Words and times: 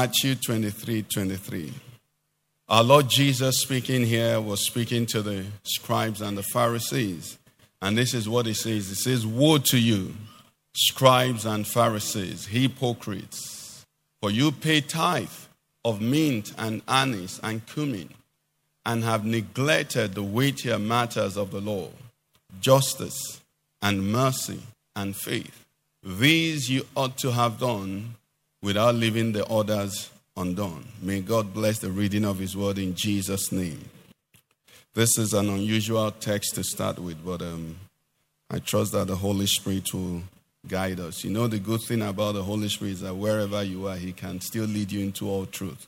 Matthew 0.00 0.34
23 0.34 1.02
23. 1.02 1.74
Our 2.70 2.82
Lord 2.82 3.10
Jesus 3.10 3.60
speaking 3.60 4.06
here 4.06 4.40
was 4.40 4.64
speaking 4.64 5.04
to 5.04 5.20
the 5.20 5.44
scribes 5.64 6.22
and 6.22 6.38
the 6.38 6.42
Pharisees. 6.42 7.38
And 7.82 7.98
this 7.98 8.14
is 8.14 8.26
what 8.26 8.46
he 8.46 8.54
says 8.54 8.88
He 8.88 8.94
says, 8.94 9.26
Woe 9.26 9.58
to 9.58 9.78
you, 9.78 10.14
scribes 10.74 11.44
and 11.44 11.66
Pharisees, 11.66 12.46
hypocrites, 12.46 13.84
for 14.22 14.30
you 14.30 14.52
pay 14.52 14.80
tithe 14.80 15.28
of 15.84 16.00
mint 16.00 16.54
and 16.56 16.80
anise 16.88 17.38
and 17.42 17.66
cumin, 17.66 18.08
and 18.86 19.04
have 19.04 19.26
neglected 19.26 20.14
the 20.14 20.22
weightier 20.22 20.78
matters 20.78 21.36
of 21.36 21.50
the 21.50 21.60
law, 21.60 21.90
justice 22.58 23.42
and 23.82 24.10
mercy 24.10 24.62
and 24.96 25.14
faith. 25.14 25.66
These 26.02 26.70
you 26.70 26.86
ought 26.96 27.18
to 27.18 27.32
have 27.32 27.58
done 27.58 28.14
without 28.62 28.94
leaving 28.94 29.32
the 29.32 29.46
others 29.46 30.10
undone. 30.36 30.84
May 31.02 31.20
God 31.20 31.52
bless 31.52 31.78
the 31.78 31.90
reading 31.90 32.24
of 32.24 32.38
His 32.38 32.56
word 32.56 32.78
in 32.78 32.94
Jesus' 32.94 33.52
name. 33.52 33.84
This 34.94 35.18
is 35.18 35.34
an 35.34 35.48
unusual 35.48 36.10
text 36.10 36.54
to 36.56 36.64
start 36.64 36.98
with, 36.98 37.24
but 37.24 37.42
um, 37.42 37.76
I 38.50 38.58
trust 38.58 38.92
that 38.92 39.06
the 39.06 39.16
Holy 39.16 39.46
Spirit 39.46 39.92
will 39.94 40.22
guide 40.66 41.00
us. 41.00 41.24
You 41.24 41.30
know, 41.30 41.46
the 41.46 41.58
good 41.58 41.80
thing 41.82 42.02
about 42.02 42.34
the 42.34 42.42
Holy 42.42 42.68
Spirit 42.68 42.94
is 42.94 43.00
that 43.00 43.14
wherever 43.14 43.62
you 43.62 43.86
are, 43.86 43.96
He 43.96 44.12
can 44.12 44.40
still 44.40 44.64
lead 44.64 44.90
you 44.90 45.00
into 45.00 45.28
all 45.28 45.46
truth. 45.46 45.86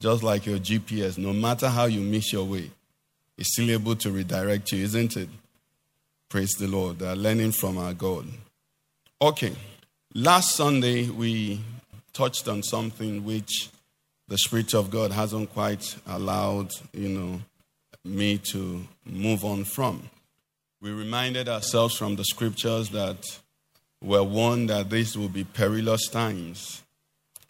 Just 0.00 0.22
like 0.22 0.46
your 0.46 0.58
GPS, 0.58 1.18
no 1.18 1.32
matter 1.32 1.68
how 1.68 1.86
you 1.86 2.00
miss 2.00 2.32
your 2.32 2.44
way, 2.44 2.70
He's 3.36 3.48
still 3.52 3.70
able 3.70 3.96
to 3.96 4.10
redirect 4.10 4.72
you, 4.72 4.84
isn't 4.84 5.16
it? 5.16 5.28
Praise 6.28 6.52
the 6.52 6.66
Lord. 6.66 7.02
Are 7.02 7.16
learning 7.16 7.52
from 7.52 7.78
our 7.78 7.94
God. 7.94 8.26
Okay, 9.20 9.54
last 10.14 10.54
Sunday 10.54 11.08
we 11.08 11.60
touched 12.16 12.48
on 12.48 12.62
something 12.62 13.24
which 13.24 13.68
the 14.26 14.38
Spirit 14.38 14.74
of 14.74 14.90
God 14.90 15.12
hasn't 15.12 15.52
quite 15.52 15.96
allowed, 16.06 16.70
you 16.92 17.08
know, 17.10 17.40
me 18.04 18.38
to 18.38 18.86
move 19.04 19.44
on 19.44 19.64
from. 19.64 20.08
We 20.80 20.92
reminded 20.92 21.48
ourselves 21.48 21.94
from 21.94 22.16
the 22.16 22.24
scriptures 22.24 22.88
that 22.90 23.18
we're 24.02 24.22
warned 24.22 24.70
that 24.70 24.88
these 24.88 25.16
will 25.16 25.28
be 25.28 25.44
perilous 25.44 26.08
times, 26.08 26.82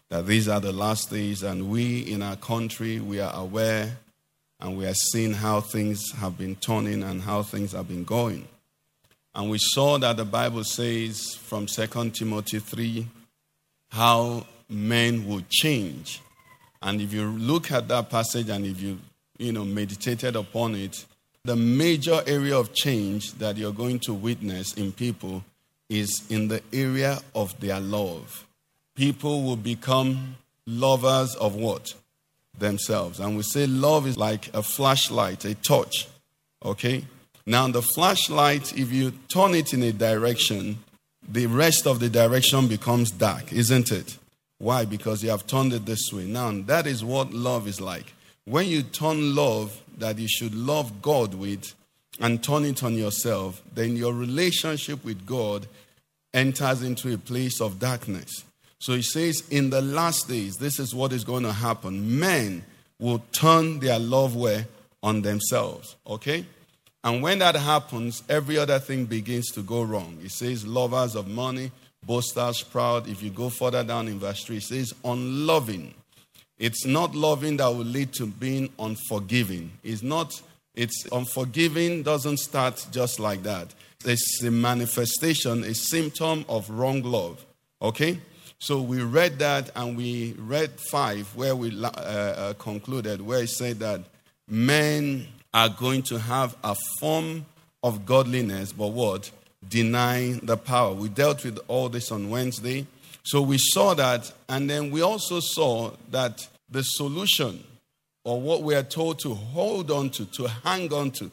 that 0.08 0.26
these 0.26 0.48
are 0.48 0.60
the 0.60 0.72
last 0.72 1.10
days, 1.10 1.44
and 1.44 1.70
we 1.70 2.00
in 2.00 2.22
our 2.22 2.36
country, 2.36 2.98
we 2.98 3.20
are 3.20 3.34
aware 3.34 3.98
and 4.58 4.76
we 4.76 4.86
are 4.86 4.94
seeing 4.94 5.34
how 5.34 5.60
things 5.60 6.12
have 6.16 6.36
been 6.36 6.56
turning 6.56 7.02
and 7.04 7.22
how 7.22 7.42
things 7.42 7.72
have 7.72 7.86
been 7.86 8.04
going. 8.04 8.48
And 9.34 9.50
we 9.50 9.58
saw 9.60 9.98
that 9.98 10.16
the 10.16 10.24
Bible 10.24 10.64
says 10.64 11.34
from 11.34 11.66
2 11.66 12.10
Timothy 12.10 12.58
3 12.58 13.06
how 13.90 14.46
men 14.68 15.26
will 15.26 15.42
change. 15.48 16.20
And 16.82 17.00
if 17.00 17.12
you 17.12 17.24
look 17.30 17.72
at 17.72 17.88
that 17.88 18.10
passage 18.10 18.48
and 18.48 18.64
if 18.66 18.80
you, 18.80 18.98
you 19.38 19.52
know, 19.52 19.64
meditated 19.64 20.36
upon 20.36 20.74
it, 20.74 21.04
the 21.44 21.56
major 21.56 22.22
area 22.26 22.56
of 22.56 22.74
change 22.74 23.32
that 23.34 23.56
you're 23.56 23.72
going 23.72 24.00
to 24.00 24.12
witness 24.12 24.74
in 24.74 24.92
people 24.92 25.44
is 25.88 26.24
in 26.28 26.48
the 26.48 26.60
area 26.72 27.20
of 27.34 27.58
their 27.60 27.80
love. 27.80 28.44
People 28.94 29.44
will 29.44 29.56
become 29.56 30.36
lovers 30.66 31.34
of 31.36 31.54
what? 31.54 31.94
Themselves. 32.58 33.20
And 33.20 33.36
we 33.36 33.42
say 33.42 33.66
love 33.66 34.06
is 34.06 34.16
like 34.16 34.52
a 34.54 34.62
flashlight, 34.62 35.44
a 35.44 35.54
torch. 35.54 36.08
Okay? 36.64 37.04
Now, 37.44 37.68
the 37.68 37.82
flashlight, 37.82 38.76
if 38.76 38.92
you 38.92 39.12
turn 39.28 39.54
it 39.54 39.72
in 39.72 39.82
a 39.84 39.92
direction, 39.92 40.78
the 41.28 41.46
rest 41.46 41.86
of 41.86 42.00
the 42.00 42.08
direction 42.08 42.66
becomes 42.66 43.10
dark, 43.10 43.52
isn't 43.52 43.92
it? 43.92 44.18
Why? 44.58 44.84
Because 44.84 45.22
you 45.22 45.30
have 45.30 45.46
turned 45.46 45.72
it 45.72 45.84
this 45.84 46.12
way. 46.12 46.24
Now, 46.24 46.50
that 46.66 46.86
is 46.86 47.04
what 47.04 47.32
love 47.32 47.68
is 47.68 47.80
like. 47.80 48.12
When 48.44 48.66
you 48.66 48.82
turn 48.82 49.34
love 49.34 49.82
that 49.98 50.18
you 50.18 50.28
should 50.28 50.54
love 50.54 51.02
God 51.02 51.34
with 51.34 51.74
and 52.20 52.42
turn 52.42 52.64
it 52.64 52.82
on 52.82 52.94
yourself, 52.94 53.62
then 53.74 53.96
your 53.96 54.14
relationship 54.14 55.04
with 55.04 55.26
God 55.26 55.66
enters 56.32 56.82
into 56.82 57.12
a 57.12 57.18
place 57.18 57.60
of 57.60 57.78
darkness. 57.78 58.44
So 58.78 58.94
he 58.94 59.02
says, 59.02 59.42
in 59.50 59.70
the 59.70 59.82
last 59.82 60.28
days, 60.28 60.56
this 60.56 60.78
is 60.78 60.94
what 60.94 61.12
is 61.12 61.24
going 61.24 61.42
to 61.42 61.52
happen. 61.52 62.18
Men 62.18 62.64
will 62.98 63.22
turn 63.32 63.80
their 63.80 63.98
love 63.98 64.36
way 64.36 64.66
on 65.02 65.22
themselves. 65.22 65.96
Okay? 66.06 66.44
And 67.02 67.22
when 67.22 67.38
that 67.38 67.56
happens, 67.56 68.22
every 68.28 68.58
other 68.58 68.78
thing 68.78 69.06
begins 69.06 69.50
to 69.52 69.62
go 69.62 69.82
wrong. 69.82 70.18
He 70.20 70.28
says, 70.28 70.66
lovers 70.66 71.14
of 71.14 71.28
money, 71.28 71.70
boasters, 72.06 72.62
proud. 72.62 73.08
If 73.08 73.22
you 73.22 73.30
go 73.30 73.50
further 73.50 73.82
down 73.82 74.08
in 74.08 74.18
verse 74.18 74.44
3, 74.44 74.58
it 74.58 74.62
says, 74.62 74.94
unloving. 75.04 75.94
It's 76.58 76.86
not 76.86 77.14
loving 77.14 77.58
that 77.58 77.68
will 77.68 77.84
lead 77.84 78.12
to 78.14 78.26
being 78.26 78.70
unforgiving. 78.78 79.72
It's 79.84 80.02
not, 80.02 80.40
it's 80.74 81.06
unforgiving 81.12 82.02
doesn't 82.02 82.38
start 82.38 82.86
just 82.90 83.20
like 83.20 83.42
that. 83.42 83.74
It's 84.04 84.42
a 84.42 84.50
manifestation, 84.50 85.64
a 85.64 85.74
symptom 85.74 86.44
of 86.48 86.70
wrong 86.70 87.02
love. 87.02 87.44
Okay? 87.82 88.18
So 88.58 88.80
we 88.80 89.02
read 89.02 89.38
that 89.40 89.70
and 89.76 89.96
we 89.96 90.34
read 90.38 90.70
five 90.90 91.26
where 91.36 91.54
we 91.54 91.84
uh, 91.84 91.88
uh, 91.88 92.52
concluded, 92.54 93.20
where 93.20 93.42
it 93.42 93.50
said 93.50 93.80
that 93.80 94.00
men 94.48 95.26
are 95.52 95.68
going 95.68 96.02
to 96.04 96.18
have 96.18 96.56
a 96.64 96.74
form 97.00 97.44
of 97.82 98.06
godliness, 98.06 98.72
but 98.72 98.88
what? 98.88 99.30
Denying 99.66 100.38
the 100.38 100.56
power. 100.56 100.92
We 100.92 101.08
dealt 101.08 101.44
with 101.44 101.58
all 101.68 101.88
this 101.88 102.10
on 102.10 102.30
Wednesday. 102.30 102.86
So 103.24 103.42
we 103.42 103.58
saw 103.58 103.94
that, 103.94 104.32
and 104.48 104.70
then 104.70 104.90
we 104.90 105.02
also 105.02 105.40
saw 105.40 105.92
that 106.10 106.46
the 106.70 106.82
solution, 106.82 107.64
or 108.24 108.40
what 108.40 108.62
we 108.62 108.74
are 108.74 108.84
told 108.84 109.18
to 109.20 109.34
hold 109.34 109.90
on 109.90 110.10
to, 110.10 110.26
to 110.26 110.48
hang 110.48 110.92
on 110.92 111.10
to, 111.12 111.30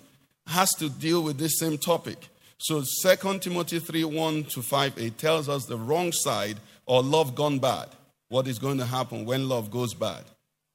has 0.47 0.71
to 0.75 0.89
deal 0.89 1.21
with 1.21 1.37
this 1.37 1.59
same 1.59 1.77
topic. 1.77 2.17
So 2.57 2.83
2 3.03 3.39
Timothy 3.39 3.79
3 3.79 4.05
1 4.05 4.43
to 4.45 4.61
5 4.61 4.93
8 4.97 5.17
tells 5.17 5.49
us 5.49 5.65
the 5.65 5.77
wrong 5.77 6.11
side 6.11 6.57
or 6.85 7.03
love 7.03 7.35
gone 7.35 7.59
bad. 7.59 7.89
What 8.29 8.47
is 8.47 8.57
going 8.57 8.77
to 8.79 8.85
happen 8.85 9.25
when 9.25 9.47
love 9.47 9.69
goes 9.69 9.93
bad? 9.93 10.23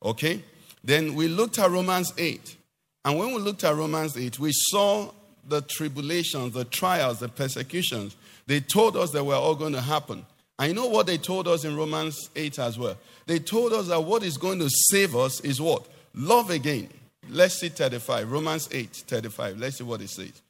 Okay? 0.04 0.44
Then 0.84 1.14
we 1.14 1.28
looked 1.28 1.58
at 1.58 1.70
Romans 1.70 2.12
8. 2.16 2.56
And 3.04 3.18
when 3.18 3.32
we 3.32 3.40
looked 3.40 3.64
at 3.64 3.74
Romans 3.74 4.16
8, 4.16 4.38
we 4.38 4.52
saw 4.52 5.10
the 5.48 5.62
tribulations, 5.62 6.54
the 6.54 6.64
trials, 6.64 7.20
the 7.20 7.28
persecutions. 7.28 8.16
They 8.46 8.60
told 8.60 8.96
us 8.96 9.10
they 9.10 9.20
were 9.20 9.34
all 9.34 9.54
going 9.54 9.74
to 9.74 9.80
happen. 9.80 10.24
I 10.58 10.72
know 10.72 10.86
what 10.86 11.06
they 11.06 11.18
told 11.18 11.46
us 11.46 11.64
in 11.64 11.76
Romans 11.76 12.30
8 12.34 12.58
as 12.58 12.78
well. 12.78 12.96
They 13.26 13.38
told 13.38 13.72
us 13.72 13.88
that 13.88 14.00
what 14.00 14.22
is 14.22 14.36
going 14.36 14.58
to 14.58 14.68
save 14.70 15.14
us 15.14 15.40
is 15.40 15.60
what? 15.60 15.86
Love 16.14 16.50
again. 16.50 16.88
Let's 17.28 17.60
see 17.60 17.68
35. 17.68 18.30
Romans 18.30 18.68
8, 18.72 18.90
35. 18.90 19.58
Let's 19.58 19.78
see 19.78 19.84
what 19.84 20.00
it 20.00 20.10
says. 20.10 20.42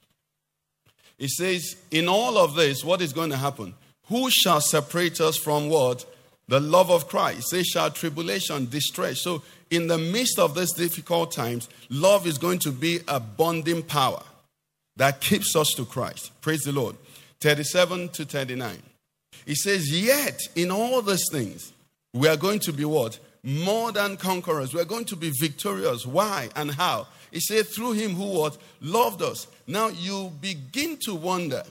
It 1.18 1.30
says, 1.30 1.76
In 1.90 2.08
all 2.08 2.38
of 2.38 2.54
this, 2.54 2.84
what 2.84 3.02
is 3.02 3.12
going 3.12 3.30
to 3.30 3.36
happen? 3.36 3.74
Who 4.06 4.30
shall 4.30 4.60
separate 4.60 5.20
us 5.20 5.36
from 5.36 5.68
what? 5.68 6.06
The 6.46 6.60
love 6.60 6.90
of 6.90 7.08
Christ. 7.08 7.48
They 7.50 7.62
shall 7.62 7.90
tribulation, 7.90 8.70
distress. 8.70 9.20
So, 9.22 9.42
in 9.70 9.88
the 9.88 9.98
midst 9.98 10.38
of 10.38 10.54
these 10.54 10.72
difficult 10.72 11.32
times, 11.32 11.68
love 11.90 12.26
is 12.26 12.38
going 12.38 12.60
to 12.60 12.72
be 12.72 13.00
a 13.06 13.20
bonding 13.20 13.82
power 13.82 14.22
that 14.98 15.20
keeps 15.20 15.56
us 15.56 15.72
to 15.74 15.84
Christ. 15.84 16.32
Praise 16.40 16.62
the 16.62 16.72
Lord. 16.72 16.96
37 17.40 18.10
to 18.10 18.24
39. 18.24 18.82
He 19.46 19.54
says, 19.54 19.90
Yet 19.90 20.40
in 20.54 20.70
all 20.70 21.00
these 21.02 21.24
things, 21.30 21.72
we 22.12 22.28
are 22.28 22.36
going 22.36 22.58
to 22.60 22.72
be 22.72 22.84
what? 22.84 23.18
More 23.42 23.92
than 23.92 24.16
conquerors. 24.16 24.74
We 24.74 24.80
are 24.80 24.84
going 24.84 25.04
to 25.06 25.16
be 25.16 25.32
victorious. 25.40 26.04
Why 26.04 26.50
and 26.56 26.72
how? 26.72 27.06
He 27.30 27.40
said, 27.40 27.66
Through 27.66 27.92
him 27.92 28.14
who 28.14 28.24
what? 28.24 28.58
Loved 28.80 29.22
us. 29.22 29.46
Now 29.66 29.88
you 29.88 30.32
begin 30.40 30.96
to 31.04 31.14
wonder 31.14 31.62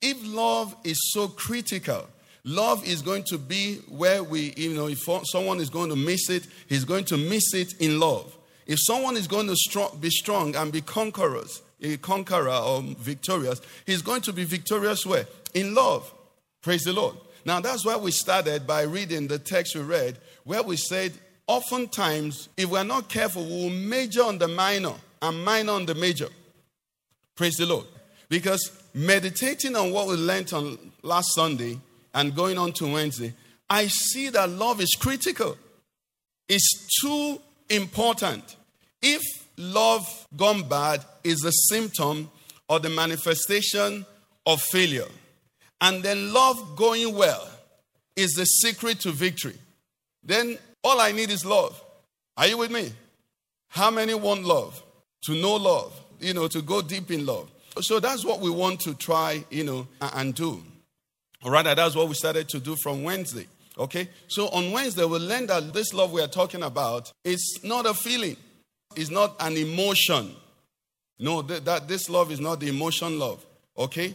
if 0.00 0.16
love 0.24 0.74
is 0.84 1.12
so 1.12 1.26
critical. 1.28 2.06
Love 2.44 2.86
is 2.86 3.02
going 3.02 3.24
to 3.24 3.36
be 3.36 3.76
where 3.88 4.22
we, 4.22 4.54
you 4.56 4.72
know, 4.72 4.86
if 4.86 5.00
someone 5.24 5.58
is 5.58 5.68
going 5.68 5.90
to 5.90 5.96
miss 5.96 6.30
it, 6.30 6.46
he's 6.68 6.84
going 6.84 7.04
to 7.06 7.16
miss 7.16 7.52
it 7.52 7.74
in 7.80 7.98
love. 7.98 8.36
If 8.66 8.78
someone 8.80 9.16
is 9.16 9.26
going 9.26 9.48
to 9.48 9.90
be 10.00 10.10
strong 10.10 10.54
and 10.54 10.70
be 10.70 10.80
conquerors, 10.80 11.60
a 11.82 11.96
conqueror 11.98 12.50
or 12.50 12.82
victorious, 12.98 13.60
he's 13.86 14.02
going 14.02 14.22
to 14.22 14.32
be 14.32 14.44
victorious 14.44 15.06
where? 15.06 15.26
In 15.54 15.74
love. 15.74 16.12
Praise 16.62 16.82
the 16.82 16.92
Lord. 16.92 17.16
Now 17.44 17.60
that's 17.60 17.84
why 17.84 17.96
we 17.96 18.10
started 18.10 18.66
by 18.66 18.82
reading 18.82 19.28
the 19.28 19.38
text 19.38 19.74
we 19.74 19.82
read, 19.82 20.18
where 20.44 20.62
we 20.62 20.76
said 20.76 21.12
oftentimes, 21.46 22.48
if 22.56 22.68
we're 22.68 22.84
not 22.84 23.08
careful, 23.08 23.44
we'll 23.44 23.70
major 23.70 24.22
on 24.22 24.38
the 24.38 24.48
minor 24.48 24.94
and 25.22 25.44
minor 25.44 25.72
on 25.72 25.86
the 25.86 25.94
major. 25.94 26.28
Praise 27.34 27.56
the 27.56 27.66
Lord. 27.66 27.86
Because 28.28 28.70
meditating 28.92 29.74
on 29.76 29.92
what 29.92 30.08
we 30.08 30.14
learned 30.14 30.52
on 30.52 30.78
last 31.02 31.34
Sunday 31.34 31.78
and 32.14 32.34
going 32.34 32.58
on 32.58 32.72
to 32.72 32.92
Wednesday, 32.92 33.32
I 33.70 33.86
see 33.86 34.28
that 34.30 34.50
love 34.50 34.80
is 34.80 34.96
critical. 34.98 35.56
It's 36.48 37.00
too 37.00 37.40
important. 37.70 38.56
If 39.00 39.22
love 39.58 40.26
gone 40.36 40.68
bad 40.68 41.04
is 41.24 41.44
a 41.44 41.52
symptom 41.74 42.30
or 42.68 42.80
the 42.80 42.88
manifestation 42.88 44.06
of 44.46 44.62
failure, 44.62 45.08
and 45.80 46.02
then 46.02 46.32
love 46.32 46.76
going 46.76 47.14
well 47.14 47.48
is 48.16 48.32
the 48.32 48.44
secret 48.44 49.00
to 49.00 49.10
victory, 49.10 49.56
then 50.22 50.58
all 50.82 51.00
I 51.00 51.12
need 51.12 51.30
is 51.30 51.44
love. 51.44 51.82
Are 52.36 52.46
you 52.46 52.58
with 52.58 52.70
me? 52.70 52.92
How 53.68 53.90
many 53.90 54.14
want 54.14 54.44
love? 54.44 54.82
To 55.24 55.34
know 55.34 55.56
love, 55.56 56.00
you 56.20 56.32
know, 56.34 56.48
to 56.48 56.62
go 56.62 56.80
deep 56.80 57.10
in 57.10 57.26
love. 57.26 57.50
So 57.80 58.00
that's 58.00 58.24
what 58.24 58.40
we 58.40 58.50
want 58.50 58.80
to 58.80 58.94
try, 58.94 59.44
you 59.50 59.64
know, 59.64 59.88
and 60.00 60.34
do. 60.34 60.62
Or 61.44 61.52
rather, 61.52 61.74
that's 61.74 61.94
what 61.94 62.08
we 62.08 62.14
started 62.14 62.48
to 62.50 62.60
do 62.60 62.76
from 62.76 63.02
Wednesday. 63.02 63.46
Okay? 63.78 64.08
So 64.26 64.48
on 64.48 64.72
Wednesday, 64.72 65.04
we 65.04 65.18
learned 65.18 65.50
that 65.50 65.72
this 65.72 65.92
love 65.92 66.12
we 66.12 66.20
are 66.20 66.28
talking 66.28 66.62
about 66.62 67.12
is 67.24 67.60
not 67.62 67.86
a 67.86 67.94
feeling, 67.94 68.36
it's 68.96 69.10
not 69.10 69.36
an 69.40 69.56
emotion. 69.56 70.34
No, 71.18 71.42
th- 71.42 71.64
that 71.64 71.88
this 71.88 72.08
love 72.08 72.30
is 72.30 72.40
not 72.40 72.60
the 72.60 72.68
emotion 72.68 73.18
love. 73.18 73.44
Okay? 73.76 74.14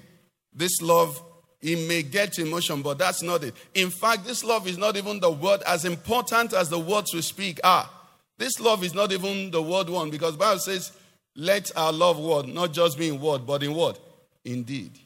This 0.53 0.81
love, 0.81 1.21
it 1.61 1.87
may 1.87 2.03
get 2.03 2.39
emotion, 2.39 2.81
but 2.81 2.97
that's 2.97 3.21
not 3.21 3.43
it. 3.43 3.53
In 3.73 3.89
fact, 3.89 4.25
this 4.25 4.43
love 4.43 4.67
is 4.67 4.77
not 4.77 4.97
even 4.97 5.19
the 5.19 5.31
word 5.31 5.61
as 5.67 5.85
important 5.85 6.53
as 6.53 6.69
the 6.69 6.79
words 6.79 7.13
we 7.13 7.21
speak 7.21 7.59
are. 7.63 7.89
This 8.37 8.59
love 8.59 8.83
is 8.83 8.93
not 8.93 9.11
even 9.11 9.51
the 9.51 9.61
word 9.61 9.89
one 9.89 10.09
because 10.09 10.35
Bible 10.35 10.59
says, 10.59 10.91
let 11.35 11.71
our 11.75 11.91
love 11.91 12.19
word 12.19 12.47
not 12.47 12.73
just 12.73 12.97
be 12.97 13.09
in 13.09 13.19
word, 13.19 13.45
but 13.45 13.63
in 13.63 13.73
word. 13.73 13.97
Indeed. 14.45 14.99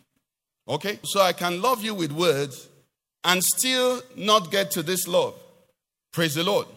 Okay? 0.67 0.99
So 1.03 1.21
I 1.21 1.33
can 1.33 1.61
love 1.61 1.83
you 1.83 1.93
with 1.93 2.11
words 2.11 2.67
and 3.23 3.43
still 3.43 4.01
not 4.15 4.51
get 4.51 4.71
to 4.71 4.83
this 4.83 5.07
love. 5.07 5.35
Praise 6.11 6.35
the 6.35 6.43
Lord. 6.43 6.67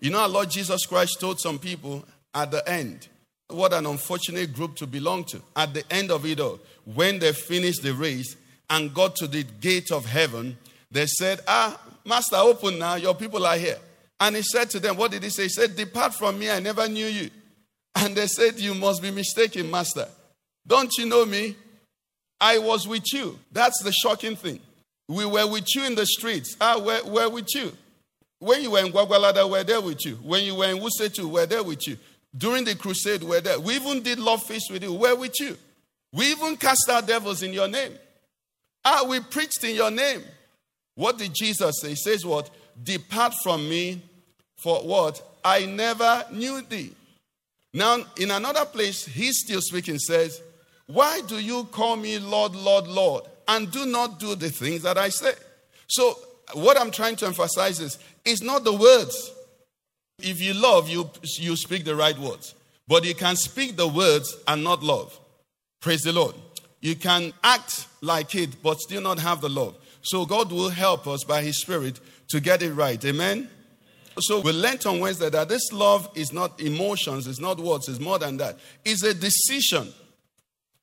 You 0.00 0.10
know, 0.10 0.20
our 0.20 0.28
Lord 0.28 0.50
Jesus 0.50 0.86
Christ 0.86 1.20
told 1.20 1.40
some 1.40 1.58
people 1.58 2.04
at 2.34 2.50
the 2.50 2.68
end, 2.68 3.08
what 3.48 3.72
an 3.72 3.86
unfortunate 3.86 4.52
group 4.52 4.76
to 4.76 4.86
belong 4.86 5.24
to. 5.24 5.40
At 5.56 5.74
the 5.74 5.84
end 5.92 6.10
of 6.10 6.26
it 6.26 6.40
all, 6.40 6.60
when 6.84 7.18
they 7.18 7.32
finished 7.32 7.82
the 7.82 7.94
race 7.94 8.36
and 8.70 8.92
got 8.92 9.16
to 9.16 9.26
the 9.26 9.44
gate 9.60 9.90
of 9.90 10.04
heaven, 10.04 10.56
they 10.90 11.06
said, 11.06 11.40
Ah, 11.46 11.80
Master, 12.04 12.36
open 12.36 12.78
now, 12.78 12.96
your 12.96 13.14
people 13.14 13.46
are 13.46 13.56
here. 13.56 13.78
And 14.20 14.36
he 14.36 14.42
said 14.42 14.70
to 14.70 14.80
them, 14.80 14.96
What 14.96 15.10
did 15.10 15.22
he 15.22 15.30
say? 15.30 15.44
He 15.44 15.48
said, 15.48 15.76
Depart 15.76 16.14
from 16.14 16.38
me, 16.38 16.50
I 16.50 16.60
never 16.60 16.88
knew 16.88 17.06
you. 17.06 17.30
And 17.94 18.14
they 18.14 18.26
said, 18.26 18.58
You 18.58 18.74
must 18.74 19.02
be 19.02 19.10
mistaken, 19.10 19.70
Master. 19.70 20.06
Don't 20.66 20.92
you 20.98 21.06
know 21.06 21.24
me? 21.24 21.56
I 22.40 22.58
was 22.58 22.86
with 22.86 23.12
you. 23.12 23.38
That's 23.50 23.82
the 23.82 23.92
shocking 23.92 24.36
thing. 24.36 24.60
We 25.08 25.24
were 25.24 25.46
with 25.46 25.74
you 25.74 25.84
in 25.84 25.94
the 25.94 26.06
streets. 26.06 26.56
Ah, 26.60 26.78
we're, 26.78 27.04
we're 27.04 27.28
with 27.28 27.54
you. 27.54 27.72
When 28.38 28.62
you 28.62 28.72
were 28.72 28.80
in 28.80 28.92
Gwagwalada, 28.92 29.50
we're 29.50 29.64
there 29.64 29.80
with 29.80 30.04
you. 30.04 30.16
When 30.16 30.44
you 30.44 30.54
were 30.54 30.66
in 30.66 30.78
Wuse 30.78 31.12
2, 31.12 31.26
we're 31.26 31.46
there 31.46 31.62
with 31.62 31.88
you. 31.88 31.96
During 32.38 32.64
the 32.64 32.76
crusade, 32.76 33.22
we're 33.22 33.40
there. 33.40 33.58
We 33.58 33.74
even 33.74 34.02
did 34.02 34.20
love 34.20 34.42
feast 34.44 34.70
with 34.70 34.82
you. 34.82 34.94
We're 34.94 35.16
with 35.16 35.38
you. 35.40 35.56
We 36.12 36.30
even 36.30 36.56
cast 36.56 36.88
out 36.88 37.06
devils 37.06 37.42
in 37.42 37.52
your 37.52 37.68
name. 37.68 37.92
Ah, 38.84 39.04
we 39.06 39.20
preached 39.20 39.64
in 39.64 39.74
your 39.74 39.90
name. 39.90 40.22
What 40.94 41.18
did 41.18 41.34
Jesus 41.34 41.80
say? 41.80 41.90
He 41.90 41.96
says, 41.96 42.24
What? 42.24 42.48
Depart 42.82 43.34
from 43.42 43.68
me 43.68 44.00
for 44.56 44.78
what? 44.78 45.20
I 45.44 45.66
never 45.66 46.24
knew 46.32 46.62
thee. 46.62 46.92
Now, 47.74 47.98
in 48.16 48.30
another 48.30 48.64
place, 48.64 49.04
he's 49.04 49.40
still 49.40 49.60
speaking, 49.60 49.98
says, 49.98 50.40
Why 50.86 51.20
do 51.26 51.38
you 51.38 51.64
call 51.64 51.96
me 51.96 52.18
Lord, 52.18 52.54
Lord, 52.54 52.86
Lord, 52.86 53.24
and 53.48 53.70
do 53.70 53.84
not 53.84 54.20
do 54.20 54.34
the 54.34 54.50
things 54.50 54.82
that 54.82 54.96
I 54.96 55.08
say? 55.08 55.32
So, 55.88 56.18
what 56.54 56.80
I'm 56.80 56.90
trying 56.90 57.16
to 57.16 57.26
emphasize 57.26 57.80
is, 57.80 57.98
it's 58.24 58.42
not 58.42 58.64
the 58.64 58.72
words. 58.72 59.32
If 60.18 60.40
you 60.40 60.54
love, 60.54 60.88
you, 60.88 61.10
you 61.22 61.56
speak 61.56 61.84
the 61.84 61.94
right 61.94 62.18
words. 62.18 62.54
But 62.86 63.04
you 63.04 63.14
can 63.14 63.36
speak 63.36 63.76
the 63.76 63.86
words 63.86 64.36
and 64.46 64.64
not 64.64 64.82
love. 64.82 65.18
Praise 65.80 66.02
the 66.02 66.12
Lord. 66.12 66.34
You 66.80 66.96
can 66.96 67.32
act 67.44 67.86
like 68.00 68.34
it, 68.34 68.62
but 68.62 68.80
still 68.80 69.00
not 69.00 69.18
have 69.18 69.40
the 69.40 69.48
love. 69.48 69.76
So 70.02 70.24
God 70.24 70.50
will 70.50 70.70
help 70.70 71.06
us 71.06 71.24
by 71.24 71.42
His 71.42 71.60
Spirit 71.60 72.00
to 72.30 72.40
get 72.40 72.62
it 72.62 72.72
right. 72.72 73.02
Amen. 73.04 73.48
So 74.20 74.40
we 74.40 74.52
learned 74.52 74.84
on 74.86 75.00
Wednesday 75.00 75.30
that 75.30 75.48
this 75.48 75.72
love 75.72 76.10
is 76.14 76.32
not 76.32 76.60
emotions, 76.60 77.26
it's 77.26 77.40
not 77.40 77.60
words, 77.60 77.88
it's 77.88 78.00
more 78.00 78.18
than 78.18 78.36
that. 78.38 78.58
It's 78.84 79.02
a 79.04 79.14
decision. 79.14 79.92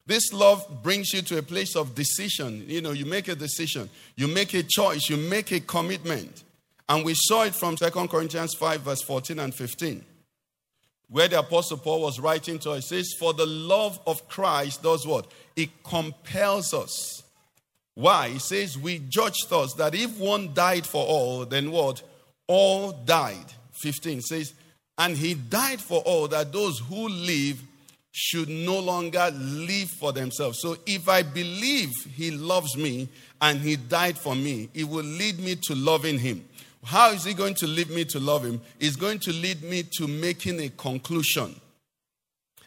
This 0.05 0.31
love 0.31 0.83
brings 0.83 1.11
you 1.13 1.21
to 1.23 1.39
a 1.39 1.41
place 1.41 1.75
of 1.75 1.95
decision. 1.95 2.63
You 2.67 2.81
know, 2.81 2.91
you 2.91 3.05
make 3.05 3.27
a 3.27 3.35
decision, 3.35 3.89
you 4.15 4.27
make 4.27 4.53
a 4.53 4.63
choice, 4.63 5.09
you 5.09 5.17
make 5.17 5.51
a 5.51 5.59
commitment. 5.59 6.43
And 6.87 7.03
we 7.03 7.13
saw 7.15 7.43
it 7.43 7.55
from 7.55 7.75
2 7.75 7.89
Corinthians 8.07 8.53
5, 8.53 8.81
verse 8.81 9.01
14 9.01 9.39
and 9.39 9.53
15, 9.53 10.03
where 11.09 11.27
the 11.27 11.39
Apostle 11.39 11.77
Paul 11.77 12.01
was 12.01 12.19
writing 12.19 12.59
to 12.59 12.71
us. 12.71 12.89
He 12.89 12.97
says, 12.97 13.15
For 13.17 13.33
the 13.33 13.45
love 13.45 13.99
of 14.05 14.27
Christ 14.27 14.83
does 14.83 15.05
what? 15.05 15.31
It 15.55 15.83
compels 15.83 16.73
us. 16.73 17.23
Why? 17.95 18.29
He 18.29 18.39
says, 18.39 18.77
We 18.77 18.99
judge 19.09 19.37
thus 19.49 19.73
that 19.73 19.95
if 19.95 20.17
one 20.19 20.53
died 20.53 20.85
for 20.85 21.03
all, 21.03 21.45
then 21.45 21.71
what? 21.71 22.03
All 22.47 22.91
died. 22.91 23.45
15 23.81 24.21
says, 24.21 24.53
And 24.97 25.17
he 25.17 25.33
died 25.33 25.81
for 25.81 26.01
all, 26.01 26.27
that 26.27 26.53
those 26.53 26.79
who 26.79 27.07
live 27.07 27.61
should 28.11 28.47
no 28.47 28.79
longer 28.79 29.29
live 29.33 29.89
for 29.89 30.13
themselves. 30.13 30.59
So 30.61 30.77
if 30.85 31.09
I 31.09 31.21
believe 31.21 31.91
he 32.13 32.31
loves 32.31 32.77
me 32.77 33.09
and 33.41 33.59
he 33.59 33.75
died 33.75 34.17
for 34.17 34.35
me, 34.35 34.69
it 34.73 34.85
will 34.85 35.03
lead 35.03 35.39
me 35.39 35.57
to 35.63 35.75
loving 35.75 36.19
him. 36.19 36.45
How 36.85 37.11
is 37.11 37.25
he 37.25 37.33
going 37.33 37.55
to 37.55 37.67
lead 37.67 37.89
me 37.89 38.05
to 38.05 38.19
love 38.19 38.45
him? 38.45 38.61
He's 38.79 38.95
going 38.95 39.19
to 39.19 39.33
lead 39.33 39.63
me 39.63 39.83
to 39.97 40.07
making 40.07 40.61
a 40.61 40.69
conclusion. 40.69 41.59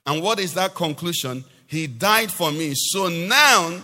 And 0.05 0.23
what 0.23 0.41
is 0.41 0.55
that 0.55 0.75
conclusion? 0.75 1.45
He 1.67 1.87
died 1.87 2.33
for 2.33 2.51
me. 2.51 2.73
So 2.75 3.09
now, 3.09 3.81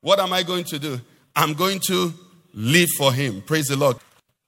what 0.00 0.20
am 0.20 0.32
I 0.32 0.44
going 0.44 0.64
to 0.64 0.78
do? 0.78 1.00
I'm 1.34 1.54
going 1.54 1.80
to 1.88 2.12
live 2.52 2.88
for 2.96 3.12
him. 3.12 3.42
Praise 3.42 3.66
the 3.66 3.76
Lord. 3.76 3.96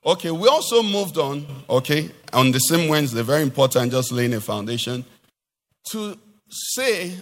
Okay, 0.05 0.31
we 0.31 0.47
also 0.47 0.81
moved 0.81 1.17
on, 1.17 1.45
okay, 1.69 2.09
on 2.31 2.51
the 2.51 2.59
same 2.59 2.87
Wednesday, 2.87 3.21
very 3.21 3.41
important, 3.41 3.91
just 3.91 4.13
laying 4.13 4.33
a 4.33 4.39
foundation, 4.39 5.03
to 5.91 6.17
say 6.49 7.13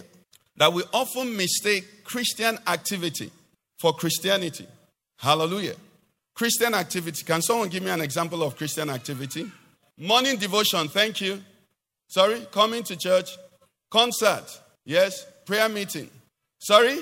that 0.56 0.72
we 0.72 0.84
often 0.92 1.36
mistake 1.36 2.04
Christian 2.04 2.56
activity 2.68 3.32
for 3.80 3.92
Christianity. 3.92 4.68
Hallelujah. 5.18 5.74
Christian 6.36 6.74
activity. 6.74 7.24
Can 7.24 7.40
someone 7.40 7.70
give 7.70 7.82
me 7.82 7.90
an 7.90 8.02
example 8.02 8.42
of 8.42 8.56
Christian 8.56 8.90
activity? 8.90 9.50
Morning 9.96 10.36
devotion, 10.36 10.86
thank 10.88 11.22
you. 11.22 11.42
Sorry, 12.08 12.46
coming 12.52 12.82
to 12.84 12.96
church. 12.96 13.30
Concert, 13.90 14.44
yes. 14.84 15.26
Prayer 15.46 15.68
meeting. 15.68 16.10
Sorry? 16.58 17.00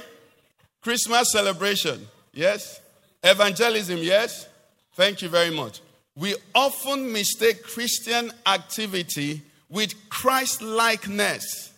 Christmas 0.80 1.32
celebration, 1.32 2.06
yes. 2.32 2.80
Evangelism, 3.22 3.98
yes. 3.98 4.46
Thank 4.94 5.22
you 5.22 5.28
very 5.28 5.50
much. 5.50 5.80
We 6.14 6.36
often 6.54 7.12
mistake 7.12 7.64
Christian 7.64 8.30
activity 8.46 9.42
with 9.68 9.94
Christ 10.10 10.62
likeness. 10.62 11.72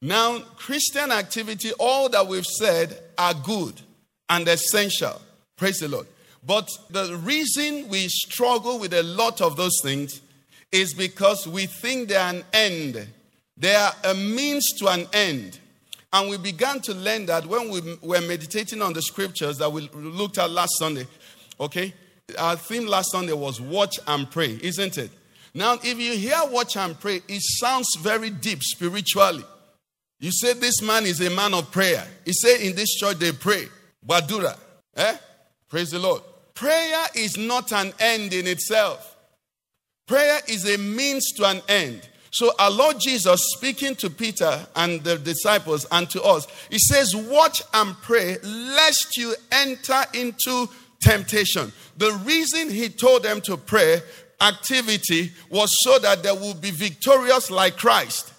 Now, 0.00 0.38
Christian 0.56 1.10
activity, 1.10 1.72
all 1.80 2.08
that 2.10 2.28
we've 2.28 2.46
said 2.46 2.96
are 3.18 3.34
good 3.34 3.80
and 4.28 4.46
essential. 4.46 5.20
Praise 5.56 5.80
the 5.80 5.88
Lord. 5.88 6.06
But 6.48 6.70
the 6.88 7.14
reason 7.18 7.90
we 7.90 8.08
struggle 8.08 8.78
with 8.78 8.94
a 8.94 9.02
lot 9.02 9.42
of 9.42 9.58
those 9.58 9.78
things 9.82 10.22
is 10.72 10.94
because 10.94 11.46
we 11.46 11.66
think 11.66 12.08
they're 12.08 12.20
an 12.20 12.42
end. 12.54 13.06
They 13.58 13.74
are 13.74 13.92
a 14.04 14.14
means 14.14 14.64
to 14.78 14.88
an 14.88 15.06
end. 15.12 15.58
And 16.10 16.30
we 16.30 16.38
began 16.38 16.80
to 16.80 16.94
learn 16.94 17.26
that 17.26 17.44
when 17.44 17.68
we 17.68 17.98
were 18.00 18.22
meditating 18.22 18.80
on 18.80 18.94
the 18.94 19.02
scriptures 19.02 19.58
that 19.58 19.70
we 19.70 19.90
looked 19.92 20.38
at 20.38 20.50
last 20.50 20.70
Sunday. 20.78 21.06
Okay? 21.60 21.92
Our 22.38 22.56
theme 22.56 22.86
last 22.86 23.10
Sunday 23.12 23.34
was 23.34 23.60
watch 23.60 23.98
and 24.06 24.30
pray, 24.30 24.58
isn't 24.62 24.96
it? 24.96 25.10
Now, 25.52 25.74
if 25.74 26.00
you 26.00 26.12
hear 26.12 26.40
watch 26.48 26.78
and 26.78 26.98
pray, 26.98 27.20
it 27.28 27.42
sounds 27.42 27.88
very 28.00 28.30
deep 28.30 28.62
spiritually. 28.62 29.44
You 30.18 30.32
say 30.32 30.54
this 30.54 30.80
man 30.80 31.04
is 31.04 31.20
a 31.20 31.28
man 31.28 31.52
of 31.52 31.70
prayer. 31.70 32.06
He 32.24 32.32
said 32.32 32.62
in 32.62 32.74
this 32.74 32.94
church 32.94 33.18
they 33.18 33.32
pray. 33.32 33.66
Badura. 34.06 34.56
Eh? 34.96 35.16
Praise 35.68 35.90
the 35.90 35.98
Lord. 35.98 36.22
Prayer 36.58 37.04
is 37.14 37.36
not 37.36 37.70
an 37.70 37.92
end 38.00 38.34
in 38.34 38.48
itself. 38.48 39.16
Prayer 40.08 40.40
is 40.48 40.68
a 40.68 40.76
means 40.76 41.30
to 41.34 41.44
an 41.44 41.62
end. 41.68 42.08
So 42.32 42.50
our 42.58 42.72
Lord 42.72 42.96
Jesus 42.98 43.40
speaking 43.54 43.94
to 43.94 44.10
Peter 44.10 44.66
and 44.74 45.04
the 45.04 45.18
disciples 45.18 45.86
and 45.92 46.10
to 46.10 46.20
us, 46.20 46.48
he 46.68 46.80
says, 46.80 47.14
watch 47.14 47.62
and 47.74 47.94
pray 48.02 48.38
lest 48.42 49.16
you 49.16 49.36
enter 49.52 50.02
into 50.14 50.66
temptation. 51.00 51.72
The 51.96 52.10
reason 52.24 52.70
he 52.70 52.88
told 52.88 53.22
them 53.22 53.40
to 53.42 53.56
pray, 53.56 54.00
activity 54.40 55.30
was 55.50 55.70
so 55.84 56.00
that 56.00 56.24
they 56.24 56.32
will 56.32 56.54
be 56.54 56.72
victorious 56.72 57.52
like 57.52 57.76
Christ. 57.76 58.32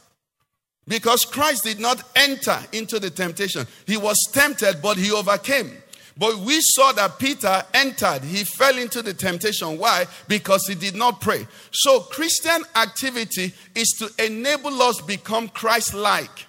Because 0.90 1.24
Christ 1.24 1.64
did 1.64 1.80
not 1.80 2.04
enter 2.18 2.58
into 2.74 3.00
the 3.00 3.12
temptation. 3.12 3.66
He 3.88 3.96
was 3.96 4.18
tempted, 4.34 4.82
but 4.82 4.98
he 4.98 5.10
overcame. 5.10 5.72
But 6.20 6.36
we 6.40 6.60
saw 6.60 6.92
that 6.92 7.18
Peter 7.18 7.64
entered, 7.74 8.24
he 8.24 8.44
fell 8.44 8.78
into 8.78 9.02
the 9.02 9.14
temptation. 9.14 9.78
Why? 9.78 10.06
Because 10.28 10.68
he 10.68 10.76
did 10.76 10.94
not 10.94 11.22
pray. 11.22 11.48
So, 11.72 12.02
Christian 12.02 12.62
activity 12.76 13.54
is 13.74 13.88
to 14.00 14.26
enable 14.26 14.82
us 14.82 15.00
become 15.02 15.48
Christ 15.48 15.94
like. 15.94 16.48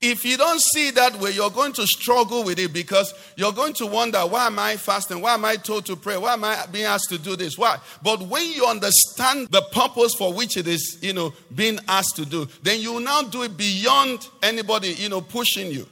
If 0.00 0.24
you 0.24 0.36
don't 0.36 0.60
see 0.60 0.90
that 0.90 1.20
way, 1.20 1.30
you're 1.30 1.48
going 1.48 1.74
to 1.74 1.86
struggle 1.86 2.42
with 2.42 2.58
it 2.58 2.72
because 2.72 3.14
you're 3.36 3.52
going 3.52 3.72
to 3.74 3.86
wonder, 3.86 4.18
why 4.18 4.48
am 4.48 4.58
I 4.58 4.76
fasting? 4.76 5.20
Why 5.20 5.34
am 5.34 5.44
I 5.44 5.54
told 5.54 5.86
to 5.86 5.94
pray? 5.94 6.16
Why 6.16 6.32
am 6.32 6.42
I 6.42 6.66
being 6.72 6.86
asked 6.86 7.08
to 7.10 7.18
do 7.18 7.36
this? 7.36 7.56
Why? 7.56 7.76
But 8.02 8.20
when 8.22 8.50
you 8.50 8.66
understand 8.66 9.46
the 9.52 9.62
purpose 9.70 10.16
for 10.16 10.32
which 10.32 10.56
it 10.56 10.66
is, 10.66 10.98
you 11.00 11.12
know, 11.12 11.32
being 11.54 11.78
asked 11.86 12.16
to 12.16 12.26
do, 12.26 12.48
then 12.64 12.80
you 12.80 12.94
will 12.94 13.00
now 13.00 13.22
do 13.22 13.44
it 13.44 13.56
beyond 13.56 14.26
anybody, 14.42 14.88
you 14.88 15.08
know, 15.08 15.20
pushing 15.20 15.70
you. 15.70 15.86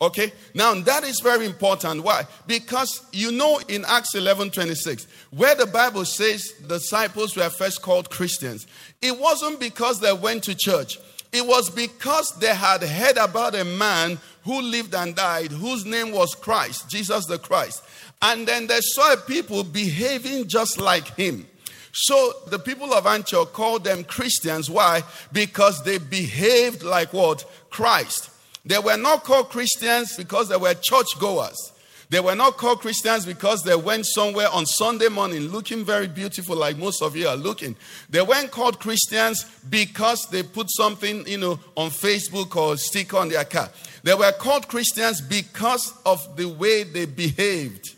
Okay? 0.00 0.32
Now 0.54 0.74
that 0.74 1.04
is 1.04 1.20
very 1.20 1.46
important. 1.46 2.02
Why? 2.02 2.26
Because 2.46 3.06
you 3.12 3.32
know 3.32 3.60
in 3.68 3.84
Acts 3.86 4.14
11 4.14 4.50
26, 4.50 5.06
where 5.30 5.54
the 5.54 5.66
Bible 5.66 6.04
says 6.04 6.52
disciples 6.66 7.36
were 7.36 7.50
first 7.50 7.82
called 7.82 8.10
Christians, 8.10 8.66
it 9.00 9.18
wasn't 9.18 9.60
because 9.60 10.00
they 10.00 10.12
went 10.12 10.42
to 10.44 10.54
church. 10.54 10.98
It 11.32 11.44
was 11.44 11.68
because 11.68 12.30
they 12.38 12.54
had 12.54 12.82
heard 12.82 13.16
about 13.16 13.56
a 13.56 13.64
man 13.64 14.18
who 14.44 14.60
lived 14.60 14.94
and 14.94 15.16
died, 15.16 15.50
whose 15.50 15.84
name 15.84 16.12
was 16.12 16.34
Christ, 16.34 16.88
Jesus 16.88 17.26
the 17.26 17.38
Christ. 17.38 17.82
And 18.22 18.46
then 18.46 18.68
they 18.68 18.80
saw 18.80 19.16
people 19.16 19.64
behaving 19.64 20.46
just 20.46 20.78
like 20.78 21.08
him. 21.16 21.46
So 21.92 22.32
the 22.48 22.58
people 22.58 22.92
of 22.92 23.06
Antioch 23.06 23.52
called 23.52 23.84
them 23.84 24.04
Christians. 24.04 24.68
Why? 24.68 25.02
Because 25.32 25.82
they 25.82 25.98
behaved 25.98 26.82
like 26.82 27.12
what? 27.12 27.44
Christ. 27.70 28.30
They 28.64 28.78
were 28.78 28.96
not 28.96 29.24
called 29.24 29.50
Christians 29.50 30.16
because 30.16 30.48
they 30.48 30.56
were 30.56 30.74
churchgoers. 30.74 31.72
They 32.10 32.20
were 32.20 32.34
not 32.34 32.58
called 32.58 32.80
Christians 32.80 33.26
because 33.26 33.62
they 33.62 33.74
went 33.74 34.06
somewhere 34.06 34.48
on 34.52 34.66
Sunday 34.66 35.08
morning 35.08 35.48
looking 35.48 35.84
very 35.84 36.06
beautiful, 36.06 36.56
like 36.56 36.76
most 36.76 37.02
of 37.02 37.16
you 37.16 37.26
are 37.26 37.36
looking. 37.36 37.76
They 38.10 38.22
weren't 38.22 38.50
called 38.50 38.78
Christians 38.78 39.44
because 39.68 40.26
they 40.28 40.42
put 40.42 40.70
something, 40.70 41.26
you 41.26 41.38
know, 41.38 41.58
on 41.76 41.90
Facebook 41.90 42.54
or 42.56 42.76
sticker 42.76 43.16
on 43.16 43.30
their 43.30 43.44
car. 43.44 43.70
They 44.02 44.14
were 44.14 44.32
called 44.32 44.68
Christians 44.68 45.20
because 45.20 45.92
of 46.04 46.36
the 46.36 46.46
way 46.46 46.84
they 46.84 47.06
behaved. 47.06 47.94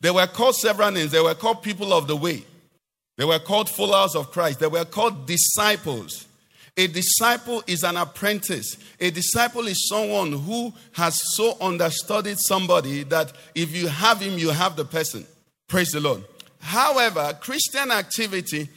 They 0.00 0.10
were 0.10 0.26
called 0.26 0.56
several 0.56 0.90
names. 0.90 1.12
They 1.12 1.20
were 1.20 1.34
called 1.34 1.62
people 1.62 1.92
of 1.92 2.06
the 2.06 2.16
way. 2.16 2.44
They 3.16 3.24
were 3.24 3.40
called 3.40 3.68
followers 3.68 4.14
of 4.14 4.30
Christ. 4.30 4.60
They 4.60 4.68
were 4.68 4.84
called 4.84 5.26
disciples. 5.26 6.27
A 6.78 6.86
disciple 6.86 7.64
is 7.66 7.82
an 7.82 7.96
apprentice. 7.96 8.76
A 9.00 9.10
disciple 9.10 9.66
is 9.66 9.88
someone 9.88 10.30
who 10.30 10.72
has 10.92 11.20
so 11.34 11.56
understudied 11.60 12.38
somebody 12.38 13.02
that 13.02 13.32
if 13.56 13.76
you 13.76 13.88
have 13.88 14.20
him, 14.20 14.38
you 14.38 14.50
have 14.50 14.76
the 14.76 14.84
person. 14.84 15.26
Praise 15.66 15.90
the 15.90 15.98
Lord. 15.98 16.22
However, 16.60 17.36
Christian 17.40 17.90
activity 17.90 18.68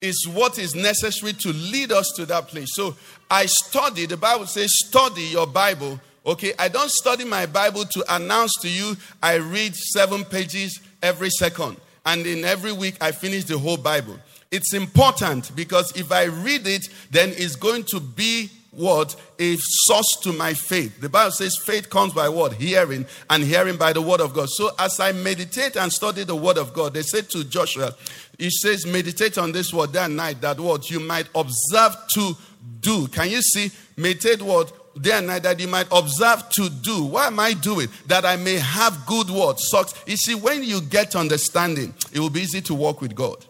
is 0.00 0.26
what 0.32 0.58
is 0.58 0.74
necessary 0.74 1.34
to 1.34 1.52
lead 1.52 1.92
us 1.92 2.10
to 2.16 2.24
that 2.24 2.48
place. 2.48 2.68
So 2.72 2.96
I 3.30 3.44
study, 3.44 4.06
the 4.06 4.16
Bible 4.16 4.46
says, 4.46 4.70
study 4.86 5.24
your 5.24 5.46
Bible. 5.46 6.00
Okay, 6.24 6.54
I 6.58 6.68
don't 6.68 6.90
study 6.90 7.24
my 7.24 7.44
Bible 7.44 7.84
to 7.84 8.14
announce 8.14 8.54
to 8.62 8.70
you 8.70 8.96
I 9.22 9.34
read 9.34 9.74
seven 9.76 10.24
pages 10.24 10.80
every 11.02 11.28
second. 11.28 11.76
And 12.06 12.26
in 12.26 12.42
every 12.46 12.72
week 12.72 12.96
I 13.02 13.12
finish 13.12 13.44
the 13.44 13.58
whole 13.58 13.76
Bible. 13.76 14.18
It's 14.50 14.74
important 14.74 15.54
because 15.54 15.92
if 15.96 16.10
I 16.10 16.24
read 16.24 16.66
it, 16.66 16.88
then 17.10 17.30
it's 17.36 17.56
going 17.56 17.84
to 17.84 18.00
be 18.00 18.50
what? 18.72 19.16
A 19.38 19.56
source 19.58 20.18
to 20.22 20.32
my 20.32 20.54
faith. 20.54 21.00
The 21.00 21.08
Bible 21.08 21.32
says 21.32 21.56
faith 21.56 21.90
comes 21.90 22.12
by 22.14 22.28
what? 22.28 22.54
Hearing, 22.54 23.04
and 23.28 23.42
hearing 23.42 23.76
by 23.76 23.92
the 23.92 24.02
word 24.02 24.20
of 24.20 24.32
God. 24.32 24.48
So 24.48 24.70
as 24.78 25.00
I 25.00 25.12
meditate 25.12 25.76
and 25.76 25.92
study 25.92 26.24
the 26.24 26.36
word 26.36 26.56
of 26.56 26.72
God, 26.72 26.94
they 26.94 27.02
said 27.02 27.28
to 27.30 27.44
Joshua, 27.44 27.94
he 28.38 28.48
says, 28.50 28.86
meditate 28.86 29.38
on 29.38 29.52
this 29.52 29.74
word 29.74 29.92
that 29.94 30.10
night, 30.10 30.40
that 30.40 30.58
what 30.58 30.90
you 30.90 31.00
might 31.00 31.28
observe 31.34 31.96
to 32.14 32.36
do. 32.80 33.08
Can 33.08 33.30
you 33.30 33.42
see? 33.42 33.70
Meditate 33.96 34.40
what? 34.40 34.72
Day 35.00 35.12
and 35.12 35.26
night 35.26 35.42
that 35.44 35.60
you 35.60 35.68
might 35.68 35.86
observe 35.92 36.48
to 36.50 36.68
do. 36.68 37.04
Why 37.04 37.26
am 37.26 37.38
I 37.38 37.52
doing? 37.52 37.88
That 38.06 38.24
I 38.24 38.36
may 38.36 38.54
have 38.54 39.04
good 39.06 39.30
words. 39.30 39.68
Socks. 39.68 39.94
You 40.06 40.16
see, 40.16 40.34
when 40.34 40.64
you 40.64 40.80
get 40.80 41.14
understanding, 41.16 41.94
it 42.12 42.18
will 42.20 42.30
be 42.30 42.40
easy 42.40 42.60
to 42.62 42.74
walk 42.74 43.00
with 43.00 43.14
God. 43.14 43.44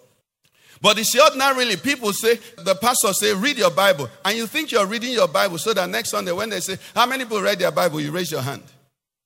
But 0.81 0.97
you 0.97 1.05
see, 1.05 1.21
ordinarily, 1.21 1.77
people 1.77 2.13
say, 2.13 2.37
the 2.57 2.75
pastor 2.75 3.13
say, 3.13 3.35
read 3.35 3.59
your 3.59 3.71
Bible. 3.71 4.09
And 4.25 4.37
you 4.37 4.47
think 4.47 4.73
you're 4.73 4.87
reading 4.87 5.13
your 5.13 5.29
Bible 5.29 5.59
so 5.59 5.75
that 5.75 5.89
next 5.91 6.11
Sunday, 6.11 6.33
when 6.33 6.49
they 6.49 6.61
say, 6.61 6.79
how 6.95 7.07
many 7.07 7.25
people 7.25 7.43
read 7.43 7.59
their 7.59 7.71
Bible? 7.71 8.01
You 8.01 8.11
raise 8.11 8.31
your 8.31 8.41
hand. 8.41 8.63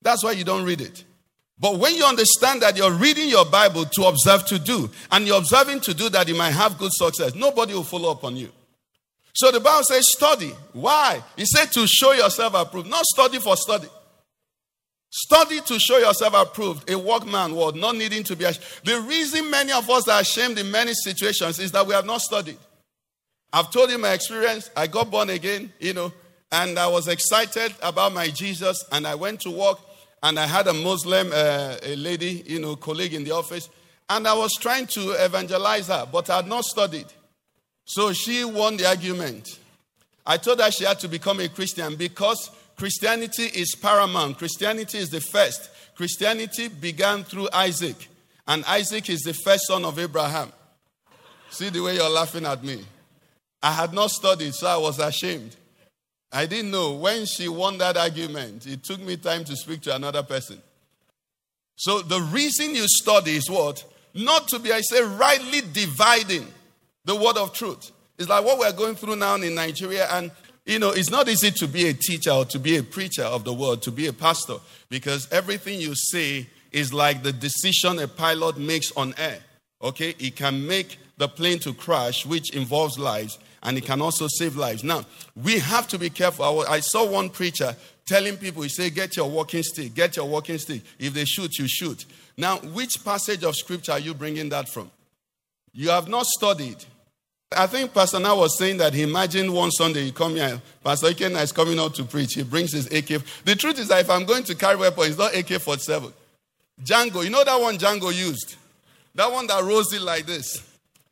That's 0.02 0.24
why 0.24 0.32
you 0.32 0.42
don't 0.42 0.64
read 0.64 0.80
it. 0.80 1.04
But 1.58 1.78
when 1.78 1.94
you 1.94 2.04
understand 2.04 2.62
that 2.62 2.76
you're 2.76 2.92
reading 2.92 3.28
your 3.28 3.44
Bible 3.44 3.84
to 3.84 4.04
observe 4.06 4.44
to 4.46 4.58
do, 4.58 4.90
and 5.12 5.26
you're 5.26 5.38
observing 5.38 5.80
to 5.80 5.94
do 5.94 6.08
that 6.08 6.26
you 6.26 6.34
might 6.34 6.50
have 6.50 6.76
good 6.76 6.92
success, 6.92 7.34
nobody 7.36 7.74
will 7.74 7.84
follow 7.84 8.10
up 8.10 8.24
on 8.24 8.36
you. 8.36 8.50
So 9.32 9.52
the 9.52 9.60
Bible 9.60 9.84
says, 9.84 10.10
study. 10.10 10.52
Why? 10.72 11.22
He 11.36 11.44
said 11.46 11.66
to 11.72 11.86
show 11.86 12.12
yourself 12.12 12.54
approved, 12.54 12.88
not 12.88 13.04
study 13.04 13.38
for 13.38 13.56
study. 13.56 13.88
Study 15.16 15.60
to 15.60 15.78
show 15.78 15.98
yourself 15.98 16.34
approved, 16.34 16.90
a 16.90 16.98
workman 16.98 17.54
word, 17.54 17.76
not 17.76 17.94
needing 17.94 18.24
to 18.24 18.34
be 18.34 18.46
ashamed. 18.46 18.66
The 18.82 19.00
reason 19.02 19.48
many 19.48 19.70
of 19.70 19.88
us 19.88 20.08
are 20.08 20.20
ashamed 20.20 20.58
in 20.58 20.68
many 20.72 20.92
situations 20.92 21.60
is 21.60 21.70
that 21.70 21.86
we 21.86 21.94
have 21.94 22.04
not 22.04 22.20
studied. 22.20 22.58
I've 23.52 23.70
told 23.70 23.92
you 23.92 23.98
my 23.98 24.12
experience. 24.12 24.70
I 24.76 24.88
got 24.88 25.12
born 25.12 25.30
again, 25.30 25.72
you 25.78 25.92
know, 25.92 26.12
and 26.50 26.76
I 26.76 26.88
was 26.88 27.06
excited 27.06 27.72
about 27.80 28.12
my 28.12 28.26
Jesus, 28.26 28.84
and 28.90 29.06
I 29.06 29.14
went 29.14 29.40
to 29.42 29.52
work, 29.52 29.78
and 30.24 30.36
I 30.36 30.48
had 30.48 30.66
a 30.66 30.74
Muslim, 30.74 31.30
uh, 31.32 31.76
a 31.80 31.94
lady, 31.94 32.42
you 32.44 32.58
know, 32.58 32.74
colleague 32.74 33.14
in 33.14 33.22
the 33.22 33.30
office, 33.30 33.68
and 34.10 34.26
I 34.26 34.34
was 34.34 34.52
trying 34.54 34.88
to 34.88 35.12
evangelize 35.24 35.86
her, 35.86 36.08
but 36.10 36.28
I 36.28 36.36
had 36.38 36.48
not 36.48 36.64
studied. 36.64 37.06
So 37.84 38.12
she 38.12 38.44
won 38.44 38.78
the 38.78 38.88
argument. 38.88 39.60
I 40.26 40.38
told 40.38 40.60
her 40.60 40.72
she 40.72 40.82
had 40.82 40.98
to 40.98 41.08
become 41.08 41.38
a 41.38 41.48
Christian 41.48 41.94
because 41.94 42.50
Christianity 42.76 43.44
is 43.44 43.74
paramount. 43.74 44.38
Christianity 44.38 44.98
is 44.98 45.10
the 45.10 45.20
first. 45.20 45.70
Christianity 45.94 46.68
began 46.68 47.22
through 47.24 47.48
Isaac, 47.52 48.08
and 48.46 48.64
Isaac 48.64 49.08
is 49.08 49.20
the 49.20 49.34
first 49.34 49.66
son 49.68 49.84
of 49.84 49.98
Abraham. 49.98 50.52
See 51.50 51.68
the 51.70 51.80
way 51.80 51.94
you're 51.94 52.10
laughing 52.10 52.46
at 52.46 52.64
me. 52.64 52.84
I 53.62 53.72
had 53.72 53.92
not 53.92 54.10
studied, 54.10 54.54
so 54.54 54.66
I 54.66 54.76
was 54.76 54.98
ashamed. 54.98 55.56
I 56.32 56.46
didn't 56.46 56.72
know. 56.72 56.94
When 56.94 57.26
she 57.26 57.48
won 57.48 57.78
that 57.78 57.96
argument, 57.96 58.66
it 58.66 58.82
took 58.82 59.00
me 59.00 59.16
time 59.16 59.44
to 59.44 59.54
speak 59.56 59.82
to 59.82 59.94
another 59.94 60.24
person. 60.24 60.60
So 61.76 62.02
the 62.02 62.20
reason 62.20 62.74
you 62.74 62.86
study 62.88 63.36
is 63.36 63.48
what? 63.48 63.84
Not 64.14 64.48
to 64.48 64.58
be, 64.58 64.72
I 64.72 64.80
say, 64.80 65.02
rightly 65.02 65.60
dividing 65.72 66.46
the 67.04 67.14
word 67.14 67.36
of 67.36 67.52
truth. 67.52 67.92
It's 68.18 68.28
like 68.28 68.44
what 68.44 68.58
we're 68.58 68.72
going 68.72 68.96
through 68.96 69.16
now 69.16 69.36
in 69.36 69.54
Nigeria, 69.54 70.08
and 70.10 70.30
you 70.66 70.78
know, 70.78 70.90
it's 70.90 71.10
not 71.10 71.28
easy 71.28 71.50
to 71.50 71.68
be 71.68 71.88
a 71.88 71.94
teacher 71.94 72.30
or 72.30 72.44
to 72.46 72.58
be 72.58 72.76
a 72.76 72.82
preacher 72.82 73.22
of 73.22 73.44
the 73.44 73.52
word, 73.52 73.82
to 73.82 73.90
be 73.90 74.06
a 74.06 74.12
pastor, 74.12 74.56
because 74.88 75.30
everything 75.30 75.80
you 75.80 75.94
say 75.94 76.46
is 76.72 76.92
like 76.92 77.22
the 77.22 77.32
decision 77.32 77.98
a 77.98 78.08
pilot 78.08 78.56
makes 78.56 78.90
on 78.92 79.14
air. 79.18 79.38
Okay? 79.82 80.14
It 80.18 80.36
can 80.36 80.66
make 80.66 80.98
the 81.18 81.28
plane 81.28 81.58
to 81.60 81.74
crash, 81.74 82.24
which 82.24 82.54
involves 82.54 82.98
lives, 82.98 83.38
and 83.62 83.76
it 83.76 83.84
can 83.84 84.00
also 84.00 84.26
save 84.28 84.56
lives. 84.56 84.82
Now, 84.82 85.04
we 85.36 85.58
have 85.58 85.86
to 85.88 85.98
be 85.98 86.10
careful. 86.10 86.64
I 86.66 86.80
saw 86.80 87.08
one 87.08 87.30
preacher 87.30 87.76
telling 88.06 88.36
people, 88.36 88.62
he 88.62 88.68
said, 88.68 88.94
Get 88.94 89.16
your 89.16 89.30
walking 89.30 89.62
stick, 89.62 89.94
get 89.94 90.16
your 90.16 90.26
walking 90.26 90.58
stick. 90.58 90.82
If 90.98 91.14
they 91.14 91.24
shoot, 91.24 91.58
you 91.58 91.68
shoot. 91.68 92.04
Now, 92.36 92.56
which 92.58 93.04
passage 93.04 93.44
of 93.44 93.54
scripture 93.54 93.92
are 93.92 93.98
you 93.98 94.14
bringing 94.14 94.48
that 94.48 94.68
from? 94.68 94.90
You 95.72 95.90
have 95.90 96.08
not 96.08 96.26
studied. 96.26 96.84
I 97.56 97.66
think 97.66 97.94
Pastor 97.94 98.18
Now 98.18 98.36
was 98.36 98.58
saying 98.58 98.78
that 98.78 98.94
he 98.94 99.02
imagined 99.02 99.52
one 99.52 99.70
Sunday 99.70 100.04
he 100.04 100.12
come 100.12 100.36
here, 100.36 100.60
Pastor 100.82 101.08
Ikenna 101.08 101.42
is 101.42 101.52
coming 101.52 101.78
out 101.78 101.94
to 101.94 102.04
preach. 102.04 102.34
He 102.34 102.42
brings 102.42 102.72
his 102.72 102.86
AK. 102.86 103.22
The 103.44 103.56
truth 103.56 103.78
is 103.78 103.88
that 103.88 104.00
if 104.00 104.10
I'm 104.10 104.24
going 104.24 104.44
to 104.44 104.54
carry 104.54 104.76
weapon, 104.76 105.04
it's 105.06 105.18
not 105.18 105.34
AK 105.34 105.60
47. 105.60 106.12
Django, 106.82 107.24
you 107.24 107.30
know 107.30 107.44
that 107.44 107.60
one 107.60 107.76
Django 107.76 108.12
used? 108.14 108.56
That 109.14 109.30
one 109.30 109.46
that 109.46 109.62
rolls 109.62 109.92
it 109.92 110.02
like 110.02 110.26
this. 110.26 110.62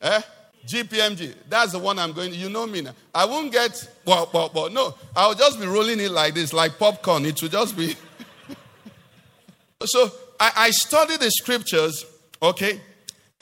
Eh? 0.00 0.20
GPMG. 0.66 1.34
That's 1.48 1.72
the 1.72 1.78
one 1.78 1.98
I'm 1.98 2.12
going 2.12 2.30
to. 2.30 2.36
You 2.36 2.48
know 2.48 2.66
me 2.66 2.82
now. 2.82 2.94
I 3.14 3.24
won't 3.24 3.52
get, 3.52 3.88
but, 4.04 4.32
but, 4.32 4.52
but 4.52 4.72
no. 4.72 4.94
I'll 5.14 5.34
just 5.34 5.58
be 5.58 5.66
rolling 5.66 6.00
it 6.00 6.10
like 6.10 6.34
this, 6.34 6.52
like 6.52 6.78
popcorn. 6.78 7.26
It 7.26 7.40
will 7.42 7.48
just 7.48 7.76
be. 7.76 7.96
so 9.84 10.10
I, 10.38 10.52
I 10.56 10.70
study 10.70 11.16
the 11.16 11.30
scriptures, 11.30 12.04
okay? 12.40 12.80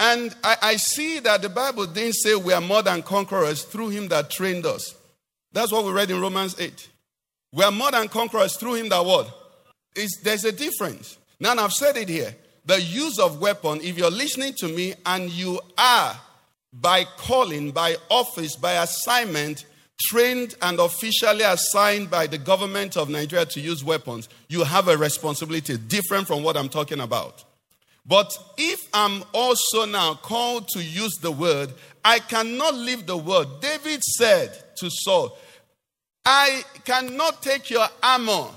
And 0.00 0.34
I, 0.42 0.56
I, 0.62 0.76
see 0.76 1.18
that 1.20 1.42
the 1.42 1.50
Bible 1.50 1.84
didn't 1.84 2.14
say 2.14 2.34
we 2.34 2.54
are 2.54 2.60
more 2.62 2.82
than 2.82 3.02
conquerors 3.02 3.64
through 3.64 3.90
him 3.90 4.08
that 4.08 4.30
trained 4.30 4.64
us. 4.64 4.94
That's 5.52 5.70
what 5.70 5.84
we 5.84 5.92
read 5.92 6.10
in 6.10 6.18
Romans 6.22 6.58
8. 6.58 6.88
We 7.52 7.64
are 7.64 7.70
more 7.70 7.90
than 7.90 8.08
conquerors 8.08 8.56
through 8.56 8.74
him 8.76 8.88
that 8.88 9.04
what? 9.04 9.28
It's, 9.94 10.18
there's 10.22 10.46
a 10.46 10.52
difference. 10.52 11.18
Now, 11.38 11.54
I've 11.54 11.74
said 11.74 11.98
it 11.98 12.08
here. 12.08 12.34
The 12.64 12.80
use 12.80 13.18
of 13.18 13.42
weapon, 13.42 13.80
if 13.82 13.98
you're 13.98 14.10
listening 14.10 14.54
to 14.60 14.68
me 14.68 14.94
and 15.04 15.28
you 15.28 15.60
are 15.76 16.18
by 16.72 17.04
calling, 17.18 17.70
by 17.70 17.96
office, 18.08 18.56
by 18.56 18.82
assignment, 18.82 19.66
trained 20.00 20.54
and 20.62 20.78
officially 20.78 21.42
assigned 21.42 22.10
by 22.10 22.26
the 22.26 22.38
government 22.38 22.96
of 22.96 23.10
Nigeria 23.10 23.44
to 23.44 23.60
use 23.60 23.84
weapons, 23.84 24.30
you 24.48 24.64
have 24.64 24.88
a 24.88 24.96
responsibility 24.96 25.76
different 25.76 26.26
from 26.26 26.42
what 26.42 26.56
I'm 26.56 26.70
talking 26.70 27.00
about. 27.00 27.44
But 28.10 28.36
if 28.58 28.88
I'm 28.92 29.22
also 29.32 29.84
now 29.84 30.14
called 30.14 30.66
to 30.70 30.82
use 30.82 31.14
the 31.18 31.30
word, 31.30 31.72
I 32.04 32.18
cannot 32.18 32.74
leave 32.74 33.06
the 33.06 33.16
word. 33.16 33.46
David 33.60 34.02
said 34.02 34.50
to 34.78 34.90
Saul, 34.90 35.38
I 36.24 36.64
cannot 36.84 37.40
take 37.40 37.70
your 37.70 37.86
armor. 38.02 38.48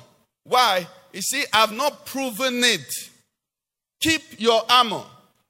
Why? 0.43 0.87
You 1.13 1.21
see, 1.21 1.43
I've 1.53 1.71
not 1.71 2.07
proven 2.07 2.63
it. 2.63 2.91
Keep 4.01 4.39
your 4.41 4.63
armor. 4.67 5.03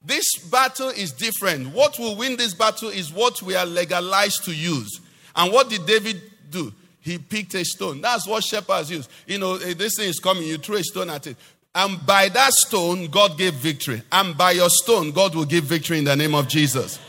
This 0.04 0.26
battle 0.52 0.90
is 0.90 1.14
different. 1.14 1.74
What 1.74 1.98
will 1.98 2.18
win 2.18 2.36
this 2.36 2.54
battle 2.54 2.90
is 2.90 3.10
what 3.10 3.42
we 3.42 3.56
are 3.56 3.66
legalized 3.66 4.44
to 4.44 4.54
use. 4.54 5.00
And 5.34 5.54
what 5.54 5.70
did 5.70 5.86
David 5.86 6.22
do? 6.50 6.74
He 7.00 7.18
picked 7.18 7.54
a 7.56 7.66
stone. 7.66 8.02
That's 8.02 8.28
what 8.28 8.44
shepherds 8.44 8.92
use. 8.92 9.10
You 9.28 9.38
know, 9.38 9.56
eh, 9.56 9.74
this 9.74 9.96
thing 9.98 10.10
is 10.10 10.20
coming, 10.20 10.44
you 10.44 10.58
throw 10.58 10.78
a 10.78 10.84
stone 10.84 11.10
at 11.10 11.28
it. 11.28 11.38
And 11.76 12.06
by 12.06 12.30
that 12.30 12.54
stone, 12.54 13.08
God 13.08 13.38
gave 13.38 13.56
victory. 13.56 14.04
And 14.12 14.38
by 14.38 14.52
your 14.52 14.70
stone, 14.70 15.12
God 15.12 15.34
will 15.34 15.46
give 15.46 15.64
victory 15.64 15.98
in 15.98 16.04
the 16.04 16.16
name 16.16 16.36
of 16.36 16.48
Jesus. 16.48 17.00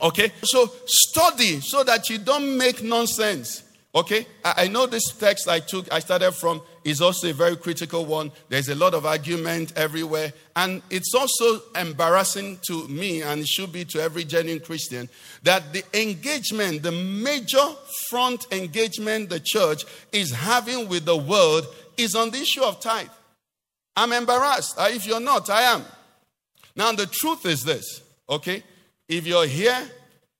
Okay? 0.00 0.32
So 0.42 0.70
study 0.86 1.60
so 1.60 1.84
that 1.84 2.10
you 2.10 2.18
don't 2.18 2.58
make 2.58 2.82
nonsense. 2.82 3.62
Okay? 3.94 4.26
I, 4.44 4.64
I 4.64 4.68
know 4.68 4.86
this 4.86 5.12
text 5.12 5.48
I 5.48 5.60
took, 5.60 5.90
I 5.92 6.00
started 6.00 6.32
from, 6.32 6.62
is 6.84 7.00
also 7.00 7.30
a 7.30 7.32
very 7.32 7.56
critical 7.56 8.04
one. 8.04 8.32
There's 8.48 8.68
a 8.68 8.74
lot 8.74 8.92
of 8.92 9.06
argument 9.06 9.72
everywhere. 9.76 10.32
And 10.56 10.82
it's 10.90 11.14
also 11.14 11.62
embarrassing 11.74 12.58
to 12.66 12.88
me, 12.88 13.22
and 13.22 13.40
it 13.40 13.48
should 13.48 13.72
be 13.72 13.84
to 13.86 14.02
every 14.02 14.24
genuine 14.24 14.60
Christian, 14.60 15.08
that 15.44 15.72
the 15.72 15.84
engagement, 15.94 16.82
the 16.82 16.92
major 16.92 17.64
front 18.10 18.46
engagement 18.52 19.30
the 19.30 19.40
church 19.40 19.84
is 20.12 20.32
having 20.32 20.88
with 20.88 21.04
the 21.04 21.16
world 21.16 21.66
is 21.96 22.14
on 22.14 22.30
the 22.30 22.38
issue 22.38 22.62
of 22.62 22.80
tithe. 22.80 23.08
I'm 23.96 24.12
embarrassed. 24.12 24.78
Uh, 24.78 24.88
If 24.90 25.06
you're 25.06 25.20
not, 25.20 25.48
I 25.50 25.62
am. 25.62 25.84
Now, 26.74 26.92
the 26.92 27.06
truth 27.06 27.46
is 27.46 27.64
this, 27.64 28.02
okay? 28.28 28.62
If 29.08 29.26
you're 29.26 29.46
here, 29.46 29.78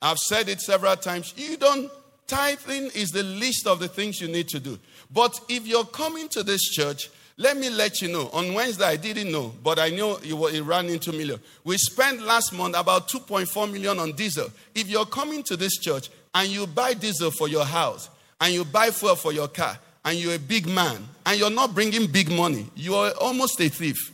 I've 0.03 0.19
said 0.19 0.49
it 0.49 0.61
several 0.61 0.97
times, 0.97 1.33
you 1.37 1.57
don't, 1.57 1.91
tithing 2.27 2.91
is 2.95 3.11
the 3.11 3.23
least 3.23 3.67
of 3.67 3.79
the 3.79 3.89
things 3.89 4.21
you 4.21 4.29
need 4.29 4.49
to 4.49 4.61
do. 4.61 4.79
But 5.11 5.41
if 5.49 5.67
you're 5.67 5.85
coming 5.85 6.29
to 6.31 6.43
this 6.43 6.63
church, 6.63 7.09
let 7.39 7.57
me 7.57 7.71
let 7.71 8.03
you 8.03 8.09
know. 8.09 8.29
On 8.33 8.53
Wednesday, 8.55 8.85
I 8.85 8.97
didn't 8.97 9.31
know, 9.31 9.55
but 9.63 9.79
I 9.79 9.91
know 9.91 10.19
it, 10.23 10.63
ran 10.63 10.87
into 10.87 11.13
million. 11.13 11.41
We 11.65 11.77
spent 11.79 12.23
last 12.23 12.53
month 12.53 12.77
about 12.77 13.09
2.4 13.09 13.71
million 13.71 13.99
on 13.99 14.13
diesel. 14.13 14.51
If 14.75 14.89
you're 14.89 15.07
coming 15.07 15.43
to 15.45 15.57
this 15.57 15.79
church 15.79 16.11
and 16.35 16.49
you 16.49 16.67
buy 16.67 16.95
diesel 16.95 17.31
for 17.31 17.49
your 17.49 17.65
house 17.65 18.11
and 18.41 18.53
you 18.53 18.65
buy 18.65 18.91
fuel 18.91 19.17
for 19.17 19.33
your 19.33 19.49
car 19.49 19.79
and 20.07 20.19
you're 20.19 20.37
a 20.37 20.39
big 20.39 20.67
man 20.69 21.07
and 21.27 21.39
you're 21.39 21.51
not 21.51 21.75
bringing 21.75 22.07
big 22.07 22.31
money, 22.31 22.71
you're 22.77 23.11
almost 23.21 23.61
a 23.61 23.69
thief. 23.69 24.13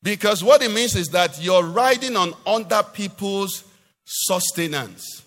Because 0.00 0.44
what 0.44 0.62
it 0.62 0.70
means 0.70 0.94
is 0.94 1.08
that 1.08 1.42
you're 1.42 1.64
riding 1.64 2.16
on 2.16 2.32
other 2.46 2.84
people's 2.84 3.64
sustenance. 4.04 5.24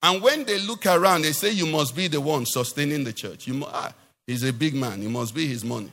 And 0.00 0.22
when 0.22 0.44
they 0.44 0.60
look 0.60 0.86
around, 0.86 1.22
they 1.22 1.32
say, 1.32 1.50
You 1.50 1.66
must 1.66 1.96
be 1.96 2.06
the 2.06 2.20
one 2.20 2.46
sustaining 2.46 3.02
the 3.02 3.12
church. 3.12 3.48
You 3.48 3.64
ah, 3.66 3.92
he's 4.28 4.44
a 4.44 4.52
big 4.52 4.74
man. 4.74 5.02
It 5.02 5.10
must 5.10 5.34
be 5.34 5.48
his 5.48 5.64
money. 5.64 5.90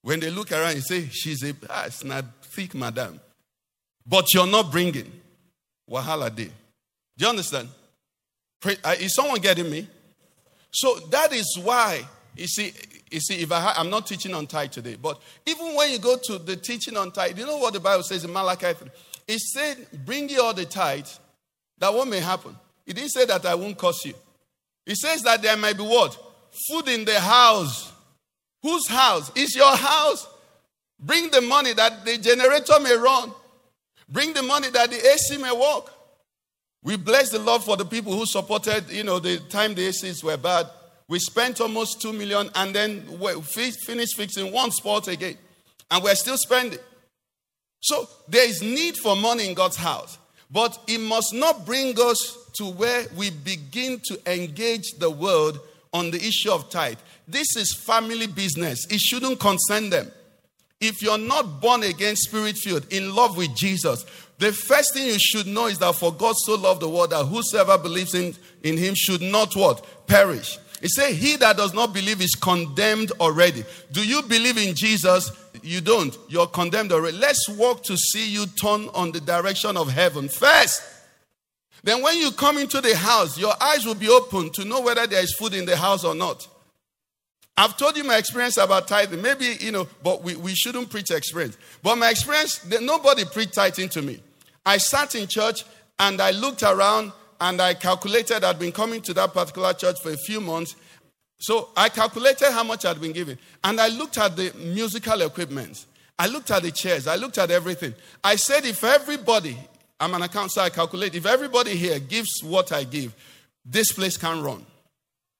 When 0.00 0.20
they 0.20 0.30
look 0.30 0.50
around, 0.50 0.76
you 0.76 0.80
say, 0.80 1.08
She's 1.12 1.44
a 1.44 1.54
ah, 1.68 1.84
it's 1.84 2.02
not 2.02 2.24
thick, 2.42 2.74
madam. 2.74 3.20
But 4.06 4.32
you're 4.32 4.46
not 4.46 4.72
bringing. 4.72 5.12
Wahala 5.90 6.34
day. 6.34 6.50
Do 7.18 7.24
you 7.24 7.28
understand? 7.28 7.68
Uh, 8.64 8.94
is 8.98 9.14
someone 9.14 9.40
getting 9.40 9.70
me? 9.70 9.86
So 10.76 10.96
that 11.08 11.32
is 11.32 11.58
why, 11.62 12.06
you 12.36 12.46
see, 12.46 12.70
you 13.10 13.18
see, 13.18 13.36
if 13.36 13.50
I 13.50 13.60
ha- 13.60 13.74
I'm 13.78 13.88
not 13.88 14.06
teaching 14.06 14.34
on 14.34 14.46
tithe 14.46 14.72
today, 14.72 14.98
but 15.00 15.18
even 15.46 15.74
when 15.74 15.90
you 15.90 15.98
go 15.98 16.18
to 16.24 16.38
the 16.38 16.54
teaching 16.54 16.98
on 16.98 17.12
tithe, 17.12 17.38
you 17.38 17.46
know 17.46 17.56
what 17.56 17.72
the 17.72 17.80
Bible 17.80 18.02
says 18.02 18.24
in 18.24 18.30
Malachi 18.30 18.74
3? 18.74 18.90
It 19.26 19.38
said, 19.38 19.86
Bring 20.04 20.28
ye 20.28 20.36
all 20.36 20.52
the 20.52 20.66
tithe, 20.66 21.06
that 21.78 21.94
what 21.94 22.06
may 22.08 22.20
happen. 22.20 22.54
It 22.84 22.92
didn't 22.92 23.08
say 23.08 23.24
that 23.24 23.46
I 23.46 23.54
won't 23.54 23.78
curse 23.78 24.04
you. 24.04 24.12
It 24.84 24.96
says 24.96 25.22
that 25.22 25.40
there 25.40 25.56
might 25.56 25.78
be 25.78 25.82
what? 25.82 26.14
Food 26.68 26.88
in 26.88 27.06
the 27.06 27.20
house. 27.20 27.90
Whose 28.62 28.86
house? 28.86 29.32
Is 29.34 29.56
your 29.56 29.74
house. 29.74 30.28
Bring 31.00 31.30
the 31.30 31.40
money 31.40 31.72
that 31.72 32.04
the 32.04 32.18
generator 32.18 32.78
may 32.82 32.94
run. 32.96 33.32
Bring 34.10 34.34
the 34.34 34.42
money 34.42 34.68
that 34.68 34.90
the 34.90 34.96
AC 34.96 35.38
may 35.38 35.52
work. 35.52 35.90
We 36.86 36.96
bless 36.96 37.30
the 37.30 37.40
Lord 37.40 37.64
for 37.64 37.76
the 37.76 37.84
people 37.84 38.16
who 38.16 38.24
supported, 38.26 38.88
you 38.90 39.02
know, 39.02 39.18
the 39.18 39.38
time 39.48 39.74
the 39.74 39.88
ACs 39.88 40.22
were 40.22 40.36
bad. 40.36 40.68
We 41.08 41.18
spent 41.18 41.60
almost 41.60 42.00
two 42.00 42.12
million 42.12 42.48
and 42.54 42.72
then 42.72 43.04
we 43.18 43.40
finished 43.40 44.16
fixing 44.16 44.52
one 44.52 44.70
spot 44.70 45.08
again. 45.08 45.36
And 45.90 46.04
we're 46.04 46.14
still 46.14 46.36
spending. 46.36 46.78
So 47.80 48.08
there 48.28 48.48
is 48.48 48.62
need 48.62 48.98
for 48.98 49.16
money 49.16 49.48
in 49.48 49.54
God's 49.54 49.74
house. 49.74 50.16
But 50.48 50.78
it 50.86 51.00
must 51.00 51.34
not 51.34 51.66
bring 51.66 51.98
us 51.98 52.52
to 52.58 52.66
where 52.66 53.04
we 53.16 53.30
begin 53.30 54.00
to 54.04 54.32
engage 54.32 54.92
the 55.00 55.10
world 55.10 55.58
on 55.92 56.12
the 56.12 56.18
issue 56.18 56.52
of 56.52 56.70
tithe. 56.70 56.98
This 57.26 57.56
is 57.56 57.74
family 57.74 58.28
business. 58.28 58.86
It 58.92 59.00
shouldn't 59.00 59.40
concern 59.40 59.90
them. 59.90 60.12
If 60.80 61.02
you're 61.02 61.18
not 61.18 61.60
born 61.60 61.82
again, 61.82 62.14
spirit 62.16 62.56
filled, 62.58 62.92
in 62.92 63.14
love 63.14 63.36
with 63.36 63.56
Jesus, 63.56 64.04
the 64.38 64.52
first 64.52 64.92
thing 64.92 65.06
you 65.06 65.18
should 65.18 65.46
know 65.46 65.66
is 65.66 65.78
that 65.78 65.94
for 65.94 66.12
God 66.12 66.34
so 66.36 66.56
loved 66.56 66.82
the 66.82 66.88
world 66.88 67.10
that 67.10 67.24
whosoever 67.24 67.78
believes 67.78 68.14
in, 68.14 68.34
in 68.62 68.76
him 68.76 68.94
should 68.94 69.22
not 69.22 69.56
what? 69.56 70.06
Perish. 70.06 70.58
He 70.80 70.88
said, 70.88 71.14
He 71.14 71.36
that 71.36 71.56
does 71.56 71.72
not 71.72 71.94
believe 71.94 72.20
is 72.20 72.34
condemned 72.34 73.12
already. 73.18 73.64
Do 73.92 74.06
you 74.06 74.22
believe 74.22 74.58
in 74.58 74.74
Jesus? 74.74 75.30
You 75.62 75.80
don't. 75.80 76.16
You're 76.28 76.46
condemned 76.46 76.92
already. 76.92 77.16
Let's 77.16 77.48
walk 77.48 77.82
to 77.84 77.96
see 77.96 78.30
you 78.30 78.46
turn 78.60 78.88
on 78.94 79.12
the 79.12 79.20
direction 79.20 79.76
of 79.76 79.90
heaven 79.90 80.28
first. 80.28 80.82
Then, 81.82 82.02
when 82.02 82.18
you 82.18 82.30
come 82.32 82.58
into 82.58 82.80
the 82.80 82.96
house, 82.96 83.38
your 83.38 83.54
eyes 83.60 83.86
will 83.86 83.94
be 83.94 84.08
open 84.08 84.50
to 84.54 84.64
know 84.64 84.80
whether 84.80 85.06
there 85.06 85.22
is 85.22 85.34
food 85.34 85.54
in 85.54 85.64
the 85.64 85.76
house 85.76 86.04
or 86.04 86.14
not. 86.14 86.46
I've 87.56 87.76
told 87.76 87.96
you 87.96 88.04
my 88.04 88.18
experience 88.18 88.58
about 88.58 88.86
tithing. 88.86 89.22
Maybe, 89.22 89.56
you 89.60 89.72
know, 89.72 89.88
but 90.02 90.22
we, 90.22 90.36
we 90.36 90.54
shouldn't 90.54 90.90
preach 90.90 91.10
experience. 91.10 91.56
But 91.82 91.96
my 91.96 92.10
experience, 92.10 92.64
nobody 92.82 93.24
preached 93.24 93.54
tithing 93.54 93.88
to 93.90 94.02
me. 94.02 94.20
I 94.66 94.78
sat 94.78 95.14
in 95.14 95.28
church 95.28 95.64
and 95.98 96.20
I 96.20 96.32
looked 96.32 96.62
around 96.62 97.12
and 97.40 97.60
I 97.62 97.74
calculated 97.74 98.44
I'd 98.44 98.58
been 98.58 98.72
coming 98.72 99.00
to 99.02 99.14
that 99.14 99.32
particular 99.32 99.72
church 99.72 100.00
for 100.02 100.10
a 100.10 100.16
few 100.16 100.40
months. 100.40 100.74
So 101.38 101.70
I 101.76 101.88
calculated 101.88 102.50
how 102.50 102.64
much 102.64 102.84
I'd 102.84 103.00
been 103.00 103.12
given. 103.12 103.38
And 103.62 103.80
I 103.80 103.88
looked 103.88 104.18
at 104.18 104.36
the 104.36 104.52
musical 104.58 105.22
equipment. 105.22 105.86
I 106.18 106.26
looked 106.26 106.50
at 106.50 106.62
the 106.62 106.70
chairs. 106.70 107.06
I 107.06 107.16
looked 107.16 107.38
at 107.38 107.50
everything. 107.50 107.94
I 108.24 108.36
said, 108.36 108.64
if 108.64 108.82
everybody, 108.82 109.56
I'm 110.00 110.14
an 110.14 110.22
accountant, 110.22 110.52
so 110.52 110.62
I 110.62 110.70
calculate, 110.70 111.14
if 111.14 111.26
everybody 111.26 111.76
here 111.76 111.98
gives 111.98 112.42
what 112.42 112.72
I 112.72 112.84
give, 112.84 113.14
this 113.64 113.92
place 113.92 114.16
can 114.16 114.42
run. 114.42 114.64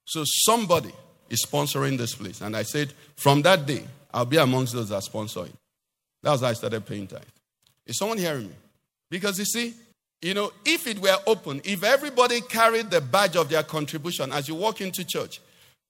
So 0.04 0.22
somebody 0.24 0.92
is 1.30 1.44
sponsoring 1.44 1.96
this 1.98 2.14
place. 2.14 2.42
And 2.42 2.54
I 2.56 2.62
said, 2.62 2.92
from 3.16 3.42
that 3.42 3.66
day, 3.66 3.84
I'll 4.12 4.26
be 4.26 4.36
amongst 4.36 4.74
those 4.74 4.90
that 4.90 5.02
sponsor 5.02 5.46
it. 5.46 5.54
That's 6.22 6.42
how 6.42 6.48
I 6.48 6.52
started 6.52 6.84
paying 6.84 7.06
tithe. 7.06 7.22
Is 7.86 7.98
someone 7.98 8.18
hearing 8.18 8.48
me? 8.48 8.54
Because 9.10 9.38
you 9.38 9.44
see, 9.44 9.74
you 10.22 10.34
know, 10.34 10.52
if 10.64 10.86
it 10.86 10.98
were 10.98 11.16
open, 11.26 11.60
if 11.64 11.84
everybody 11.84 12.40
carried 12.40 12.90
the 12.90 13.00
badge 13.00 13.36
of 13.36 13.48
their 13.48 13.62
contribution 13.62 14.32
as 14.32 14.48
you 14.48 14.54
walk 14.54 14.80
into 14.80 15.04
church, 15.04 15.40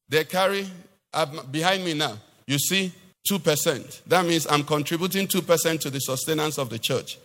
they 0.09 0.25
carry 0.25 0.67
behind 1.51 1.85
me 1.85 1.95
now, 1.95 2.17
you 2.47 2.59
see 2.59 2.93
2%. 3.31 4.03
That 4.07 4.27
means 4.27 4.47
I'm 4.47 4.65
contributing 4.65 5.27
2% 5.27 5.81
to 5.81 5.91
the 5.91 6.01
sustenance 6.01 6.59
of 6.59 6.71
the 6.71 6.79
church. 6.79 7.19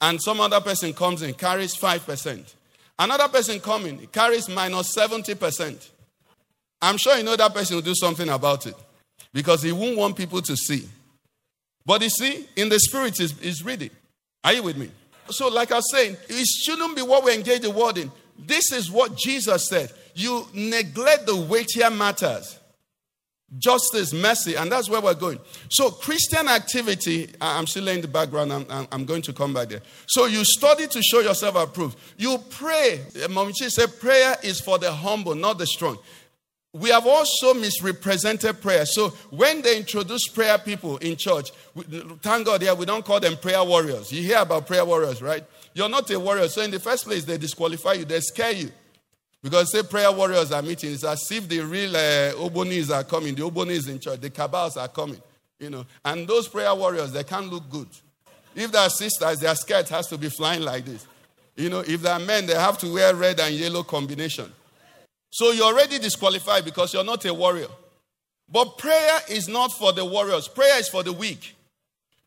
And 0.00 0.20
some 0.20 0.40
other 0.40 0.60
person 0.60 0.92
comes 0.92 1.22
in, 1.22 1.34
carries 1.34 1.76
5%. 1.76 2.54
Another 2.98 3.28
person 3.28 3.60
coming 3.60 4.06
carries 4.08 4.48
minus 4.48 4.94
70%. 4.96 5.88
I'm 6.80 6.96
sure 6.96 7.16
you 7.16 7.24
know 7.24 7.36
that 7.36 7.54
person 7.54 7.76
will 7.76 7.82
do 7.82 7.94
something 7.94 8.28
about 8.28 8.66
it 8.66 8.74
because 9.32 9.62
he 9.62 9.72
won't 9.72 9.96
want 9.96 10.16
people 10.16 10.42
to 10.42 10.56
see. 10.56 10.88
But 11.84 12.02
you 12.02 12.10
see, 12.10 12.46
in 12.56 12.68
the 12.68 12.78
spirit 12.78 13.18
is, 13.20 13.38
is 13.40 13.64
reading. 13.64 13.90
Are 14.44 14.52
you 14.52 14.62
with 14.62 14.76
me? 14.76 14.90
So, 15.30 15.48
like 15.48 15.72
I 15.72 15.76
was 15.76 15.90
saying, 15.90 16.16
it 16.28 16.46
shouldn't 16.46 16.96
be 16.96 17.02
what 17.02 17.24
we 17.24 17.34
engage 17.34 17.62
the 17.62 17.70
world 17.70 17.98
in. 17.98 18.10
This 18.38 18.72
is 18.72 18.90
what 18.90 19.16
Jesus 19.16 19.68
said. 19.68 19.92
You 20.14 20.46
neglect 20.52 21.26
the 21.26 21.36
weightier 21.36 21.90
matters 21.90 22.58
justice, 23.56 24.12
mercy, 24.12 24.56
and 24.56 24.70
that's 24.70 24.90
where 24.90 25.00
we're 25.00 25.14
going. 25.14 25.38
So, 25.70 25.90
Christian 25.90 26.48
activity, 26.48 27.30
I'm 27.40 27.66
still 27.66 27.84
laying 27.84 28.02
the 28.02 28.08
background, 28.08 28.52
I'm, 28.52 28.86
I'm, 28.92 29.06
going 29.06 29.22
to 29.22 29.32
come 29.32 29.54
back 29.54 29.70
there. 29.70 29.80
So, 30.06 30.26
you 30.26 30.44
study 30.44 30.86
to 30.86 31.02
show 31.02 31.20
yourself 31.20 31.56
approved. 31.56 31.98
You 32.18 32.38
pray. 32.50 33.00
Eh, 33.16 33.26
Momichi 33.28 33.70
said, 33.70 33.98
prayer 33.98 34.36
is 34.42 34.60
for 34.60 34.78
the 34.78 34.92
humble, 34.92 35.34
not 35.34 35.58
the 35.58 35.66
strong. 35.66 35.98
We 36.78 36.90
have 36.90 37.06
also 37.06 37.54
misrepresented 37.54 38.60
prayer. 38.60 38.86
So 38.86 39.10
when 39.30 39.62
they 39.62 39.76
introduce 39.76 40.28
prayer 40.28 40.58
people 40.58 40.98
in 40.98 41.16
church, 41.16 41.50
we, 41.74 41.84
thank 42.22 42.46
God, 42.46 42.62
yeah, 42.62 42.72
we 42.72 42.86
don't 42.86 43.04
call 43.04 43.20
them 43.20 43.36
prayer 43.36 43.64
warriors. 43.64 44.12
You 44.12 44.22
hear 44.22 44.38
about 44.38 44.66
prayer 44.66 44.84
warriors, 44.84 45.20
right? 45.20 45.44
you're 45.78 45.88
not 45.88 46.10
a 46.10 46.18
warrior. 46.18 46.48
So 46.48 46.62
in 46.62 46.70
the 46.70 46.80
first 46.80 47.04
place, 47.04 47.24
they 47.24 47.38
disqualify 47.38 47.94
you, 47.94 48.04
they 48.04 48.20
scare 48.20 48.52
you. 48.52 48.70
Because 49.40 49.70
say 49.70 49.84
prayer 49.84 50.10
warriors 50.10 50.50
are 50.50 50.60
meeting, 50.60 50.92
it's 50.92 51.04
as 51.04 51.30
if 51.30 51.48
the 51.48 51.60
real 51.60 51.94
uh, 51.94 52.32
Obonis 52.48 52.90
are 52.92 53.04
coming, 53.04 53.36
the 53.36 53.42
Obonis 53.42 53.88
in 53.88 54.00
church, 54.00 54.20
the 54.20 54.30
cabals 54.30 54.76
are 54.76 54.88
coming, 54.88 55.22
you 55.60 55.70
know. 55.70 55.86
And 56.04 56.26
those 56.26 56.48
prayer 56.48 56.74
warriors, 56.74 57.12
they 57.12 57.22
can't 57.22 57.48
look 57.48 57.70
good. 57.70 57.86
If 58.56 58.72
they 58.72 58.78
are 58.78 58.90
sisters, 58.90 59.38
their 59.38 59.54
skirt 59.54 59.88
has 59.90 60.08
to 60.08 60.18
be 60.18 60.28
flying 60.28 60.62
like 60.62 60.84
this. 60.84 61.06
You 61.54 61.70
know, 61.70 61.80
if 61.80 62.02
they 62.02 62.10
are 62.10 62.18
men, 62.18 62.46
they 62.46 62.54
have 62.54 62.78
to 62.78 62.92
wear 62.92 63.14
red 63.14 63.38
and 63.38 63.54
yellow 63.54 63.84
combination. 63.84 64.52
So 65.30 65.52
you're 65.52 65.66
already 65.66 65.98
disqualified 65.98 66.64
because 66.64 66.94
you're 66.94 67.04
not 67.04 67.24
a 67.24 67.34
warrior. 67.34 67.68
But 68.50 68.78
prayer 68.78 69.20
is 69.28 69.48
not 69.48 69.72
for 69.72 69.92
the 69.92 70.04
warriors, 70.04 70.48
prayer 70.48 70.78
is 70.78 70.88
for 70.88 71.02
the 71.02 71.12
weak. 71.12 71.54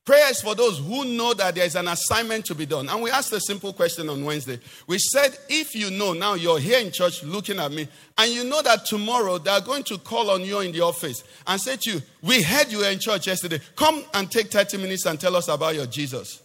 Prayer 0.03 0.31
is 0.31 0.41
for 0.41 0.55
those 0.55 0.79
who 0.79 1.05
know 1.05 1.35
that 1.35 1.53
there 1.53 1.65
is 1.65 1.75
an 1.75 1.87
assignment 1.87 2.43
to 2.45 2.55
be 2.55 2.65
done. 2.65 2.89
And 2.89 3.03
we 3.03 3.11
asked 3.11 3.31
a 3.33 3.39
simple 3.39 3.71
question 3.71 4.09
on 4.09 4.25
Wednesday. 4.25 4.59
We 4.87 4.97
said, 4.97 5.37
if 5.47 5.75
you 5.75 5.91
know 5.91 6.13
now 6.13 6.33
you're 6.33 6.57
here 6.57 6.79
in 6.79 6.91
church 6.91 7.23
looking 7.23 7.59
at 7.59 7.71
me, 7.71 7.87
and 8.17 8.31
you 8.31 8.43
know 8.43 8.63
that 8.63 8.85
tomorrow 8.85 9.37
they 9.37 9.51
are 9.51 9.61
going 9.61 9.83
to 9.83 9.99
call 9.99 10.31
on 10.31 10.41
you 10.41 10.59
in 10.61 10.71
the 10.71 10.81
office 10.81 11.23
and 11.45 11.61
say 11.61 11.77
to 11.77 11.91
you, 11.91 12.01
We 12.23 12.41
heard 12.41 12.71
you 12.71 12.79
were 12.79 12.89
in 12.89 12.97
church 12.97 13.27
yesterday. 13.27 13.59
Come 13.75 14.03
and 14.15 14.29
take 14.29 14.47
30 14.47 14.77
minutes 14.77 15.05
and 15.05 15.19
tell 15.19 15.35
us 15.35 15.47
about 15.47 15.75
your 15.75 15.85
Jesus. 15.85 16.41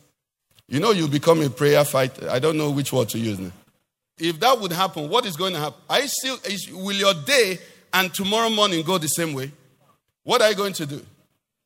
You 0.69 0.81
know, 0.81 0.90
you 0.90 1.09
become 1.09 1.40
a 1.40 1.49
prayer 1.49 1.85
fighter. 1.85 2.29
I 2.29 2.38
don't 2.38 2.59
know 2.59 2.71
which 2.71 2.92
word 2.92 3.09
to 3.11 3.19
use 3.19 3.38
now. 3.38 3.53
If 4.18 4.40
that 4.40 4.59
would 4.61 4.72
happen, 4.72 5.09
what 5.09 5.26
is 5.26 5.37
going 5.37 5.52
to 5.52 5.59
happen? 5.59 5.79
You 5.90 6.09
still, 6.09 6.38
is, 6.44 6.70
will 6.72 6.96
your 6.96 7.14
day 7.14 7.59
and 7.92 8.12
tomorrow 8.12 8.50
morning 8.50 8.85
go 8.85 8.98
the 8.98 9.09
same 9.09 9.35
way? 9.35 9.52
What 10.22 10.42
are 10.42 10.50
you 10.50 10.57
going 10.57 10.72
to 10.74 10.87
do? 10.87 11.05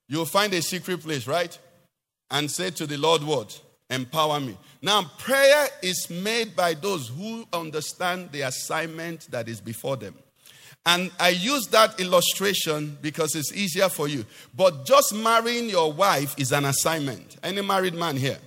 You'll 0.09 0.27
find 0.27 0.53
a 0.55 0.61
secret 0.61 1.01
place, 1.01 1.27
right? 1.27 1.57
and 2.31 2.51
say 2.51 2.71
to 2.71 2.87
the 2.87 2.97
Lord, 2.97 3.23
What? 3.23 3.61
Empower 3.89 4.39
me. 4.39 4.57
Now, 4.83 5.11
prayer 5.19 5.67
is 5.83 6.09
made 6.09 6.55
by 6.55 6.75
those 6.75 7.09
who 7.09 7.45
understand 7.53 8.31
the 8.31 8.43
assignment 8.43 9.29
that 9.33 9.49
is 9.49 9.61
before 9.61 9.97
them. 9.97 10.15
And 10.87 11.11
I 11.19 11.31
use 11.31 11.67
that 11.69 11.99
illustration 11.99 12.97
because 13.03 13.35
it's 13.35 13.53
easier 13.53 13.89
for 13.89 14.07
you. 14.07 14.25
But 14.57 14.87
just 14.87 15.13
marrying 15.13 15.69
your 15.69 15.93
wife 15.93 16.37
is 16.39 16.53
an 16.53 16.67
assignment. 16.67 17.37
Any 17.43 17.63
married 17.63 17.95
man 17.95 18.17
here? 18.17 18.39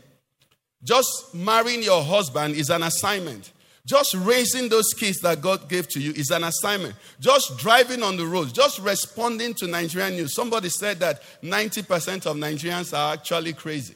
Just 0.82 1.36
marrying 1.36 1.84
your 1.84 2.02
husband 2.02 2.56
is 2.56 2.70
an 2.70 2.84
assignment. 2.84 3.52
Just 3.86 4.14
raising 4.14 4.70
those 4.70 4.94
kids 4.94 5.20
that 5.20 5.42
God 5.42 5.68
gave 5.68 5.90
to 5.90 6.00
you 6.00 6.14
is 6.14 6.32
an 6.32 6.46
assignment. 6.46 6.96
Just 7.20 7.58
driving 7.58 8.02
on 8.02 8.16
the 8.16 8.26
roads, 8.26 8.54
just 8.54 8.80
responding 8.80 9.54
to 9.56 9.68
Nigerian 9.68 10.14
news. 10.14 10.34
Somebody 10.34 10.70
said 10.70 11.00
that 11.00 11.22
90% 11.42 12.26
of 12.26 12.38
Nigerians 12.38 12.98
are 12.98 13.14
actually 13.14 13.52
crazy, 13.52 13.96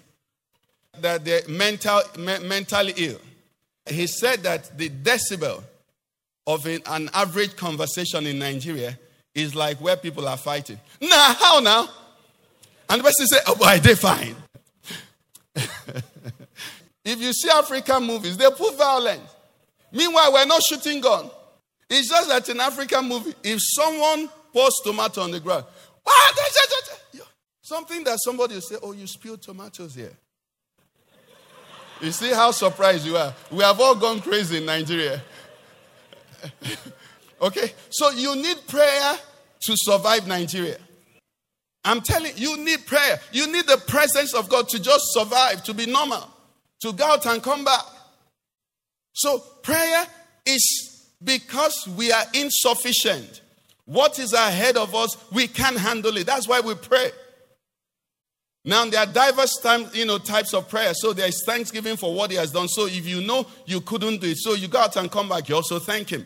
that 0.99 1.23
they're 1.23 1.47
mental, 1.47 2.01
me- 2.17 2.39
mentally 2.39 2.93
ill. 2.97 3.19
He 3.89 4.07
said 4.07 4.43
that 4.43 4.77
the 4.77 4.89
decibel 4.89 5.63
of 6.45 6.65
an, 6.65 7.09
average 7.13 7.55
conversation 7.55 8.27
in 8.27 8.39
Nigeria 8.39 8.99
is 9.33 9.55
like 9.55 9.77
where 9.79 9.95
people 9.95 10.27
are 10.27 10.35
fighting. 10.35 10.79
Nah, 10.99 11.33
how 11.33 11.59
now? 11.61 11.87
And 12.89 12.99
the 12.99 13.03
person 13.03 13.27
say, 13.27 13.37
oh 13.47 13.55
boy, 13.55 13.79
they 13.79 13.95
fine. 13.95 14.35
if 15.55 17.21
you 17.21 17.31
see 17.31 17.49
African 17.49 18.03
movies, 18.03 18.35
they 18.35 18.49
put 18.49 18.77
violence. 18.77 19.35
Meanwhile, 19.97 20.31
we're 20.31 20.45
not 20.45 20.61
shooting 20.61 21.01
gun. 21.01 21.27
It's 21.89 22.07
just 22.07 22.29
that 22.29 22.47
in 22.49 22.59
African 22.59 23.05
movie, 23.07 23.33
if 23.43 23.57
someone 23.59 24.29
pours 24.53 24.75
tomato 24.83 25.21
on 25.21 25.31
the 25.31 25.39
ground, 25.39 25.65
ah, 26.07 26.33
something 27.63 28.03
that 28.03 28.19
somebody 28.23 28.53
will 28.53 28.61
say, 28.61 28.75
oh, 28.83 28.91
you 28.91 29.07
spilled 29.07 29.41
tomatoes 29.41 29.95
here. 29.95 30.13
You 31.99 32.11
see 32.11 32.31
how 32.31 32.51
surprised 32.51 33.07
you 33.07 33.17
are. 33.17 33.33
We 33.49 33.63
have 33.63 33.79
all 33.79 33.95
gone 33.95 34.21
crazy 34.21 34.57
in 34.57 34.65
Nigeria. 34.65 35.19
okay? 37.41 37.71
So 37.89 38.11
you 38.11 38.35
need 38.35 38.67
prayer 38.67 39.15
to 39.61 39.73
survive 39.77 40.27
Nigeria. 40.27 40.77
I'm 41.83 42.01
telling 42.01 42.33
you, 42.35 42.51
you 42.51 42.57
need 42.63 42.85
prayer. 42.85 43.19
You 43.31 43.51
need 43.51 43.65
the 43.65 43.81
presence 43.87 44.35
of 44.35 44.47
God 44.47 44.69
to 44.69 44.79
just 44.79 45.05
survive, 45.13 45.63
to 45.63 45.73
be 45.73 45.87
normal, 45.87 46.29
to 46.81 46.93
go 46.93 47.05
out 47.13 47.25
and 47.25 47.41
come 47.41 47.65
back. 47.65 47.81
So 49.17 49.39
prayer 49.63 50.05
is 50.45 51.09
because 51.23 51.87
we 51.97 52.11
are 52.11 52.23
insufficient. 52.35 53.41
What 53.85 54.19
is 54.19 54.33
ahead 54.33 54.77
of 54.77 54.93
us, 54.93 55.17
we 55.31 55.47
can't 55.47 55.77
handle 55.77 56.15
it. 56.17 56.27
That's 56.27 56.47
why 56.47 56.59
we 56.59 56.75
pray. 56.75 57.09
Now 58.63 58.85
there 58.85 58.99
are 58.99 59.11
diverse 59.11 59.55
time, 59.63 59.87
you 59.93 60.05
know, 60.05 60.19
types 60.19 60.53
of 60.53 60.69
prayer. 60.69 60.93
So 60.93 61.13
there 61.13 61.27
is 61.27 61.41
thanksgiving 61.45 61.95
for 61.95 62.13
what 62.13 62.29
he 62.29 62.37
has 62.37 62.51
done. 62.51 62.67
So 62.67 62.85
if 62.85 63.07
you 63.07 63.21
know 63.21 63.47
you 63.65 63.81
couldn't 63.81 64.21
do 64.21 64.27
it, 64.27 64.37
so 64.37 64.53
you 64.53 64.67
go 64.67 64.79
out 64.79 64.95
and 64.97 65.11
come 65.11 65.29
back, 65.29 65.49
you 65.49 65.55
also 65.55 65.79
thank 65.79 66.09
him. 66.09 66.23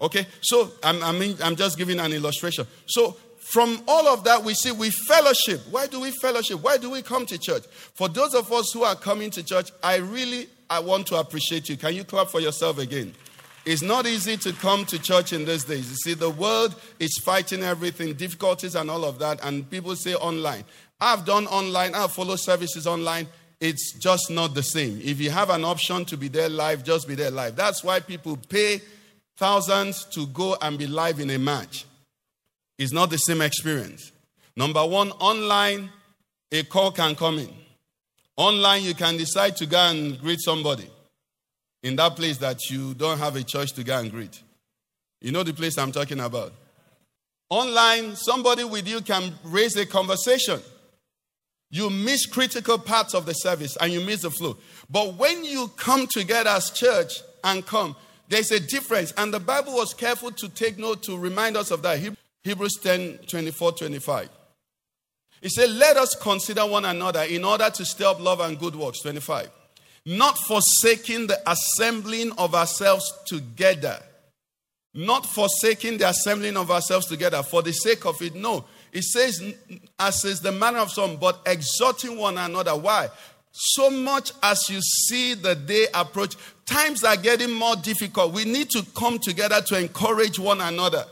Okay, 0.00 0.24
so 0.40 0.70
I'm, 0.84 1.02
I 1.02 1.10
mean, 1.10 1.36
I'm 1.42 1.56
just 1.56 1.76
giving 1.76 1.98
an 1.98 2.12
illustration. 2.12 2.68
So 2.86 3.16
from 3.38 3.82
all 3.88 4.06
of 4.06 4.22
that, 4.24 4.44
we 4.44 4.54
see 4.54 4.70
we 4.70 4.90
fellowship. 4.90 5.60
Why 5.72 5.88
do 5.88 5.98
we 5.98 6.12
fellowship? 6.12 6.62
Why 6.62 6.76
do 6.76 6.88
we 6.90 7.02
come 7.02 7.26
to 7.26 7.36
church? 7.36 7.64
For 7.94 8.08
those 8.08 8.34
of 8.34 8.52
us 8.52 8.70
who 8.72 8.84
are 8.84 8.94
coming 8.94 9.30
to 9.30 9.42
church, 9.42 9.72
I 9.82 9.96
really 9.96 10.46
I 10.70 10.80
want 10.80 11.06
to 11.08 11.16
appreciate 11.16 11.68
you. 11.68 11.76
Can 11.76 11.94
you 11.94 12.04
clap 12.04 12.28
for 12.28 12.40
yourself 12.40 12.78
again? 12.78 13.14
It's 13.64 13.82
not 13.82 14.06
easy 14.06 14.36
to 14.38 14.52
come 14.54 14.84
to 14.86 14.98
church 14.98 15.32
in 15.32 15.44
these 15.44 15.64
days. 15.64 15.90
You 15.90 15.96
see, 15.96 16.14
the 16.14 16.30
world 16.30 16.74
is 16.98 17.18
fighting 17.22 17.62
everything, 17.62 18.14
difficulties 18.14 18.74
and 18.74 18.90
all 18.90 19.04
of 19.04 19.18
that, 19.18 19.44
and 19.44 19.68
people 19.68 19.94
say 19.94 20.14
online. 20.14 20.64
I've 21.00 21.24
done 21.24 21.46
online, 21.46 21.94
I've 21.94 22.12
followed 22.12 22.40
services 22.40 22.86
online. 22.86 23.26
It's 23.60 23.92
just 23.98 24.30
not 24.30 24.54
the 24.54 24.62
same. 24.62 25.00
If 25.02 25.20
you 25.20 25.30
have 25.30 25.50
an 25.50 25.64
option 25.64 26.04
to 26.06 26.16
be 26.16 26.28
there 26.28 26.48
live, 26.48 26.84
just 26.84 27.08
be 27.08 27.14
there 27.14 27.30
live. 27.30 27.56
That's 27.56 27.82
why 27.82 28.00
people 28.00 28.38
pay 28.48 28.80
thousands 29.36 30.04
to 30.06 30.26
go 30.28 30.56
and 30.62 30.78
be 30.78 30.86
live 30.86 31.20
in 31.20 31.30
a 31.30 31.38
match. 31.38 31.84
It's 32.78 32.92
not 32.92 33.10
the 33.10 33.18
same 33.18 33.42
experience. 33.42 34.12
Number 34.56 34.84
one, 34.86 35.10
online, 35.12 35.90
a 36.52 36.62
call 36.62 36.92
can 36.92 37.14
come 37.16 37.38
in. 37.38 37.50
Online, 38.38 38.84
you 38.84 38.94
can 38.94 39.16
decide 39.16 39.56
to 39.56 39.66
go 39.66 39.76
and 39.76 40.16
greet 40.20 40.40
somebody 40.40 40.88
in 41.82 41.96
that 41.96 42.14
place 42.14 42.38
that 42.38 42.70
you 42.70 42.94
don't 42.94 43.18
have 43.18 43.34
a 43.34 43.42
choice 43.42 43.72
to 43.72 43.82
go 43.82 43.98
and 43.98 44.12
greet. 44.12 44.40
You 45.20 45.32
know 45.32 45.42
the 45.42 45.52
place 45.52 45.76
I'm 45.76 45.90
talking 45.90 46.20
about. 46.20 46.52
Online, 47.50 48.14
somebody 48.14 48.62
with 48.62 48.86
you 48.86 49.00
can 49.00 49.34
raise 49.42 49.76
a 49.76 49.84
conversation. 49.84 50.60
You 51.72 51.90
miss 51.90 52.26
critical 52.26 52.78
parts 52.78 53.12
of 53.12 53.26
the 53.26 53.32
service 53.32 53.76
and 53.80 53.92
you 53.92 54.00
miss 54.00 54.22
the 54.22 54.30
flow. 54.30 54.56
But 54.88 55.14
when 55.14 55.44
you 55.44 55.72
come 55.76 56.06
together 56.06 56.50
as 56.50 56.70
church 56.70 57.20
and 57.42 57.66
come, 57.66 57.96
there's 58.28 58.52
a 58.52 58.60
difference. 58.60 59.12
And 59.16 59.34
the 59.34 59.40
Bible 59.40 59.74
was 59.74 59.94
careful 59.94 60.30
to 60.30 60.48
take 60.48 60.78
note 60.78 61.02
to 61.04 61.18
remind 61.18 61.56
us 61.56 61.72
of 61.72 61.82
that. 61.82 61.98
Hebrews 62.44 62.78
10 62.84 63.18
24 63.26 63.72
25. 63.72 64.28
He 65.40 65.48
said, 65.48 65.70
Let 65.70 65.96
us 65.96 66.14
consider 66.14 66.66
one 66.66 66.84
another 66.84 67.22
in 67.22 67.44
order 67.44 67.70
to 67.70 67.84
stir 67.84 68.06
up 68.06 68.20
love 68.20 68.40
and 68.40 68.58
good 68.58 68.74
works. 68.74 69.00
25. 69.02 69.50
Not 70.06 70.38
forsaking 70.38 71.26
the 71.26 71.38
assembling 71.50 72.32
of 72.38 72.54
ourselves 72.54 73.12
together. 73.26 74.00
Not 74.94 75.26
forsaking 75.26 75.98
the 75.98 76.08
assembling 76.08 76.56
of 76.56 76.70
ourselves 76.70 77.06
together 77.06 77.42
for 77.42 77.62
the 77.62 77.72
sake 77.72 78.06
of 78.06 78.20
it. 78.22 78.34
No. 78.34 78.64
It 78.92 79.04
says, 79.04 79.54
as 79.98 80.24
is 80.24 80.40
the 80.40 80.50
manner 80.50 80.78
of 80.78 80.90
some, 80.90 81.16
but 81.16 81.40
exhorting 81.46 82.16
one 82.16 82.38
another. 82.38 82.74
Why? 82.74 83.08
So 83.52 83.90
much 83.90 84.32
as 84.42 84.70
you 84.70 84.80
see 84.80 85.34
the 85.34 85.54
day 85.54 85.86
approach, 85.92 86.36
times 86.64 87.04
are 87.04 87.16
getting 87.16 87.52
more 87.52 87.76
difficult. 87.76 88.32
We 88.32 88.44
need 88.44 88.70
to 88.70 88.84
come 88.96 89.18
together 89.18 89.60
to 89.60 89.78
encourage 89.78 90.38
one 90.38 90.60
another. 90.60 91.04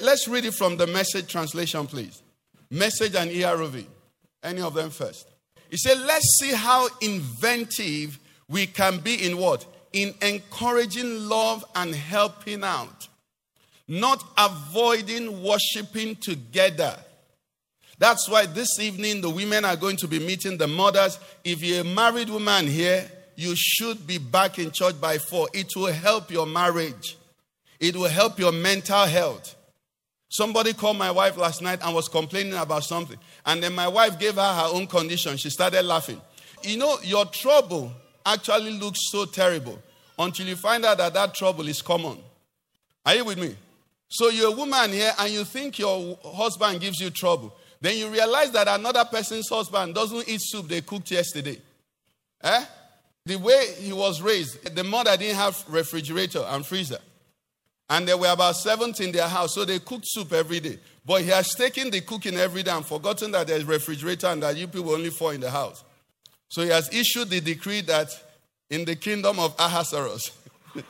Let's 0.00 0.28
read 0.28 0.44
it 0.44 0.54
from 0.54 0.76
the 0.76 0.86
message 0.86 1.28
translation, 1.28 1.86
please. 1.86 2.22
Message 2.74 3.14
and 3.14 3.30
ERV. 3.30 3.86
Any 4.42 4.60
of 4.60 4.74
them 4.74 4.90
first. 4.90 5.28
He 5.70 5.76
said, 5.76 5.98
let's 6.00 6.38
see 6.40 6.52
how 6.52 6.88
inventive 7.00 8.18
we 8.48 8.66
can 8.66 8.98
be 8.98 9.24
in 9.24 9.38
what? 9.38 9.64
In 9.92 10.12
encouraging 10.20 11.28
love 11.28 11.64
and 11.76 11.94
helping 11.94 12.64
out. 12.64 13.08
Not 13.86 14.24
avoiding 14.36 15.42
worshiping 15.42 16.16
together. 16.16 16.96
That's 17.98 18.28
why 18.28 18.46
this 18.46 18.80
evening 18.80 19.20
the 19.20 19.30
women 19.30 19.64
are 19.64 19.76
going 19.76 19.96
to 19.98 20.08
be 20.08 20.18
meeting 20.18 20.58
the 20.58 20.66
mothers. 20.66 21.20
If 21.44 21.62
you're 21.62 21.82
a 21.82 21.84
married 21.84 22.28
woman 22.28 22.66
here, 22.66 23.08
you 23.36 23.54
should 23.54 24.04
be 24.04 24.18
back 24.18 24.58
in 24.58 24.72
church 24.72 25.00
by 25.00 25.18
four. 25.18 25.48
It 25.54 25.68
will 25.76 25.92
help 25.92 26.28
your 26.30 26.46
marriage, 26.46 27.16
it 27.78 27.94
will 27.94 28.08
help 28.08 28.40
your 28.40 28.52
mental 28.52 29.06
health. 29.06 29.54
Somebody 30.34 30.72
called 30.72 30.98
my 30.98 31.12
wife 31.12 31.36
last 31.36 31.62
night 31.62 31.78
and 31.80 31.94
was 31.94 32.08
complaining 32.08 32.54
about 32.54 32.82
something. 32.82 33.16
And 33.46 33.62
then 33.62 33.72
my 33.72 33.86
wife 33.86 34.18
gave 34.18 34.34
her 34.34 34.40
her 34.40 34.68
own 34.72 34.88
condition. 34.88 35.36
She 35.36 35.48
started 35.48 35.84
laughing. 35.84 36.20
You 36.64 36.76
know, 36.76 36.98
your 37.04 37.24
trouble 37.26 37.92
actually 38.26 38.72
looks 38.72 38.98
so 39.12 39.26
terrible 39.26 39.80
until 40.18 40.46
you 40.48 40.56
find 40.56 40.84
out 40.84 40.98
that 40.98 41.14
that 41.14 41.36
trouble 41.36 41.68
is 41.68 41.80
common. 41.80 42.18
Are 43.06 43.14
you 43.14 43.24
with 43.24 43.38
me? 43.38 43.54
So 44.08 44.28
you're 44.30 44.48
a 44.48 44.56
woman 44.56 44.90
here 44.90 45.12
and 45.20 45.32
you 45.32 45.44
think 45.44 45.78
your 45.78 46.18
husband 46.24 46.80
gives 46.80 46.98
you 46.98 47.10
trouble. 47.10 47.54
Then 47.80 47.96
you 47.96 48.08
realize 48.08 48.50
that 48.50 48.66
another 48.66 49.04
person's 49.04 49.48
husband 49.48 49.94
doesn't 49.94 50.28
eat 50.28 50.40
soup 50.42 50.66
they 50.66 50.80
cooked 50.80 51.12
yesterday. 51.12 51.62
Eh? 52.42 52.64
The 53.24 53.36
way 53.36 53.72
he 53.78 53.92
was 53.92 54.20
raised, 54.20 54.74
the 54.74 54.82
mother 54.82 55.16
didn't 55.16 55.36
have 55.36 55.64
refrigerator 55.68 56.44
and 56.48 56.66
freezer. 56.66 56.98
And 57.88 58.08
there 58.08 58.16
were 58.16 58.32
about 58.32 58.56
70 58.56 59.04
in 59.04 59.12
their 59.12 59.28
house, 59.28 59.54
so 59.54 59.64
they 59.64 59.78
cooked 59.78 60.06
soup 60.06 60.32
every 60.32 60.60
day. 60.60 60.78
But 61.04 61.22
he 61.22 61.28
has 61.28 61.54
taken 61.54 61.90
the 61.90 62.00
cooking 62.00 62.36
every 62.36 62.62
day 62.62 62.70
and 62.70 62.84
forgotten 62.84 63.30
that 63.32 63.46
there's 63.46 63.64
refrigerator 63.64 64.28
and 64.28 64.42
that 64.42 64.56
you 64.56 64.66
people 64.66 64.92
only 64.92 65.10
four 65.10 65.34
in 65.34 65.40
the 65.40 65.50
house. 65.50 65.84
So 66.48 66.62
he 66.62 66.68
has 66.68 66.88
issued 66.92 67.28
the 67.28 67.40
decree 67.40 67.82
that 67.82 68.08
in 68.70 68.84
the 68.84 68.96
kingdom 68.96 69.38
of 69.38 69.54
Ahasuerus, 69.58 70.30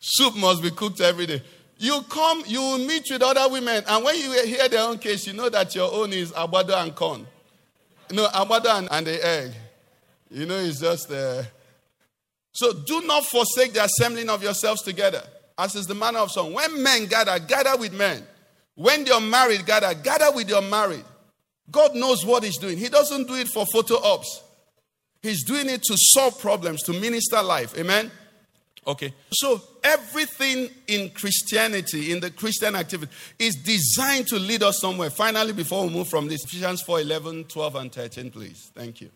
soup 0.00 0.36
must 0.36 0.62
be 0.62 0.70
cooked 0.70 1.00
every 1.00 1.26
day. 1.26 1.42
You 1.78 2.02
come, 2.08 2.42
you 2.46 2.60
will 2.60 2.78
meet 2.78 3.04
with 3.10 3.22
other 3.22 3.48
women, 3.52 3.82
and 3.86 4.04
when 4.04 4.16
you 4.16 4.32
hear 4.44 4.68
their 4.68 4.88
own 4.88 4.98
case, 4.98 5.26
you 5.26 5.32
know 5.32 5.48
that 5.48 5.74
your 5.74 5.92
own 5.92 6.12
is 6.12 6.32
abado 6.32 6.82
and 6.82 6.94
corn. 6.94 7.26
No, 8.12 8.26
abado 8.28 8.78
and, 8.78 8.88
and 8.90 9.06
the 9.06 9.26
egg. 9.26 9.52
You 10.30 10.46
know, 10.46 10.56
it's 10.56 10.80
just. 10.80 11.10
Uh... 11.10 11.42
So 12.52 12.72
do 12.72 13.02
not 13.02 13.24
forsake 13.24 13.72
the 13.72 13.84
assembling 13.84 14.30
of 14.30 14.42
yourselves 14.42 14.82
together, 14.82 15.22
as 15.58 15.74
is 15.74 15.86
the 15.86 15.94
manner 15.94 16.18
of 16.18 16.30
some. 16.30 16.52
When 16.52 16.82
men 16.82 17.06
gather, 17.06 17.38
gather 17.38 17.76
with 17.76 17.92
men. 17.92 18.22
When 18.74 19.06
you're 19.06 19.20
married, 19.20 19.66
gather, 19.66 19.94
gather 19.94 20.32
with 20.34 20.48
your 20.48 20.62
married. 20.62 21.04
God 21.70 21.94
knows 21.94 22.24
what 22.24 22.42
He's 22.42 22.58
doing. 22.58 22.76
He 22.76 22.88
doesn't 22.88 23.28
do 23.28 23.34
it 23.34 23.48
for 23.48 23.64
photo 23.66 23.96
ops. 24.02 24.42
He's 25.22 25.44
doing 25.44 25.68
it 25.68 25.82
to 25.84 25.96
solve 25.96 26.38
problems, 26.38 26.82
to 26.82 26.92
minister 26.92 27.42
life. 27.42 27.78
Amen? 27.78 28.10
Okay. 28.86 29.14
So 29.30 29.62
everything 29.82 30.68
in 30.86 31.10
Christianity, 31.10 32.12
in 32.12 32.20
the 32.20 32.30
Christian 32.30 32.76
activity, 32.76 33.10
is 33.38 33.54
designed 33.56 34.26
to 34.28 34.38
lead 34.38 34.62
us 34.62 34.80
somewhere. 34.80 35.10
Finally, 35.10 35.54
before 35.54 35.86
we 35.86 35.92
move 35.92 36.08
from 36.08 36.28
this, 36.28 36.44
Ephesians 36.44 36.82
4 36.82 37.00
11, 37.00 37.44
12, 37.44 37.76
and 37.76 37.92
13, 37.92 38.30
please. 38.30 38.70
Thank 38.74 39.00
you. 39.00 39.10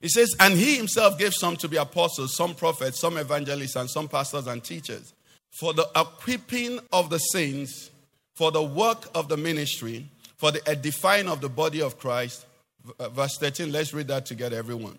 He 0.00 0.08
says, 0.08 0.34
And 0.40 0.54
he 0.54 0.76
himself 0.76 1.18
gave 1.18 1.34
some 1.34 1.56
to 1.56 1.68
be 1.68 1.76
apostles, 1.76 2.34
some 2.34 2.54
prophets, 2.54 3.00
some 3.00 3.16
evangelists, 3.16 3.76
and 3.76 3.88
some 3.88 4.08
pastors 4.08 4.46
and 4.46 4.62
teachers, 4.62 5.14
for 5.58 5.72
the 5.72 5.88
equipping 5.96 6.78
of 6.92 7.10
the 7.10 7.18
saints, 7.18 7.90
for 8.34 8.50
the 8.50 8.62
work 8.62 9.08
of 9.14 9.28
the 9.28 9.36
ministry, 9.36 10.06
for 10.36 10.50
the 10.50 10.66
edifying 10.68 11.28
of 11.28 11.40
the 11.40 11.48
body 11.48 11.80
of 11.80 11.98
Christ. 11.98 12.46
Uh, 13.00 13.08
verse 13.08 13.36
13, 13.38 13.72
let's 13.72 13.94
read 13.94 14.08
that 14.08 14.26
together, 14.26 14.56
everyone. 14.56 14.98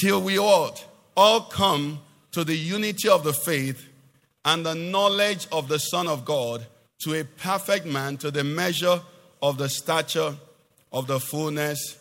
Till 0.00 0.22
we 0.22 0.38
all, 0.38 0.78
all 1.16 1.40
come 1.40 2.00
to 2.30 2.44
the 2.44 2.56
unity 2.56 3.08
of 3.08 3.24
the 3.24 3.32
faith 3.32 3.88
and 4.44 4.64
the 4.64 4.74
knowledge 4.74 5.48
of 5.50 5.68
the 5.68 5.78
Son 5.78 6.06
of 6.06 6.24
God, 6.24 6.64
to 7.02 7.14
a 7.14 7.24
perfect 7.24 7.86
man, 7.86 8.16
to 8.18 8.30
the 8.30 8.44
measure 8.44 9.00
of 9.42 9.58
the 9.58 9.68
stature 9.68 10.36
of 10.92 11.06
the 11.06 11.18
fullness 11.18 11.98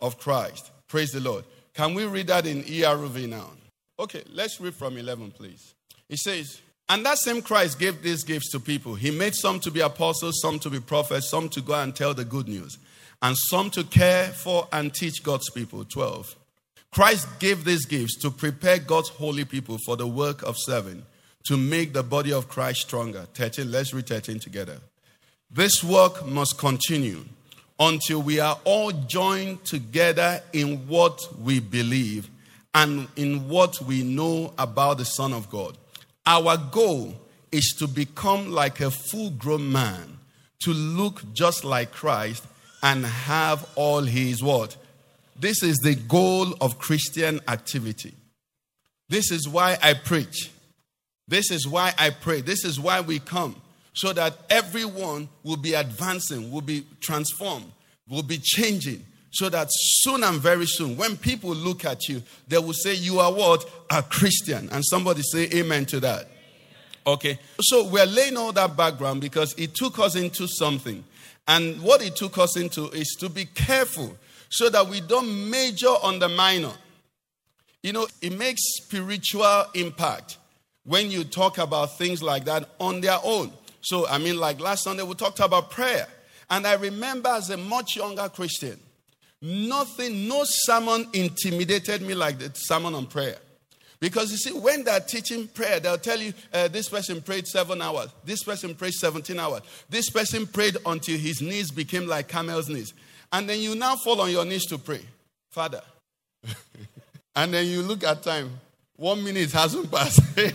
of 0.00 0.18
Christ. 0.18 0.70
Praise 0.88 1.10
the 1.10 1.20
Lord. 1.20 1.44
Can 1.74 1.94
we 1.94 2.04
read 2.04 2.28
that 2.28 2.46
in 2.46 2.62
ERV 2.62 3.28
now? 3.28 3.50
Okay, 3.98 4.22
let's 4.32 4.60
read 4.60 4.74
from 4.74 4.96
11, 4.96 5.32
please. 5.32 5.74
It 6.08 6.18
says, 6.18 6.60
And 6.88 7.06
that 7.06 7.18
same 7.18 7.42
Christ 7.42 7.78
gave 7.78 8.02
these 8.02 8.24
gifts 8.24 8.50
to 8.50 8.60
people. 8.60 8.94
He 8.94 9.10
made 9.10 9.34
some 9.34 9.60
to 9.60 9.70
be 9.70 9.80
apostles, 9.80 10.40
some 10.42 10.58
to 10.60 10.70
be 10.70 10.80
prophets, 10.80 11.30
some 11.30 11.48
to 11.50 11.60
go 11.60 11.74
and 11.74 11.94
tell 11.94 12.12
the 12.12 12.24
good 12.24 12.48
news, 12.48 12.76
and 13.22 13.36
some 13.36 13.70
to 13.70 13.84
care 13.84 14.28
for 14.28 14.68
and 14.72 14.92
teach 14.92 15.22
God's 15.22 15.48
people. 15.50 15.84
12. 15.84 16.36
Christ 16.90 17.26
gave 17.38 17.64
these 17.64 17.86
gifts 17.86 18.18
to 18.18 18.30
prepare 18.30 18.78
God's 18.78 19.08
holy 19.08 19.46
people 19.46 19.78
for 19.86 19.96
the 19.96 20.06
work 20.06 20.42
of 20.42 20.56
serving, 20.58 21.02
to 21.44 21.56
make 21.56 21.94
the 21.94 22.02
body 22.02 22.32
of 22.32 22.48
Christ 22.48 22.82
stronger. 22.82 23.26
13, 23.34 23.70
let's 23.70 23.94
read 23.94 24.06
13 24.06 24.38
together. 24.38 24.78
This 25.50 25.82
work 25.82 26.26
must 26.26 26.58
continue 26.58 27.24
until 27.78 28.22
we 28.22 28.40
are 28.40 28.58
all 28.64 28.92
joined 28.92 29.64
together 29.64 30.40
in 30.52 30.86
what 30.86 31.20
we 31.40 31.60
believe 31.60 32.28
and 32.74 33.08
in 33.16 33.48
what 33.48 33.80
we 33.82 34.02
know 34.02 34.52
about 34.58 34.98
the 34.98 35.04
Son 35.04 35.32
of 35.32 35.48
God. 35.50 35.76
Our 36.26 36.56
goal 36.56 37.14
is 37.50 37.74
to 37.78 37.86
become 37.86 38.50
like 38.50 38.80
a 38.80 38.90
full 38.90 39.30
grown 39.30 39.70
man, 39.70 40.18
to 40.62 40.72
look 40.72 41.32
just 41.32 41.64
like 41.64 41.92
Christ 41.92 42.44
and 42.82 43.04
have 43.04 43.68
all 43.74 44.02
his 44.02 44.42
what? 44.42 44.76
This 45.38 45.62
is 45.62 45.78
the 45.78 45.94
goal 45.94 46.54
of 46.60 46.78
Christian 46.78 47.40
activity. 47.48 48.14
This 49.08 49.30
is 49.30 49.48
why 49.48 49.76
I 49.82 49.94
preach. 49.94 50.50
This 51.28 51.50
is 51.50 51.66
why 51.66 51.92
I 51.98 52.10
pray. 52.10 52.40
This 52.40 52.64
is 52.64 52.78
why 52.78 53.00
we 53.00 53.18
come. 53.18 53.60
So 53.94 54.12
that 54.12 54.36
everyone 54.48 55.28
will 55.42 55.56
be 55.56 55.74
advancing, 55.74 56.50
will 56.50 56.62
be 56.62 56.86
transformed, 57.00 57.70
will 58.08 58.22
be 58.22 58.38
changing. 58.38 59.04
So 59.32 59.48
that 59.48 59.68
soon 59.70 60.24
and 60.24 60.40
very 60.40 60.66
soon, 60.66 60.96
when 60.96 61.16
people 61.16 61.54
look 61.54 61.86
at 61.86 62.06
you, 62.08 62.22
they 62.46 62.58
will 62.58 62.74
say, 62.74 62.94
You 62.94 63.18
are 63.18 63.32
what? 63.32 63.68
A 63.90 64.02
Christian. 64.02 64.68
And 64.70 64.84
somebody 64.84 65.22
say 65.22 65.48
amen 65.54 65.86
to 65.86 66.00
that. 66.00 66.28
Okay. 67.06 67.38
So 67.60 67.84
we're 67.84 68.06
laying 68.06 68.36
all 68.36 68.52
that 68.52 68.76
background 68.76 69.20
because 69.20 69.54
it 69.58 69.74
took 69.74 69.98
us 69.98 70.16
into 70.16 70.46
something. 70.46 71.02
And 71.48 71.82
what 71.82 72.02
it 72.02 72.14
took 72.14 72.38
us 72.38 72.56
into 72.56 72.88
is 72.90 73.16
to 73.20 73.28
be 73.28 73.46
careful 73.46 74.16
so 74.48 74.68
that 74.68 74.86
we 74.86 75.00
don't 75.00 75.50
major 75.50 75.88
on 75.88 76.18
the 76.18 76.28
minor. 76.28 76.72
You 77.82 77.94
know, 77.94 78.06
it 78.20 78.36
makes 78.38 78.60
spiritual 78.76 79.64
impact 79.74 80.36
when 80.84 81.10
you 81.10 81.24
talk 81.24 81.58
about 81.58 81.96
things 81.98 82.22
like 82.22 82.44
that 82.44 82.68
on 82.78 83.00
their 83.00 83.18
own. 83.24 83.50
So, 83.80 84.06
I 84.06 84.18
mean, 84.18 84.38
like 84.38 84.60
last 84.60 84.84
Sunday, 84.84 85.02
we 85.02 85.14
talked 85.14 85.40
about 85.40 85.70
prayer. 85.70 86.06
And 86.50 86.66
I 86.66 86.74
remember 86.74 87.30
as 87.30 87.50
a 87.50 87.56
much 87.56 87.96
younger 87.96 88.28
Christian, 88.28 88.78
nothing, 89.42 90.28
no 90.28 90.44
sermon 90.44 91.06
intimidated 91.12 92.00
me 92.00 92.14
like 92.14 92.38
the 92.38 92.50
sermon 92.54 92.94
on 92.94 93.06
prayer. 93.06 93.36
Because 94.02 94.32
you 94.32 94.36
see, 94.36 94.52
when 94.52 94.82
they're 94.82 94.98
teaching 95.00 95.46
prayer, 95.46 95.78
they'll 95.78 95.98
tell 95.98 96.20
you 96.20 96.32
uh, 96.52 96.66
this 96.68 96.88
person 96.88 97.22
prayed 97.22 97.46
seven 97.46 97.80
hours, 97.80 98.08
this 98.24 98.42
person 98.42 98.74
prayed 98.74 98.94
17 98.94 99.38
hours, 99.38 99.60
this 99.88 100.10
person 100.10 100.46
prayed 100.46 100.76
until 100.86 101.18
his 101.18 101.40
knees 101.40 101.70
became 101.70 102.08
like 102.08 102.26
camel's 102.26 102.68
knees. 102.68 102.94
And 103.32 103.48
then 103.48 103.60
you 103.60 103.74
now 103.74 103.96
fall 103.96 104.20
on 104.20 104.30
your 104.30 104.44
knees 104.44 104.66
to 104.66 104.78
pray, 104.78 105.02
Father. 105.50 105.82
and 107.36 107.54
then 107.54 107.66
you 107.66 107.82
look 107.82 108.02
at 108.02 108.24
time, 108.24 108.50
one 108.96 109.22
minute 109.22 109.52
hasn't 109.52 109.90
passed. 109.90 110.20
Do 110.36 110.50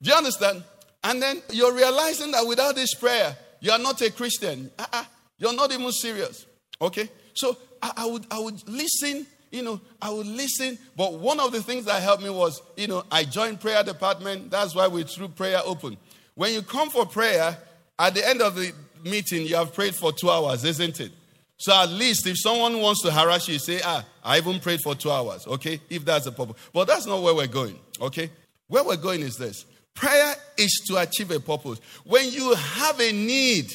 you 0.00 0.14
understand? 0.14 0.62
And 1.02 1.22
then 1.22 1.42
you're 1.52 1.74
realizing 1.74 2.30
that 2.32 2.46
without 2.46 2.74
this 2.74 2.94
prayer, 2.94 3.34
you 3.60 3.70
are 3.70 3.78
not 3.78 4.00
a 4.02 4.10
Christian. 4.10 4.70
Uh-uh, 4.78 5.04
you're 5.38 5.54
not 5.54 5.72
even 5.72 5.90
serious. 5.92 6.46
Okay? 6.80 7.08
So 7.34 7.56
I, 7.82 7.92
I, 7.98 8.06
would 8.06 8.26
I 8.30 8.38
would 8.38 8.66
listen, 8.68 9.26
you 9.50 9.62
know, 9.62 9.80
I 10.00 10.10
would 10.10 10.26
listen. 10.26 10.78
But 10.96 11.18
one 11.18 11.40
of 11.40 11.52
the 11.52 11.62
things 11.62 11.84
that 11.86 12.02
helped 12.02 12.22
me 12.22 12.30
was, 12.30 12.62
you 12.76 12.86
know, 12.86 13.04
I 13.10 13.24
joined 13.24 13.60
prayer 13.60 13.82
department. 13.82 14.50
That's 14.50 14.74
why 14.74 14.88
we 14.88 15.02
threw 15.04 15.28
prayer 15.28 15.60
open. 15.64 15.96
When 16.34 16.52
you 16.52 16.62
come 16.62 16.90
for 16.90 17.06
prayer, 17.06 17.56
at 17.98 18.14
the 18.14 18.26
end 18.26 18.42
of 18.42 18.56
the 18.56 18.72
meeting, 19.04 19.46
you 19.46 19.56
have 19.56 19.74
prayed 19.74 19.94
for 19.94 20.12
two 20.12 20.30
hours, 20.30 20.64
isn't 20.64 21.00
it? 21.00 21.12
So 21.56 21.72
at 21.72 21.88
least 21.90 22.26
if 22.26 22.38
someone 22.38 22.80
wants 22.80 23.02
to 23.02 23.12
harass 23.12 23.48
you, 23.48 23.58
say, 23.58 23.80
ah, 23.84 24.04
I 24.24 24.38
even 24.38 24.58
prayed 24.58 24.80
for 24.80 24.94
two 24.94 25.10
hours, 25.10 25.46
okay? 25.46 25.80
If 25.88 26.04
that's 26.04 26.24
the 26.24 26.32
purpose. 26.32 26.56
But 26.72 26.88
that's 26.88 27.06
not 27.06 27.22
where 27.22 27.34
we're 27.34 27.46
going, 27.46 27.78
okay? 28.00 28.30
Where 28.66 28.82
we're 28.82 28.96
going 28.96 29.20
is 29.20 29.36
this. 29.36 29.64
Prayer 29.94 30.34
is 30.58 30.82
to 30.88 30.96
achieve 30.96 31.30
a 31.30 31.38
purpose. 31.38 31.80
When 32.04 32.30
you 32.30 32.54
have 32.54 32.98
a 32.98 33.12
need, 33.12 33.72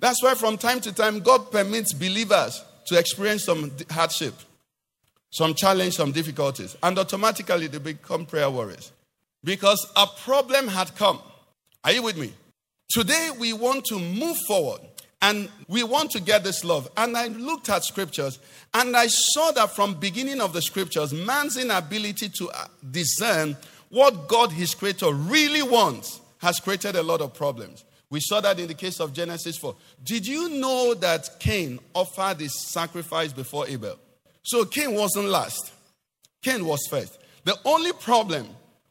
that's 0.00 0.22
why 0.22 0.34
from 0.34 0.56
time 0.56 0.80
to 0.80 0.92
time 0.92 1.20
God 1.20 1.52
permits 1.52 1.92
believers 1.92 2.64
to 2.86 2.98
experience 2.98 3.44
some 3.44 3.70
hardship, 3.90 4.34
some 5.30 5.54
challenge, 5.54 5.94
some 5.94 6.10
difficulties, 6.10 6.76
and 6.82 6.98
automatically 6.98 7.66
they 7.66 7.78
become 7.78 8.26
prayer 8.26 8.50
warriors. 8.50 8.92
Because 9.44 9.86
a 9.96 10.06
problem 10.06 10.68
had 10.68 10.94
come. 10.96 11.20
Are 11.84 11.92
you 11.92 12.02
with 12.02 12.16
me? 12.16 12.32
Today 12.90 13.30
we 13.38 13.52
want 13.52 13.84
to 13.86 13.98
move 13.98 14.36
forward 14.48 14.80
and 15.22 15.48
we 15.68 15.82
want 15.82 16.10
to 16.12 16.20
get 16.20 16.44
this 16.44 16.64
love. 16.64 16.90
And 16.96 17.16
I 17.16 17.28
looked 17.28 17.68
at 17.68 17.84
scriptures 17.84 18.38
and 18.74 18.96
I 18.96 19.06
saw 19.06 19.52
that 19.52 19.70
from 19.70 19.94
beginning 19.94 20.40
of 20.40 20.52
the 20.52 20.62
scriptures, 20.62 21.12
man's 21.12 21.56
inability 21.56 22.30
to 22.30 22.50
uh, 22.50 22.66
discern 22.90 23.56
what 23.90 24.28
God, 24.28 24.50
his 24.52 24.74
creator, 24.74 25.12
really 25.12 25.62
wants 25.62 26.20
has 26.38 26.58
created 26.58 26.96
a 26.96 27.02
lot 27.02 27.20
of 27.20 27.34
problems. 27.34 27.84
We 28.10 28.20
saw 28.20 28.40
that 28.40 28.58
in 28.58 28.66
the 28.66 28.74
case 28.74 29.00
of 29.00 29.12
Genesis 29.12 29.56
4. 29.56 29.74
Did 30.04 30.26
you 30.26 30.48
know 30.48 30.94
that 30.94 31.28
Cain 31.38 31.78
offered 31.94 32.40
his 32.40 32.68
sacrifice 32.72 33.32
before 33.32 33.68
Abel? 33.68 33.96
So 34.42 34.64
Cain 34.64 34.94
wasn't 34.94 35.26
last, 35.26 35.72
Cain 36.42 36.66
was 36.66 36.80
first. 36.90 37.18
The 37.44 37.56
only 37.64 37.92
problem 37.92 38.48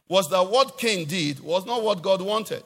was 0.08 0.28
that 0.30 0.50
what 0.50 0.78
Cain 0.78 1.06
did 1.06 1.40
was 1.42 1.66
not 1.66 1.84
what 1.84 2.02
God 2.02 2.22
wanted, 2.22 2.64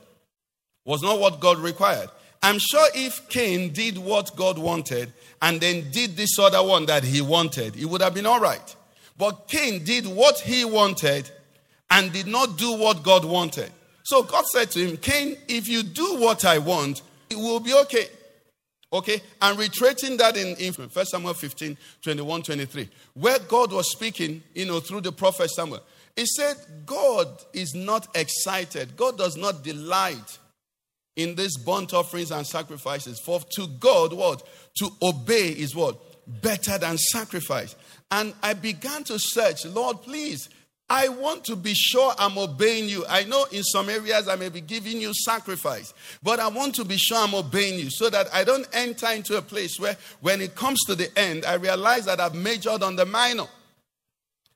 was 0.86 1.02
not 1.02 1.20
what 1.20 1.40
God 1.40 1.58
required. 1.58 2.10
I'm 2.42 2.60
sure 2.60 2.88
if 2.94 3.30
Cain 3.30 3.72
did 3.72 3.98
what 3.98 4.36
God 4.36 4.58
wanted 4.58 5.12
and 5.42 5.60
then 5.60 5.90
did 5.92 6.16
this 6.18 6.38
other 6.38 6.62
one 6.62 6.86
that 6.88 7.04
he 7.04 7.22
wanted, 7.22 7.76
it 7.78 7.86
would 7.86 8.02
have 8.02 8.14
been 8.14 8.26
all 8.26 8.40
right. 8.40 8.76
But 9.18 9.48
Cain 9.48 9.84
did 9.84 10.06
what 10.06 10.40
he 10.40 10.66
wanted 10.66 11.30
and 11.90 12.12
did 12.12 12.28
not 12.28 12.58
do 12.58 12.78
what 12.78 13.02
God 13.02 13.24
wanted. 13.24 13.72
So 14.04 14.24
God 14.24 14.46
said 14.46 14.70
to 14.72 14.86
him, 14.86 14.98
Cain, 14.98 15.38
if 15.48 15.68
you 15.68 15.84
do 15.84 16.20
what 16.20 16.46
I 16.46 16.58
want, 16.58 17.02
it 17.30 17.38
will 17.38 17.60
be 17.60 17.74
okay. 17.74 18.08
Okay? 18.92 19.22
And 19.42 19.58
reiterating 19.58 20.18
that 20.18 20.38
in, 20.38 20.56
in 20.58 20.74
1 20.74 21.06
Samuel 21.06 21.34
15, 21.34 21.78
21, 22.02 22.44
23, 22.44 22.90
where 23.16 23.40
God 23.40 23.72
was 23.72 23.92
speaking, 23.92 24.44
you 24.54 24.66
know, 24.66 24.80
through 24.80 25.02
the 25.02 25.12
prophet 25.12 25.50
Samuel. 25.50 25.82
He 26.16 26.26
said, 26.26 26.58
God 26.86 27.28
is 27.54 27.74
not 27.74 28.08
excited. 28.16 28.96
God 28.96 29.18
does 29.18 29.36
not 29.36 29.64
delight 29.64 30.38
in 31.16 31.36
these 31.36 31.58
burnt 31.58 31.94
offerings 31.94 32.32
and 32.32 32.46
sacrifices. 32.46 33.20
For 33.20 33.40
to 33.56 33.68
God, 33.80 34.14
what? 34.14 34.48
To 34.78 34.90
obey 35.02 35.50
is 35.50 35.76
what? 35.76 35.98
Better 36.42 36.78
than 36.78 36.98
sacrifice. 36.98 37.76
And 38.12 38.34
I 38.44 38.54
began 38.54 39.04
to 39.06 39.18
search, 39.18 39.66
Lord, 39.66 40.04
please, 40.04 40.50
I 40.94 41.08
want 41.08 41.44
to 41.46 41.56
be 41.56 41.74
sure 41.74 42.14
I'm 42.20 42.38
obeying 42.38 42.88
you. 42.88 43.04
I 43.10 43.24
know 43.24 43.46
in 43.52 43.64
some 43.64 43.90
areas 43.90 44.28
I 44.28 44.36
may 44.36 44.50
be 44.50 44.62
giving 44.62 45.02
you 45.02 45.12
sacrifice, 45.12 45.92
but 46.22 46.40
I 46.40 46.50
want 46.50 46.76
to 46.76 46.86
be 46.86 46.98
sure 46.98 47.18
I'm 47.18 47.34
obeying 47.34 47.80
you 47.80 47.90
so 47.90 48.12
that 48.12 48.32
I 48.32 48.44
don't 48.44 48.68
enter 48.74 49.08
into 49.08 49.36
a 49.36 49.42
place 49.42 49.80
where 49.80 49.98
when 50.22 50.40
it 50.40 50.54
comes 50.54 50.80
to 50.86 50.94
the 50.94 51.10
end, 51.18 51.46
I 51.46 51.56
realize 51.56 52.06
that 52.06 52.20
I've 52.20 52.36
majored 52.36 52.84
on 52.84 52.96
the 52.96 53.08
minor. 53.08 53.48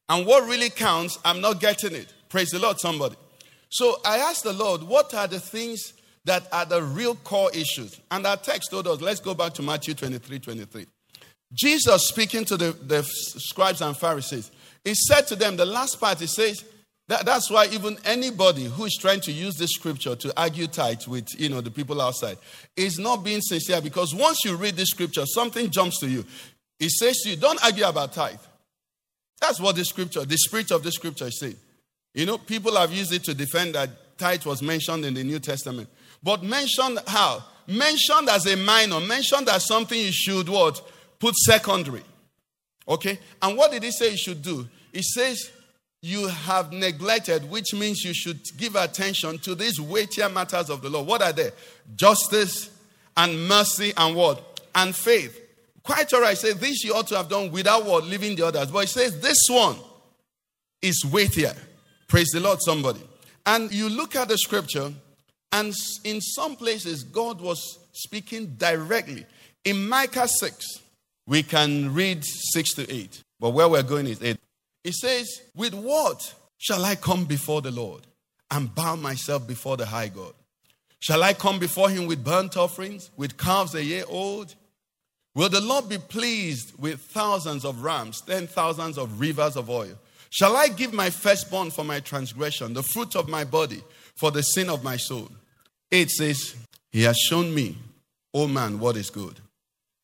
And 0.10 0.28
what 0.28 0.48
really 0.48 0.70
counts, 0.70 1.18
I'm 1.26 1.42
not 1.42 1.60
getting 1.60 1.96
it. 1.96 2.14
Praise 2.30 2.52
the 2.52 2.60
Lord, 2.60 2.80
somebody. 2.80 3.16
So 3.70 4.00
I 4.06 4.20
asked 4.20 4.44
the 4.44 4.54
Lord, 4.54 4.84
what 4.84 5.16
are 5.16 5.28
the 5.28 5.40
things 5.40 5.94
that 6.26 6.48
are 6.52 6.66
the 6.66 6.84
real 6.84 7.16
core 7.16 7.50
issues? 7.52 8.00
And 8.12 8.28
our 8.28 8.38
text 8.38 8.70
told 8.70 8.88
us, 8.88 9.02
let's 9.02 9.22
go 9.22 9.34
back 9.34 9.54
to 9.56 9.64
Matthew 9.64 9.96
23 9.96 10.38
23. 10.38 10.86
Jesus 11.52 12.10
speaking 12.10 12.46
to 12.46 12.58
the, 12.58 12.74
the 12.74 13.04
scribes 13.04 13.82
and 13.82 13.98
Pharisees, 13.98 14.52
he 14.88 14.96
said 14.96 15.28
to 15.28 15.36
them, 15.36 15.58
the 15.58 15.66
last 15.66 16.00
part, 16.00 16.20
he 16.20 16.28
says, 16.28 16.64
that, 17.10 17.26
that's 17.26 17.52
why 17.52 17.68
even 17.68 17.98
anybody 18.06 18.66
who 18.66 18.86
is 18.86 18.98
trying 18.98 19.20
to 19.22 19.34
use 19.34 19.56
this 19.56 19.72
scripture 19.72 20.16
to 20.16 20.40
argue 20.40 20.66
tight 20.68 21.06
with 21.08 21.28
you 21.38 21.50
know 21.50 21.60
the 21.60 21.72
people 21.72 22.02
outside 22.02 22.38
is 22.76 22.98
not 22.98 23.18
being 23.24 23.42
sincere 23.42 23.82
because 23.82 24.16
once 24.16 24.46
you 24.46 24.56
read 24.56 24.76
this 24.76 24.90
scripture, 24.90 25.26
something 25.26 25.70
jumps 25.70 26.00
to 26.00 26.08
you. 26.08 26.26
It 26.80 26.92
says 26.92 27.18
to 27.24 27.32
you, 27.32 27.36
don't 27.36 27.62
argue 27.66 27.86
about 27.86 28.14
tithe. 28.14 28.40
That's 29.42 29.60
what 29.60 29.76
the 29.76 29.84
scripture, 29.84 30.24
the 30.24 30.38
spirit 30.38 30.72
of 30.72 30.84
the 30.84 30.92
scripture 30.92 31.28
is 31.28 31.40
saying. 31.40 31.58
You 32.14 32.26
know, 32.26 32.38
people 32.38 32.76
have 32.78 32.94
used 32.94 33.12
it 33.12 33.26
to 33.26 33.34
defend 33.34 33.76
that 33.76 34.18
tithe 34.18 34.46
was 34.46 34.62
mentioned 34.62 35.04
in 35.04 35.14
the 35.14 35.24
New 35.24 35.40
Testament. 35.40 35.90
But 36.24 36.44
mentioned 36.44 37.00
how? 37.08 37.44
Mentioned 37.68 38.30
as 38.30 38.46
a 38.48 38.56
minor, 38.56 39.02
mentioned 39.02 39.50
as 39.50 39.66
something 39.66 40.00
you 40.00 40.14
should 40.14 40.48
what? 40.48 40.82
Put 41.20 41.36
secondary. 41.36 42.04
Okay? 42.88 43.20
And 43.42 43.58
what 43.58 43.72
did 43.72 43.84
he 43.84 43.92
say 43.92 44.12
you 44.12 44.18
should 44.18 44.42
do? 44.42 44.68
He 44.94 45.02
says, 45.02 45.52
you 46.02 46.28
have 46.28 46.72
neglected, 46.72 47.50
which 47.50 47.74
means 47.74 48.04
you 48.04 48.14
should 48.14 48.40
give 48.58 48.76
attention 48.76 49.40
to 49.40 49.56
these 49.56 49.82
weightier 49.82 50.30
matters 50.30 50.70
of 50.70 50.82
the 50.82 50.90
law. 50.90 51.02
What 51.02 51.22
are 51.22 51.34
they? 51.34 51.52
Justice 51.96 52.70
and 53.16 53.48
mercy 53.48 53.94
and 53.98 54.16
what? 54.16 54.62
And 54.76 54.96
faith. 54.96 55.40
Quite 55.84 56.14
all 56.14 56.22
right. 56.22 56.38
Say 56.38 56.54
this 56.54 56.84
you 56.84 56.94
ought 56.94 57.08
to 57.08 57.18
have 57.18 57.30
done 57.30 57.52
without 57.52 57.86
what? 57.86 58.04
Leaving 58.04 58.36
the 58.36 58.46
others. 58.46 58.70
But 58.70 58.84
it 58.86 58.90
says 58.90 59.20
this 59.20 59.48
one 59.50 59.78
is 60.82 61.04
weightier. 61.12 61.56
Praise 62.08 62.30
the 62.32 62.40
Lord, 62.40 62.60
somebody. 62.62 63.02
And 63.46 63.72
you 63.74 63.90
look 63.90 64.16
at 64.16 64.28
the 64.28 64.38
scripture, 64.38 64.94
and 65.52 65.74
in 66.04 66.22
some 66.22 66.56
places, 66.56 67.04
God 67.04 67.42
was 67.42 67.80
speaking 67.94 68.56
directly. 68.58 69.26
In 69.64 69.88
Micah 69.88 70.28
6, 70.28 70.82
we 71.26 71.44
can 71.44 71.94
read 71.94 72.24
6 72.24 72.74
to 72.76 72.94
8. 72.94 73.24
But 73.40 73.50
where 73.50 73.68
we're 73.68 73.84
going 73.84 74.08
is 74.08 74.22
8. 74.22 74.38
It 74.88 74.94
says, 74.94 75.42
With 75.54 75.74
what 75.74 76.34
shall 76.58 76.86
I 76.86 76.96
come 76.96 77.26
before 77.26 77.62
the 77.62 77.72
Lord 77.72 78.08
and 78.50 78.74
bow 78.74 78.96
myself 78.96 79.46
before 79.46 79.76
the 79.76 79.86
high 79.86 80.08
God? 80.08 80.32
Shall 81.00 81.24
I 81.24 81.34
come 81.34 81.60
before 81.60 81.90
him 81.90 82.08
with 82.08 82.24
burnt 82.24 82.56
offerings, 82.56 83.12
with 83.18 83.38
calves 83.38 83.76
a 83.76 83.84
year 83.84 84.06
old? 84.08 84.56
Will 85.36 85.50
the 85.50 85.60
Lord 85.60 85.90
be 85.90 85.98
pleased 85.98 86.72
with 86.80 87.02
thousands 87.02 87.66
of 87.66 87.84
rams, 87.84 88.22
ten 88.22 88.48
thousands 88.48 88.98
of 88.98 89.20
rivers 89.20 89.58
of 89.58 89.70
oil? 89.70 90.00
Shall 90.30 90.56
I 90.56 90.70
give 90.70 90.94
my 90.94 91.10
firstborn 91.10 91.70
for 91.70 91.84
my 91.84 92.00
transgression, 92.00 92.74
the 92.74 92.82
fruit 92.82 93.18
of 93.18 93.28
my 93.28 93.44
body 93.44 93.84
for 94.16 94.32
the 94.32 94.42
sin 94.42 94.70
of 94.70 94.86
my 94.86 94.96
soul? 94.96 95.30
It 95.92 96.12
says, 96.12 96.56
He 96.94 97.04
has 97.04 97.18
shown 97.18 97.54
me, 97.54 97.78
O 98.34 98.48
man, 98.48 98.80
what 98.80 98.96
is 98.96 99.10
good. 99.10 99.42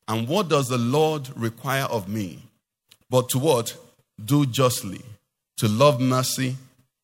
And 0.09 0.27
what 0.27 0.49
does 0.49 0.67
the 0.67 0.77
Lord 0.77 1.29
require 1.37 1.85
of 1.85 2.09
me? 2.09 2.43
But 3.09 3.29
to 3.29 3.39
what? 3.39 3.77
Do 4.23 4.45
justly, 4.45 5.01
to 5.57 5.67
love 5.67 5.99
mercy, 5.99 6.55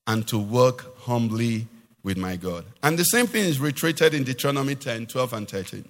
and 0.07 0.27
to 0.27 0.37
work 0.37 0.97
humbly 1.01 1.67
with 2.03 2.17
my 2.17 2.35
God. 2.35 2.65
And 2.81 2.97
the 2.97 3.03
same 3.03 3.27
thing 3.27 3.45
is 3.45 3.59
reiterated 3.59 4.13
in 4.13 4.23
Deuteronomy 4.23 4.75
10, 4.75 5.07
12, 5.07 5.33
and 5.33 5.49
13. 5.49 5.85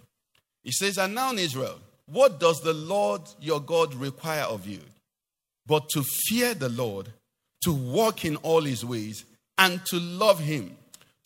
He 0.64 0.72
says, 0.72 0.98
And 0.98 1.16
now 1.16 1.32
in 1.32 1.40
Israel, 1.40 1.80
what 2.06 2.40
does 2.40 2.60
the 2.62 2.74
Lord 2.74 3.22
your 3.40 3.62
God 3.62 3.94
require 3.94 4.44
of 4.44 4.68
you? 4.68 4.80
But 5.68 5.90
to 5.90 6.04
fear 6.04 6.54
the 6.54 6.70
Lord, 6.70 7.10
to 7.64 7.72
walk 7.72 8.26
in 8.26 8.36
all 8.38 8.62
his 8.62 8.84
ways, 8.84 9.26
and 9.58 9.86
to 9.86 10.00
love 10.00 10.40
him, 10.40 10.76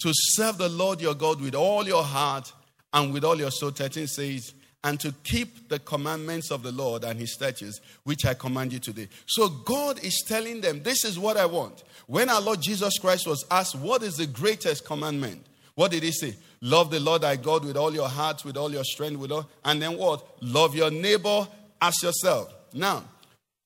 to 0.01 0.11
serve 0.13 0.57
the 0.57 0.69
Lord 0.69 1.01
your 1.01 1.15
God 1.15 1.39
with 1.39 1.55
all 1.55 1.87
your 1.87 2.03
heart 2.03 2.51
and 2.91 3.13
with 3.13 3.23
all 3.23 3.37
your 3.37 3.51
soul. 3.51 3.71
13 3.71 4.07
says, 4.07 4.53
and 4.83 4.99
to 4.99 5.13
keep 5.23 5.69
the 5.69 5.79
commandments 5.79 6.51
of 6.51 6.63
the 6.63 6.71
Lord 6.71 7.03
and 7.03 7.19
his 7.19 7.33
statutes, 7.33 7.79
which 8.03 8.25
I 8.25 8.33
command 8.33 8.73
you 8.73 8.79
today. 8.79 9.07
So 9.25 9.47
God 9.47 10.03
is 10.03 10.23
telling 10.27 10.61
them, 10.61 10.83
This 10.83 11.05
is 11.05 11.17
what 11.17 11.37
I 11.37 11.45
want. 11.45 11.83
When 12.07 12.29
our 12.29 12.41
Lord 12.41 12.61
Jesus 12.61 12.97
Christ 12.99 13.27
was 13.27 13.45
asked, 13.49 13.75
What 13.75 14.03
is 14.03 14.17
the 14.17 14.27
greatest 14.27 14.85
commandment? 14.85 15.45
What 15.75 15.91
did 15.91 16.03
he 16.03 16.11
say? 16.11 16.35
Love 16.61 16.91
the 16.91 16.99
Lord 16.99 17.23
thy 17.23 17.35
God 17.35 17.65
with 17.65 17.77
all 17.77 17.93
your 17.93 18.07
heart, 18.07 18.45
with 18.45 18.57
all 18.57 18.71
your 18.71 18.83
strength, 18.83 19.17
with 19.17 19.31
all, 19.31 19.49
and 19.65 19.81
then 19.81 19.97
what? 19.97 20.25
Love 20.41 20.75
your 20.75 20.91
neighbor 20.91 21.47
as 21.81 22.01
yourself. 22.03 22.53
Now, 22.73 23.03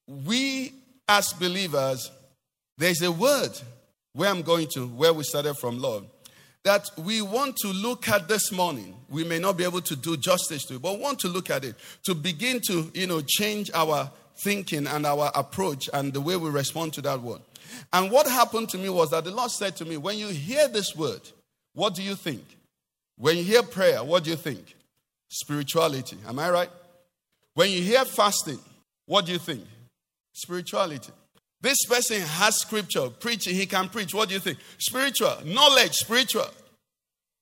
we 0.07 0.73
as 1.07 1.33
believers, 1.33 2.11
there's 2.77 3.01
a 3.01 3.11
word 3.11 3.51
where 4.13 4.29
I'm 4.29 4.41
going 4.41 4.67
to, 4.73 4.87
where 4.87 5.13
we 5.13 5.23
started 5.23 5.55
from 5.55 5.79
love, 5.79 6.05
that 6.63 6.89
we 6.97 7.21
want 7.21 7.55
to 7.57 7.69
look 7.69 8.09
at 8.09 8.27
this 8.27 8.51
morning. 8.51 8.95
We 9.09 9.23
may 9.23 9.39
not 9.39 9.57
be 9.57 9.63
able 9.63 9.81
to 9.81 9.95
do 9.95 10.17
justice 10.17 10.65
to 10.65 10.75
it, 10.75 10.81
but 10.81 10.95
we 10.95 11.01
want 11.01 11.19
to 11.19 11.27
look 11.27 11.49
at 11.49 11.63
it 11.63 11.75
to 12.05 12.13
begin 12.13 12.59
to, 12.67 12.91
you 12.93 13.07
know, 13.07 13.21
change 13.21 13.71
our 13.73 14.11
thinking 14.39 14.85
and 14.87 15.05
our 15.05 15.31
approach 15.33 15.89
and 15.93 16.13
the 16.13 16.21
way 16.21 16.35
we 16.35 16.49
respond 16.49 16.93
to 16.93 17.01
that 17.01 17.21
word. 17.21 17.41
And 17.93 18.11
what 18.11 18.27
happened 18.27 18.69
to 18.69 18.77
me 18.77 18.89
was 18.89 19.11
that 19.11 19.23
the 19.23 19.31
Lord 19.31 19.51
said 19.51 19.75
to 19.77 19.85
me, 19.85 19.97
when 19.97 20.17
you 20.17 20.27
hear 20.27 20.67
this 20.67 20.95
word, 20.95 21.21
what 21.73 21.95
do 21.95 22.03
you 22.03 22.15
think? 22.15 22.43
When 23.17 23.37
you 23.37 23.43
hear 23.43 23.63
prayer, 23.63 24.03
what 24.03 24.23
do 24.23 24.29
you 24.29 24.35
think? 24.35 24.75
Spirituality. 25.29 26.17
Am 26.27 26.39
I 26.39 26.49
right? 26.49 26.69
When 27.53 27.71
you 27.71 27.81
hear 27.81 28.05
fasting, 28.05 28.59
what 29.05 29.25
do 29.25 29.31
you 29.31 29.39
think? 29.39 29.63
Spirituality. 30.33 31.11
This 31.61 31.77
person 31.85 32.21
has 32.21 32.57
scripture, 32.57 33.09
preaching, 33.09 33.55
he 33.55 33.65
can 33.65 33.89
preach. 33.89 34.13
What 34.13 34.29
do 34.29 34.35
you 34.35 34.39
think? 34.39 34.59
Spiritual. 34.77 35.37
Knowledge, 35.45 35.93
spiritual. 35.93 36.47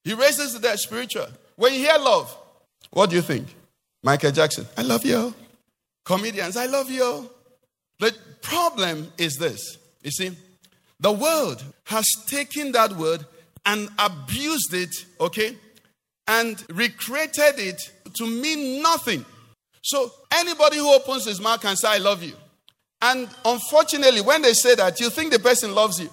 He 0.03 0.13
raises 0.13 0.53
the 0.53 0.59
dead, 0.59 0.79
spiritual. 0.79 1.27
When 1.55 1.73
you 1.73 1.79
hear 1.79 1.97
love, 1.97 2.35
what 2.91 3.09
do 3.09 3.15
you 3.15 3.21
think? 3.21 3.53
Michael 4.03 4.31
Jackson, 4.31 4.65
I 4.77 4.83
love 4.83 5.05
you. 5.05 5.33
Comedians, 6.05 6.55
I 6.55 6.67
love 6.67 6.89
you. 6.89 7.29
The 7.99 8.15
problem 8.41 9.11
is 9.17 9.37
this 9.37 9.77
you 10.03 10.11
see, 10.11 10.31
the 10.99 11.11
world 11.11 11.63
has 11.85 12.05
taken 12.27 12.71
that 12.73 12.93
word 12.93 13.25
and 13.65 13.89
abused 13.97 14.73
it, 14.73 14.95
okay, 15.19 15.57
and 16.27 16.63
recreated 16.69 17.57
it 17.57 17.81
to 18.15 18.27
mean 18.27 18.81
nothing. 18.81 19.25
So 19.81 20.11
anybody 20.31 20.77
who 20.77 20.93
opens 20.93 21.25
his 21.25 21.41
mouth 21.41 21.61
can 21.61 21.75
say, 21.75 21.87
I 21.87 21.97
love 21.97 22.23
you. 22.23 22.33
And 23.01 23.29
unfortunately, 23.43 24.21
when 24.21 24.41
they 24.41 24.53
say 24.53 24.75
that, 24.75 24.99
you 24.99 25.09
think 25.09 25.31
the 25.31 25.39
person 25.39 25.75
loves 25.75 25.99
you. 25.99 26.09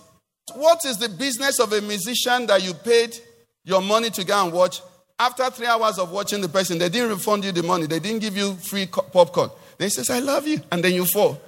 What 0.54 0.84
is 0.84 0.98
the 0.98 1.08
business 1.08 1.60
of 1.60 1.72
a 1.72 1.80
musician 1.80 2.46
that 2.46 2.62
you 2.62 2.74
paid 2.74 3.16
your 3.64 3.80
money 3.80 4.10
to 4.10 4.24
go 4.24 4.44
and 4.44 4.52
watch? 4.52 4.80
After 5.18 5.48
three 5.50 5.66
hours 5.66 5.98
of 5.98 6.10
watching 6.10 6.40
the 6.40 6.48
person, 6.48 6.78
they 6.78 6.88
didn't 6.88 7.10
refund 7.10 7.44
you 7.44 7.52
the 7.52 7.62
money. 7.62 7.86
They 7.86 8.00
didn't 8.00 8.20
give 8.20 8.36
you 8.36 8.54
free 8.54 8.86
co- 8.86 9.02
popcorn. 9.02 9.50
They 9.78 9.88
says, 9.88 10.10
I 10.10 10.18
love 10.18 10.46
you. 10.46 10.60
And 10.70 10.82
then 10.82 10.94
you 10.94 11.06
fall. 11.06 11.40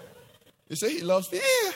You 0.68 0.76
say, 0.76 0.92
he 0.94 1.00
loves 1.00 1.30
me. 1.32 1.38
Yeah. 1.38 1.72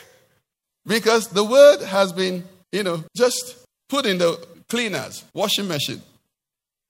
Because 0.87 1.27
the 1.27 1.43
word 1.43 1.81
has 1.83 2.13
been, 2.13 2.43
you 2.71 2.83
know, 2.83 3.03
just 3.15 3.65
put 3.89 4.05
in 4.05 4.17
the 4.17 4.43
cleaners, 4.69 5.25
washing 5.33 5.67
machine. 5.67 6.01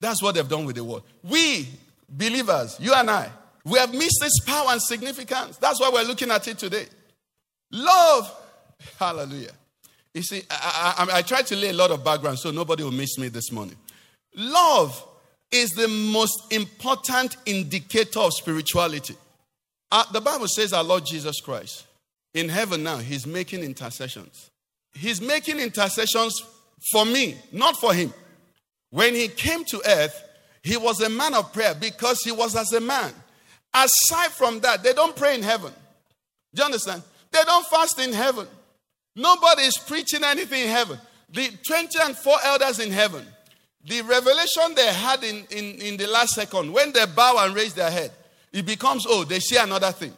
That's 0.00 0.22
what 0.22 0.34
they've 0.34 0.48
done 0.48 0.64
with 0.64 0.76
the 0.76 0.84
word. 0.84 1.02
We, 1.22 1.68
believers, 2.08 2.78
you 2.80 2.94
and 2.94 3.10
I, 3.10 3.30
we 3.64 3.78
have 3.78 3.92
missed 3.92 4.22
its 4.22 4.40
power 4.44 4.68
and 4.70 4.82
significance. 4.82 5.56
That's 5.58 5.80
why 5.80 5.90
we're 5.92 6.04
looking 6.04 6.30
at 6.30 6.46
it 6.48 6.58
today. 6.58 6.86
Love. 7.70 8.34
Hallelujah. 8.98 9.52
You 10.14 10.22
see, 10.22 10.42
I, 10.50 11.06
I, 11.10 11.18
I 11.18 11.22
tried 11.22 11.46
to 11.48 11.56
lay 11.56 11.70
a 11.70 11.74
lot 11.74 11.90
of 11.90 12.04
background 12.04 12.38
so 12.38 12.50
nobody 12.50 12.82
will 12.82 12.90
miss 12.90 13.18
me 13.18 13.28
this 13.28 13.52
morning. 13.52 13.76
Love 14.34 15.06
is 15.50 15.70
the 15.70 15.88
most 15.88 16.52
important 16.52 17.36
indicator 17.46 18.20
of 18.20 18.32
spirituality. 18.32 19.16
Uh, 19.92 20.04
the 20.12 20.20
Bible 20.20 20.48
says 20.48 20.72
our 20.72 20.84
Lord 20.84 21.04
Jesus 21.04 21.40
Christ, 21.40 21.86
in 22.34 22.48
heaven 22.48 22.82
now, 22.82 22.98
he's 22.98 23.26
making 23.26 23.62
intercessions. 23.62 24.50
He's 24.94 25.20
making 25.20 25.58
intercessions 25.58 26.40
for 26.92 27.04
me, 27.04 27.36
not 27.52 27.76
for 27.76 27.92
him. 27.92 28.12
When 28.90 29.14
he 29.14 29.28
came 29.28 29.64
to 29.66 29.82
earth, 29.86 30.24
He 30.62 30.76
was 30.76 31.00
a 31.00 31.08
man 31.08 31.34
of 31.34 31.52
prayer 31.52 31.74
because 31.74 32.22
he 32.22 32.32
was 32.32 32.54
as 32.54 32.72
a 32.72 32.80
man. 32.80 33.12
Aside 33.72 34.30
from 34.32 34.60
that, 34.60 34.82
they 34.82 34.92
don't 34.92 35.14
pray 35.14 35.34
in 35.34 35.42
heaven. 35.42 35.72
Do 36.54 36.62
you 36.62 36.66
understand? 36.66 37.02
They 37.30 37.42
don't 37.44 37.66
fast 37.66 37.98
in 38.00 38.12
heaven. 38.12 38.46
Nobody 39.14 39.62
is 39.62 39.76
preaching 39.76 40.24
anything 40.24 40.62
in 40.62 40.68
heaven. 40.68 40.98
The 41.32 41.50
20 41.66 41.98
and 42.02 42.16
4 42.16 42.36
elders 42.44 42.80
in 42.80 42.90
heaven, 42.90 43.24
the 43.84 44.02
revelation 44.02 44.74
they 44.74 44.92
had 44.92 45.22
in, 45.22 45.46
in, 45.50 45.80
in 45.80 45.96
the 45.96 46.08
last 46.08 46.34
second, 46.34 46.72
when 46.72 46.92
they 46.92 47.06
bow 47.06 47.36
and 47.44 47.54
raise 47.54 47.74
their 47.74 47.90
head, 47.90 48.10
it 48.52 48.66
becomes, 48.66 49.06
oh, 49.08 49.24
they 49.24 49.38
see 49.38 49.56
another 49.56 49.92
thing. 49.92 50.12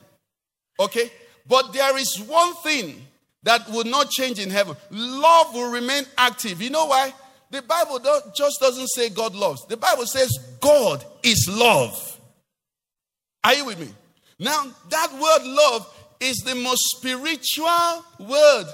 Okay? 0.81 1.11
But 1.47 1.73
there 1.73 1.97
is 1.99 2.17
one 2.21 2.55
thing 2.57 3.07
that 3.43 3.69
will 3.71 3.85
not 3.85 4.11
change 4.11 4.39
in 4.39 4.51
heaven 4.51 4.77
love 4.91 5.55
will 5.55 5.71
remain 5.71 6.05
active. 6.17 6.63
You 6.63 6.71
know 6.71 6.87
why? 6.87 7.13
The 7.51 7.63
Bible 7.63 8.01
just 8.35 8.61
doesn't 8.61 8.89
say 8.89 9.11
God 9.11 9.35
loves, 9.35 9.67
the 9.67 9.77
Bible 9.77 10.07
says 10.07 10.31
God 10.61 11.05
is 11.23 11.49
love. 11.51 12.12
Are 13.45 13.55
you 13.55 13.65
with 13.65 13.81
me? 13.81 13.89
Now, 14.39 14.67
that 14.91 15.13
word 15.13 15.47
love 15.47 15.95
is 16.21 16.37
the 16.39 16.55
most 16.55 16.83
spiritual 16.97 18.05
word, 18.19 18.67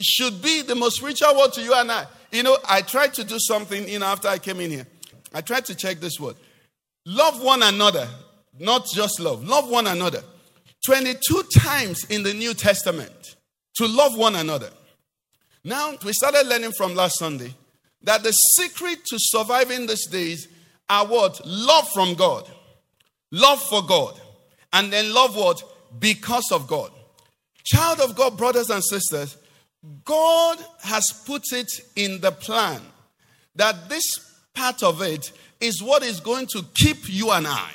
should 0.00 0.42
be 0.42 0.62
the 0.62 0.74
most 0.74 0.96
spiritual 0.96 1.36
word 1.36 1.52
to 1.54 1.62
you 1.62 1.74
and 1.74 1.90
I. 1.90 2.06
You 2.32 2.42
know, 2.42 2.58
I 2.68 2.82
tried 2.82 3.14
to 3.14 3.24
do 3.24 3.36
something, 3.38 3.88
you 3.88 3.98
know, 3.98 4.06
after 4.06 4.28
I 4.28 4.38
came 4.38 4.60
in 4.60 4.70
here. 4.70 4.86
I 5.32 5.40
tried 5.40 5.64
to 5.66 5.74
check 5.74 6.00
this 6.00 6.18
word. 6.18 6.36
Love 7.06 7.42
one 7.42 7.62
another, 7.62 8.08
not 8.58 8.86
just 8.92 9.20
love, 9.20 9.44
love 9.44 9.68
one 9.68 9.86
another. 9.86 10.22
22 10.86 11.42
times 11.56 12.04
in 12.10 12.22
the 12.22 12.34
New 12.34 12.54
Testament 12.54 13.36
to 13.76 13.86
love 13.86 14.16
one 14.16 14.36
another. 14.36 14.70
Now, 15.64 15.94
we 16.04 16.12
started 16.12 16.46
learning 16.46 16.72
from 16.76 16.94
last 16.94 17.18
Sunday 17.18 17.54
that 18.02 18.22
the 18.22 18.32
secret 18.32 19.04
to 19.06 19.16
surviving 19.18 19.86
these 19.86 20.06
days 20.06 20.48
are 20.88 21.06
what? 21.06 21.40
Love 21.44 21.88
from 21.94 22.14
God, 22.14 22.50
love 23.34 23.60
for 23.60 23.82
God, 23.82 24.18
and 24.72 24.92
then 24.92 25.12
love 25.12 25.36
what? 25.36 25.62
Because 25.98 26.50
of 26.52 26.66
God. 26.66 26.90
Child 27.64 28.00
of 28.00 28.14
God, 28.14 28.36
brothers 28.36 28.70
and 28.70 28.82
sisters, 28.82 29.36
God 30.04 30.58
has 30.82 31.12
put 31.26 31.42
it 31.52 31.70
in 31.96 32.20
the 32.20 32.32
plan 32.32 32.80
that 33.56 33.88
this 33.88 34.04
part 34.54 34.82
of 34.82 35.02
it 35.02 35.32
is 35.60 35.82
what 35.82 36.02
is 36.02 36.20
going 36.20 36.46
to 36.48 36.64
keep 36.74 37.08
you 37.08 37.30
and 37.32 37.46
I, 37.46 37.70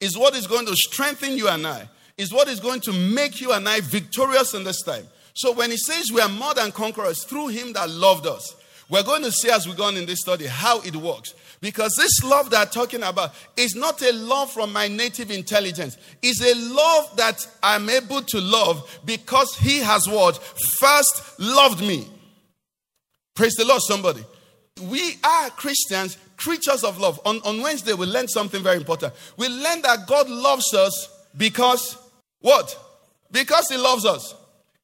is 0.00 0.18
what 0.18 0.34
is 0.34 0.46
going 0.46 0.66
to 0.66 0.74
strengthen 0.74 1.36
you 1.36 1.48
and 1.48 1.66
I, 1.66 1.88
is 2.18 2.32
what 2.32 2.48
is 2.48 2.60
going 2.60 2.80
to 2.80 2.92
make 2.92 3.40
you 3.40 3.52
and 3.52 3.68
I 3.68 3.80
victorious 3.80 4.54
in 4.54 4.64
this 4.64 4.82
time. 4.82 5.06
So 5.34 5.52
when 5.52 5.70
he 5.70 5.76
says 5.76 6.10
we 6.12 6.20
are 6.20 6.28
more 6.28 6.54
than 6.54 6.72
conquerors 6.72 7.24
through 7.24 7.48
him 7.48 7.72
that 7.74 7.88
loved 7.88 8.26
us, 8.26 8.56
we're 8.88 9.02
going 9.02 9.22
to 9.22 9.32
see 9.32 9.50
as 9.50 9.66
we 9.66 9.74
go 9.74 9.84
on 9.84 9.96
in 9.96 10.06
this 10.06 10.20
study 10.20 10.46
how 10.46 10.80
it 10.80 10.94
works. 10.96 11.34
Because 11.62 11.94
this 11.96 12.24
love 12.24 12.50
that 12.50 12.66
I'm 12.66 12.72
talking 12.72 13.04
about 13.04 13.32
is 13.56 13.76
not 13.76 14.02
a 14.02 14.12
love 14.12 14.50
from 14.50 14.72
my 14.72 14.88
native 14.88 15.30
intelligence. 15.30 15.96
It's 16.20 16.42
a 16.42 16.54
love 16.74 17.16
that 17.16 17.46
I'm 17.62 17.88
able 17.88 18.20
to 18.20 18.40
love 18.40 19.00
because 19.04 19.56
he 19.56 19.78
has 19.78 20.08
what? 20.08 20.42
First 20.80 21.38
loved 21.38 21.80
me. 21.80 22.08
Praise 23.36 23.54
the 23.54 23.64
Lord, 23.64 23.80
somebody. 23.80 24.24
We 24.82 25.14
are 25.22 25.50
Christians, 25.50 26.18
creatures 26.36 26.82
of 26.82 26.98
love. 26.98 27.20
On, 27.24 27.40
on 27.44 27.62
Wednesday, 27.62 27.92
we 27.92 28.06
learned 28.06 28.30
something 28.30 28.60
very 28.60 28.78
important. 28.78 29.14
We 29.36 29.46
learned 29.46 29.84
that 29.84 30.08
God 30.08 30.28
loves 30.28 30.74
us 30.74 31.26
because 31.36 31.96
what? 32.40 32.76
Because 33.30 33.68
he 33.68 33.76
loves 33.76 34.04
us. 34.04 34.34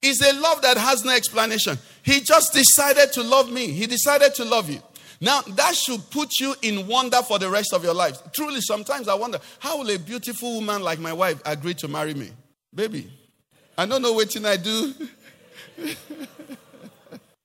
It's 0.01 0.21
a 0.21 0.33
love 0.39 0.61
that 0.61 0.77
has 0.77 1.03
no 1.03 1.11
explanation. 1.11 1.77
He 2.03 2.21
just 2.21 2.53
decided 2.53 3.11
to 3.13 3.21
love 3.21 3.51
me. 3.51 3.67
He 3.67 3.85
decided 3.85 4.33
to 4.35 4.45
love 4.45 4.69
you. 4.69 4.81
Now, 5.21 5.41
that 5.41 5.75
should 5.75 6.09
put 6.11 6.39
you 6.39 6.55
in 6.61 6.87
wonder 6.87 7.21
for 7.21 7.39
the 7.39 7.49
rest 7.49 7.73
of 7.73 7.83
your 7.83 7.93
life. 7.93 8.17
Truly, 8.31 8.61
sometimes 8.61 9.07
I 9.07 9.15
wonder 9.15 9.39
how 9.59 9.77
will 9.79 9.89
a 9.89 9.99
beautiful 9.99 10.55
woman 10.55 10.81
like 10.81 10.99
my 10.99 11.11
wife 11.11 11.41
agree 11.45 11.73
to 11.75 11.87
marry 11.87 12.13
me? 12.13 12.31
Baby, 12.73 13.11
I 13.77 13.85
don't 13.85 14.01
know 14.01 14.13
what 14.13 14.33
I 14.45 14.55
do. 14.55 14.93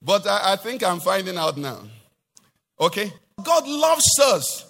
but 0.03 0.27
I, 0.27 0.53
I 0.53 0.57
think 0.57 0.85
I'm 0.85 1.01
finding 1.01 1.37
out 1.37 1.57
now. 1.57 1.81
Okay? 2.81 3.13
God 3.43 3.67
loves 3.67 4.21
us. 4.23 4.67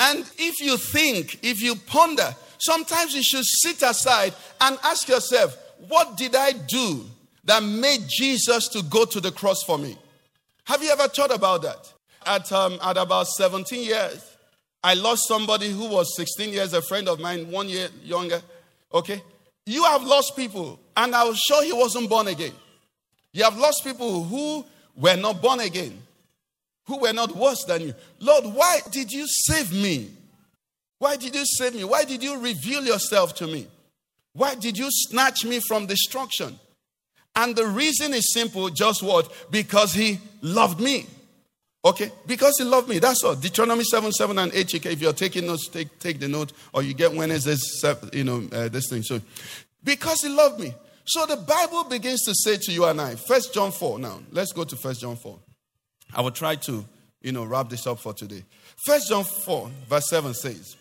And 0.00 0.20
if 0.38 0.60
you 0.60 0.76
think, 0.76 1.38
if 1.42 1.60
you 1.60 1.76
ponder, 1.76 2.34
sometimes 2.58 3.14
you 3.14 3.22
should 3.22 3.44
sit 3.44 3.82
aside 3.82 4.34
and 4.60 4.78
ask 4.82 5.08
yourself, 5.08 5.56
what 5.88 6.16
did 6.16 6.34
I 6.34 6.52
do 6.52 7.04
that 7.44 7.62
made 7.62 8.06
Jesus 8.08 8.68
to 8.68 8.82
go 8.82 9.04
to 9.04 9.20
the 9.20 9.30
cross 9.30 9.62
for 9.62 9.78
me? 9.78 9.96
Have 10.64 10.82
you 10.82 10.90
ever 10.90 11.08
thought 11.08 11.34
about 11.34 11.62
that? 11.62 11.92
At, 12.28 12.52
um, 12.52 12.78
at 12.82 12.98
about 12.98 13.26
17 13.26 13.82
years, 13.82 14.36
I 14.84 14.94
lost 14.94 15.26
somebody 15.26 15.70
who 15.70 15.88
was 15.88 16.14
16 16.14 16.52
years, 16.52 16.74
a 16.74 16.82
friend 16.82 17.08
of 17.08 17.18
mine, 17.18 17.50
one 17.50 17.68
year 17.68 17.88
younger. 18.04 18.42
Okay? 18.92 19.22
You 19.64 19.82
have 19.84 20.02
lost 20.04 20.36
people, 20.36 20.78
and 20.96 21.14
I 21.14 21.24
was 21.24 21.38
sure 21.38 21.64
he 21.64 21.72
wasn't 21.72 22.10
born 22.10 22.28
again. 22.28 22.52
You 23.32 23.44
have 23.44 23.56
lost 23.56 23.82
people 23.82 24.24
who 24.24 24.64
were 24.94 25.16
not 25.16 25.40
born 25.40 25.60
again, 25.60 26.00
who 26.86 27.00
were 27.00 27.12
not 27.12 27.34
worse 27.34 27.64
than 27.64 27.82
you. 27.82 27.94
Lord, 28.20 28.44
why 28.44 28.80
did 28.90 29.10
you 29.10 29.26
save 29.26 29.72
me? 29.72 30.10
Why 30.98 31.16
did 31.16 31.34
you 31.34 31.44
save 31.46 31.74
me? 31.74 31.84
Why 31.84 32.04
did 32.04 32.22
you 32.22 32.38
reveal 32.38 32.84
yourself 32.84 33.34
to 33.36 33.46
me? 33.46 33.66
Why 34.32 34.54
did 34.54 34.76
you 34.76 34.88
snatch 34.90 35.44
me 35.44 35.60
from 35.60 35.86
destruction? 35.86 36.58
And 37.34 37.54
the 37.54 37.66
reason 37.66 38.12
is 38.14 38.32
simple 38.32 38.68
just 38.68 39.02
what? 39.02 39.32
Because 39.50 39.94
he 39.94 40.18
loved 40.42 40.80
me. 40.80 41.06
Okay? 41.84 42.10
Because 42.26 42.54
he 42.58 42.64
loved 42.64 42.88
me. 42.88 42.98
That's 42.98 43.22
all. 43.22 43.34
Deuteronomy 43.34 43.84
7 43.84 44.10
7 44.12 44.38
and 44.38 44.52
8. 44.52 44.86
If 44.86 45.00
you're 45.00 45.12
taking 45.12 45.46
notes, 45.46 45.68
take, 45.68 45.98
take 45.98 46.18
the 46.18 46.28
note, 46.28 46.52
or 46.72 46.82
you 46.82 46.94
get 46.94 47.12
Wednesday's, 47.12 47.62
you 48.12 48.24
know, 48.24 48.48
uh, 48.52 48.68
this 48.68 48.88
thing. 48.90 49.02
So, 49.02 49.20
because 49.84 50.22
he 50.22 50.28
loved 50.28 50.60
me. 50.60 50.74
So 51.06 51.24
the 51.24 51.36
Bible 51.36 51.84
begins 51.84 52.22
to 52.24 52.34
say 52.34 52.58
to 52.58 52.72
you 52.72 52.84
and 52.84 53.00
I, 53.00 53.14
First 53.14 53.54
John 53.54 53.72
4 53.72 53.98
now. 53.98 54.20
Let's 54.30 54.52
go 54.52 54.64
to 54.64 54.76
First 54.76 55.00
John 55.00 55.16
4. 55.16 55.38
I 56.14 56.20
will 56.20 56.30
try 56.30 56.56
to, 56.56 56.84
you 57.22 57.32
know, 57.32 57.44
wrap 57.44 57.70
this 57.70 57.86
up 57.86 57.98
for 57.98 58.12
today. 58.12 58.44
First 58.84 59.08
John 59.08 59.24
4, 59.24 59.70
verse 59.88 60.08
7 60.10 60.34
says, 60.34 60.76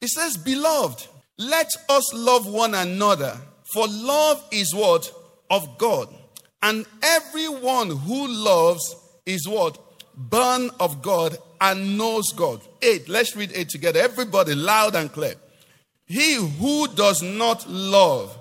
It 0.00 0.08
says, 0.08 0.36
Beloved, 0.36 1.06
let 1.38 1.68
us 1.88 2.14
love 2.14 2.46
one 2.46 2.74
another, 2.74 3.36
for 3.74 3.88
love 3.88 4.46
is 4.52 4.72
what? 4.74 5.12
Of 5.50 5.78
God. 5.78 6.14
And 6.62 6.86
everyone 7.02 7.90
who 7.90 8.28
loves 8.28 8.94
is 9.26 9.48
what? 9.48 9.78
Born 10.28 10.70
of 10.78 11.02
God 11.02 11.36
and 11.60 11.96
knows 11.96 12.30
God. 12.32 12.60
Eight. 12.82 13.08
Let's 13.08 13.34
read 13.34 13.52
eight 13.54 13.68
together. 13.70 14.00
Everybody, 14.00 14.54
loud 14.54 14.94
and 14.94 15.10
clear. 15.10 15.34
He 16.06 16.34
who 16.34 16.88
does 16.88 17.22
not 17.22 17.68
love 17.68 18.36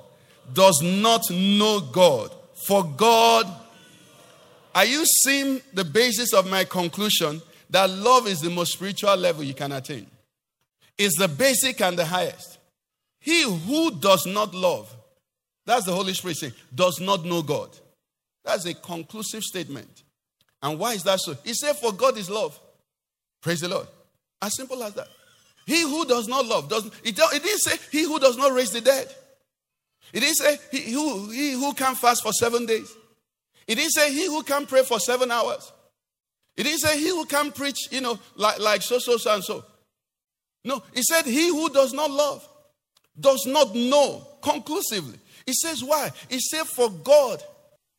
does 0.53 0.81
not 0.81 1.29
know 1.31 1.79
God, 1.79 2.33
for 2.67 2.83
God 2.83 3.47
are 4.75 4.85
you 4.85 5.05
seeing 5.23 5.61
the 5.73 5.83
basis 5.83 6.33
of 6.33 6.49
my 6.49 6.63
conclusion 6.63 7.41
that 7.69 7.89
love 7.89 8.27
is 8.27 8.39
the 8.39 8.49
most 8.49 8.73
spiritual 8.73 9.15
level 9.17 9.43
you 9.43 9.53
can 9.53 9.71
attain? 9.71 10.07
It's 10.97 11.17
the 11.17 11.27
basic 11.27 11.81
and 11.81 11.97
the 11.97 12.05
highest. 12.05 12.59
He 13.19 13.43
who 13.43 13.91
does 13.99 14.25
not 14.25 14.53
love, 14.53 14.95
that's 15.65 15.85
the 15.85 15.93
Holy 15.93 16.13
Spirit 16.13 16.37
saying, 16.37 16.53
does 16.73 16.99
not 16.99 17.25
know 17.25 17.41
God. 17.41 17.77
That's 18.43 18.65
a 18.65 18.73
conclusive 18.73 19.43
statement. 19.43 20.03
And 20.61 20.77
why 20.77 20.93
is 20.93 21.03
that 21.03 21.19
so? 21.19 21.35
He 21.43 21.53
said, 21.53 21.75
For 21.77 21.91
God 21.91 22.17
is 22.17 22.29
love. 22.29 22.59
Praise 23.41 23.61
the 23.61 23.69
Lord. 23.69 23.87
As 24.41 24.55
simple 24.55 24.83
as 24.83 24.93
that. 24.95 25.07
He 25.65 25.81
who 25.81 26.05
does 26.05 26.27
not 26.27 26.45
love 26.45 26.69
doesn't. 26.69 26.93
It, 27.03 27.17
it 27.17 27.43
didn't 27.43 27.59
say 27.59 27.77
he 27.91 28.03
who 28.03 28.19
does 28.19 28.37
not 28.37 28.51
raise 28.51 28.71
the 28.71 28.81
dead. 28.81 29.07
It 30.11 30.21
didn't 30.21 30.35
say 30.35 30.57
he 30.71 30.91
who, 30.91 31.29
he 31.29 31.51
who 31.51 31.73
can 31.73 31.95
fast 31.95 32.23
for 32.23 32.33
seven 32.33 32.65
days. 32.65 32.91
It 33.67 33.75
didn't 33.75 33.91
say 33.91 34.11
he 34.11 34.25
who 34.25 34.41
can 34.43 34.65
pray 34.65 34.83
for 34.83 34.99
seven 34.99 35.29
hours. 35.29 35.71
It 36.57 36.63
didn't 36.63 36.79
say 36.79 36.97
he 36.97 37.09
who 37.09 37.25
can 37.25 37.51
preach, 37.51 37.91
you 37.91 38.01
know, 38.01 38.19
like, 38.35 38.59
like 38.59 38.81
so, 38.81 38.97
so, 38.97 39.17
so, 39.17 39.33
and 39.33 39.43
so. 39.43 39.63
No, 40.65 40.81
he 40.93 41.03
said 41.03 41.25
he 41.25 41.49
who 41.49 41.69
does 41.69 41.93
not 41.93 42.11
love 42.11 42.47
does 43.19 43.45
not 43.45 43.75
know 43.75 44.25
conclusively. 44.41 45.19
He 45.45 45.53
says 45.53 45.83
why? 45.83 46.11
He 46.29 46.39
said 46.39 46.65
for 46.65 46.89
God 46.89 47.41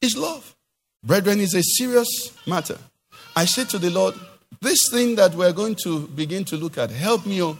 is 0.00 0.16
love. 0.16 0.54
Brethren, 1.02 1.40
is 1.40 1.54
a 1.54 1.62
serious 1.62 2.32
matter. 2.46 2.78
I 3.34 3.44
said 3.46 3.68
to 3.70 3.78
the 3.78 3.90
Lord, 3.90 4.14
this 4.60 4.90
thing 4.90 5.14
that 5.16 5.34
we're 5.34 5.52
going 5.52 5.76
to 5.84 6.06
begin 6.08 6.44
to 6.46 6.56
look 6.56 6.76
at, 6.76 6.90
help 6.90 7.24
me. 7.24 7.42
Oh. 7.42 7.58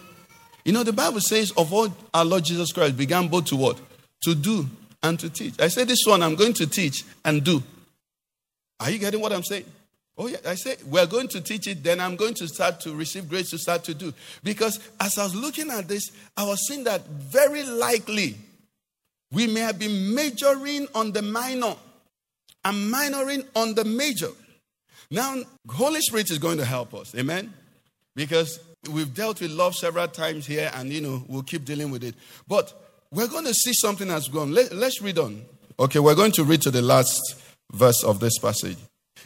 You 0.65 0.73
know, 0.73 0.83
the 0.83 0.93
Bible 0.93 1.21
says, 1.21 1.53
of 1.57 1.73
all 1.73 1.89
our 2.13 2.25
Lord 2.25 2.45
Jesus 2.45 2.73
Christ 2.73 2.97
began 2.97 3.29
both 3.29 3.47
to 3.47 3.57
what? 3.57 3.81
To 4.25 4.35
do 4.35 4.69
and 5.03 5.19
to 5.21 5.31
teach. 5.31 5.55
I 5.59 5.69
said, 5.69 5.89
this 5.89 6.05
one 6.07 6.23
I'm 6.23 6.35
going 6.35 6.53
to 6.55 6.67
teach 6.67 7.05
and 7.25 7.43
do. 7.43 7.63
Are 8.79 8.91
you 8.91 8.99
getting 8.99 9.21
what 9.21 9.33
I'm 9.33 9.43
saying? 9.43 9.65
Oh, 10.19 10.27
yeah. 10.27 10.37
I 10.47 10.55
say, 10.55 10.77
we're 10.87 11.07
going 11.07 11.29
to 11.29 11.41
teach 11.41 11.67
it, 11.67 11.83
then 11.83 12.01
I'm 12.01 12.17
going 12.17 12.35
to 12.35 12.49
start 12.49 12.81
to 12.81 12.95
receive 12.95 13.29
grace 13.29 13.49
to 13.51 13.59
start 13.59 13.85
to 13.85 13.95
do. 13.95 14.13
Because 14.45 14.79
as 15.01 15.17
I 15.17 15.25
was 15.25 15.35
looking 15.35 15.71
at 15.71 15.89
this, 15.89 16.11
I 16.37 16.45
was 16.45 16.67
seeing 16.67 16.85
that 16.85 17.07
very 17.07 17.65
likely 17.65 18.37
we 19.33 19.47
may 19.47 19.61
have 19.61 19.79
been 19.79 20.15
majoring 20.15 20.89
on 20.95 21.13
the 21.13 21.23
minor 21.23 21.75
and 22.65 22.93
minoring 22.93 23.47
on 23.55 23.75
the 23.75 23.85
major. 23.85 24.31
Now, 25.11 25.37
Holy 25.69 26.01
Spirit 26.01 26.31
is 26.31 26.39
going 26.39 26.59
to 26.59 26.65
help 26.65 26.95
us. 26.95 27.15
Amen? 27.15 27.53
Because 28.15 28.61
We've 28.89 29.13
dealt 29.13 29.43
with 29.43 29.51
love 29.51 29.75
several 29.75 30.09
times 30.09 30.47
here, 30.47 30.71
and 30.75 30.91
you 30.91 31.03
know, 31.03 31.23
we'll 31.29 31.43
keep 31.43 31.65
dealing 31.65 31.91
with 31.91 32.03
it. 32.03 32.15
But 32.49 32.73
we're 33.11 33.29
going 33.29 33.45
to 33.45 33.53
see 33.53 33.73
something 33.75 34.09
that's 34.09 34.29
gone. 34.29 34.55
Let, 34.55 34.73
let's 34.73 35.03
read 35.03 35.19
on. 35.19 35.43
Okay, 35.79 35.99
we're 35.99 36.15
going 36.15 36.33
to 36.33 36.45
read 36.45 36.63
to 36.63 36.71
the 36.71 36.81
last 36.81 37.21
verse 37.73 38.03
of 38.03 38.21
this 38.21 38.39
passage. 38.39 38.79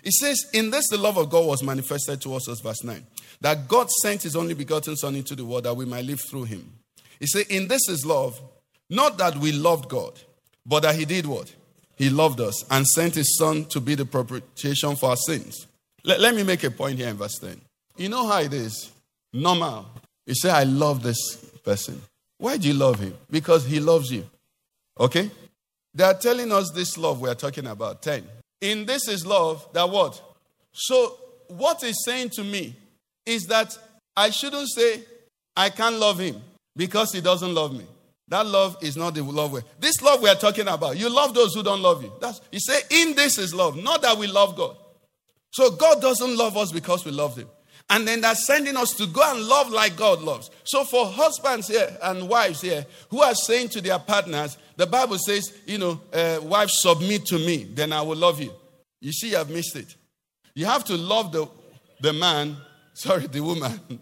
It 0.02 0.12
says, 0.12 0.44
In 0.52 0.70
this 0.70 0.88
the 0.88 0.98
love 0.98 1.18
of 1.18 1.30
God 1.30 1.46
was 1.46 1.62
manifested 1.62 2.20
to 2.22 2.34
us, 2.34 2.48
as 2.48 2.60
verse 2.60 2.82
9. 2.82 3.06
That 3.42 3.68
God 3.68 3.90
sent 4.02 4.22
his 4.22 4.34
only 4.34 4.54
begotten 4.54 4.96
Son 4.96 5.14
into 5.14 5.36
the 5.36 5.44
world 5.44 5.64
that 5.64 5.74
we 5.76 5.84
might 5.84 6.04
live 6.04 6.20
through 6.20 6.44
him. 6.44 6.72
He 7.20 7.26
said, 7.26 7.46
In 7.48 7.68
this 7.68 7.88
is 7.88 8.04
love, 8.04 8.40
not 8.90 9.18
that 9.18 9.36
we 9.36 9.52
loved 9.52 9.88
God, 9.88 10.18
but 10.66 10.80
that 10.80 10.96
he 10.96 11.04
did 11.04 11.26
what? 11.26 11.54
He 11.96 12.10
loved 12.10 12.40
us 12.40 12.64
and 12.70 12.86
sent 12.86 13.14
his 13.14 13.36
Son 13.36 13.64
to 13.66 13.80
be 13.80 13.94
the 13.94 14.04
propitiation 14.04 14.96
for 14.96 15.10
our 15.10 15.16
sins. 15.16 15.66
Let, 16.04 16.20
let 16.20 16.34
me 16.34 16.42
make 16.42 16.64
a 16.64 16.70
point 16.70 16.98
here 16.98 17.08
in 17.08 17.16
verse 17.16 17.38
10. 17.38 17.60
You 17.96 18.08
know 18.08 18.26
how 18.26 18.40
it 18.40 18.52
is? 18.52 18.90
Normal. 19.32 19.86
You 20.26 20.34
say, 20.34 20.50
I 20.50 20.64
love 20.64 21.02
this 21.02 21.36
person. 21.64 22.00
Why 22.38 22.56
do 22.56 22.68
you 22.68 22.74
love 22.74 22.98
him? 22.98 23.16
Because 23.30 23.64
he 23.64 23.80
loves 23.80 24.10
you. 24.10 24.24
Okay? 24.98 25.30
They 25.94 26.04
are 26.04 26.14
telling 26.14 26.50
us 26.52 26.70
this 26.70 26.98
love 26.98 27.20
we 27.20 27.28
are 27.28 27.34
talking 27.34 27.66
about. 27.66 28.02
10. 28.02 28.24
In 28.60 28.86
this 28.86 29.08
is 29.08 29.24
love, 29.24 29.66
that 29.72 29.88
what? 29.88 30.20
So, 30.72 31.16
what 31.48 31.82
is 31.84 32.04
saying 32.04 32.30
to 32.30 32.44
me 32.44 32.74
is 33.24 33.44
that 33.44 33.76
I 34.16 34.30
shouldn't 34.30 34.68
say, 34.68 35.02
I 35.56 35.70
can't 35.70 35.96
love 35.96 36.18
him 36.18 36.40
because 36.74 37.12
he 37.12 37.20
doesn't 37.20 37.54
love 37.54 37.72
me. 37.72 37.84
That 38.28 38.46
love 38.46 38.76
is 38.80 38.96
not 38.96 39.14
the 39.14 39.22
love 39.22 39.52
we 39.52 39.60
This 39.78 40.00
love 40.00 40.22
we 40.22 40.28
are 40.28 40.34
talking 40.34 40.66
about, 40.66 40.96
you 40.96 41.08
love 41.08 41.34
those 41.34 41.54
who 41.54 41.62
don't 41.62 41.82
love 41.82 42.02
you. 42.02 42.12
That's 42.20 42.40
he 42.50 42.58
said, 42.58 42.82
in 42.90 43.14
this 43.14 43.38
is 43.38 43.54
love, 43.54 43.76
not 43.76 44.02
that 44.02 44.16
we 44.16 44.26
love 44.26 44.56
God. 44.56 44.76
So 45.50 45.70
God 45.70 46.00
doesn't 46.00 46.36
love 46.36 46.56
us 46.56 46.72
because 46.72 47.04
we 47.04 47.12
love 47.12 47.36
him. 47.36 47.48
And 47.90 48.08
then 48.08 48.22
that's 48.22 48.46
sending 48.46 48.76
us 48.76 48.94
to 48.94 49.06
go 49.06 49.20
and 49.30 49.44
love 49.44 49.70
like 49.70 49.94
God 49.94 50.22
loves. 50.22 50.50
So 50.64 50.84
for 50.84 51.06
husbands 51.06 51.68
here 51.68 51.96
and 52.02 52.28
wives 52.28 52.62
here 52.62 52.86
who 53.10 53.20
are 53.20 53.34
saying 53.34 53.68
to 53.70 53.80
their 53.82 53.98
partners, 53.98 54.56
the 54.76 54.86
Bible 54.86 55.18
says, 55.18 55.52
you 55.66 55.78
know, 55.78 56.00
uh, 56.12 56.40
wives 56.42 56.80
submit 56.80 57.26
to 57.26 57.38
me, 57.38 57.64
then 57.64 57.92
I 57.92 58.00
will 58.00 58.16
love 58.16 58.40
you. 58.40 58.52
You 59.00 59.12
see, 59.12 59.30
you 59.30 59.36
have 59.36 59.50
missed 59.50 59.76
it. 59.76 59.94
You 60.54 60.64
have 60.64 60.84
to 60.84 60.96
love 60.96 61.30
the, 61.30 61.46
the 62.00 62.14
man, 62.14 62.56
sorry, 62.94 63.26
the 63.26 63.40
woman. 63.40 63.78
Do 63.88 63.96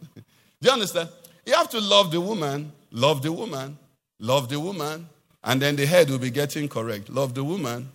you 0.60 0.70
understand? 0.70 1.08
You 1.44 1.54
have 1.54 1.68
to 1.70 1.80
love 1.80 2.12
the 2.12 2.20
woman, 2.20 2.70
love 2.92 3.20
the 3.20 3.32
woman, 3.32 3.76
love 4.22 4.48
the 4.48 4.58
woman, 4.58 5.06
and 5.44 5.60
then 5.60 5.76
the 5.76 5.84
head 5.84 6.08
will 6.08 6.18
be 6.18 6.30
getting 6.30 6.68
correct. 6.68 7.10
Love 7.10 7.34
the 7.34 7.44
woman. 7.44 7.90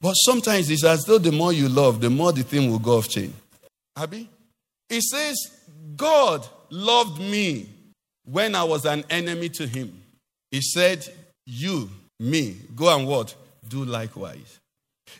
But 0.00 0.14
sometimes 0.14 0.68
it's 0.68 0.84
as 0.84 1.04
though 1.04 1.18
the 1.18 1.30
more 1.30 1.52
you 1.52 1.68
love, 1.68 2.00
the 2.00 2.10
more 2.10 2.32
the 2.32 2.42
thing 2.42 2.68
will 2.68 2.80
go 2.80 2.98
off 2.98 3.08
chain. 3.08 3.32
Abby? 3.96 4.28
He 4.88 5.00
says, 5.00 5.36
God 5.96 6.44
loved 6.70 7.20
me 7.20 7.68
when 8.24 8.56
I 8.56 8.64
was 8.64 8.84
an 8.84 9.04
enemy 9.10 9.48
to 9.50 9.66
him. 9.66 10.02
He 10.50 10.60
said, 10.60 11.06
You, 11.46 11.88
me, 12.18 12.56
go 12.74 12.94
and 12.96 13.06
what? 13.06 13.34
Do 13.68 13.84
likewise. 13.84 14.58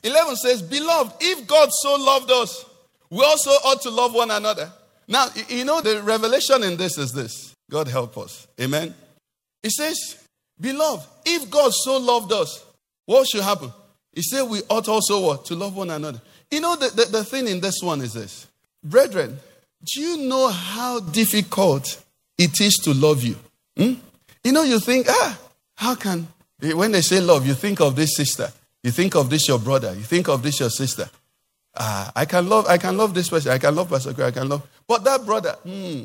11 0.03 0.37
says, 0.37 0.63
Beloved, 0.63 1.15
if 1.21 1.47
God 1.47 1.69
so 1.71 1.95
loved 1.97 2.31
us, 2.31 2.65
we 3.11 3.23
also 3.25 3.51
ought 3.51 3.83
to 3.83 3.91
love 3.91 4.15
one 4.15 4.31
another. 4.31 4.73
Now, 5.07 5.29
you 5.49 5.65
know, 5.65 5.81
the 5.81 6.03
revelation 6.03 6.63
in 6.63 6.77
this 6.77 6.99
is 6.99 7.13
this 7.13 7.55
God 7.71 7.89
help 7.89 8.19
us. 8.19 8.47
Amen. 8.61 8.95
He 9.63 9.71
says, 9.71 10.22
Beloved, 10.63 11.05
if 11.27 11.51
God 11.51 11.73
so 11.75 11.99
loved 11.99 12.33
us, 12.33 12.65
what 13.05 13.29
should 13.29 13.43
happen? 13.43 13.73
He 14.15 14.23
said 14.23 14.45
we 14.45 14.61
ought 14.71 14.89
also 14.89 15.21
what? 15.21 15.45
To 15.47 15.57
love 15.57 15.77
one 15.77 15.91
another. 15.91 16.23
You 16.51 16.61
know, 16.61 16.77
the, 16.77 16.89
the, 16.89 17.05
the 17.07 17.25
thing 17.25 17.49
in 17.49 17.61
this 17.61 17.83
one 17.83 18.01
is 18.01 18.13
this. 18.13 18.47
Brethren, 18.85 19.39
do 19.85 20.01
you 20.01 20.17
know 20.29 20.49
how 20.49 21.01
difficult 21.01 22.03
it 22.39 22.61
is 22.61 22.75
to 22.85 22.95
love 22.95 23.25
you? 23.25 23.37
Hmm? 23.77 23.95
You 24.45 24.53
know, 24.53 24.63
you 24.63 24.79
think, 24.79 25.07
ah, 25.09 25.39
how 25.75 25.97
can, 25.97 26.29
when 26.61 26.93
they 26.93 27.01
say 27.01 27.21
love, 27.21 27.45
you 27.45 27.55
think 27.55 27.81
of 27.81 27.97
this 27.97 28.17
sister, 28.17 28.53
you 28.85 28.93
think 28.93 29.17
of 29.17 29.31
this 29.31 29.49
your 29.49 29.59
brother, 29.59 29.93
you 29.95 30.03
think 30.03 30.29
of 30.29 30.43
this 30.45 30.61
your 30.61 30.71
sister. 30.71 31.11
Ah, 31.75 32.13
I 32.15 32.25
can 32.25 32.49
love, 32.49 32.67
I 32.67 32.79
can 32.79 32.97
love 32.97 33.15
this 33.15 33.31
person, 33.31 33.51
I 33.51 33.59
can 33.59 33.75
love 33.75 33.89
Pastor 33.89 34.15
I 34.23 34.31
can 34.31 34.49
love, 34.49 34.63
but 34.87 35.03
that 35.05 35.27
brother, 35.27 35.57
hmm. 35.65 36.05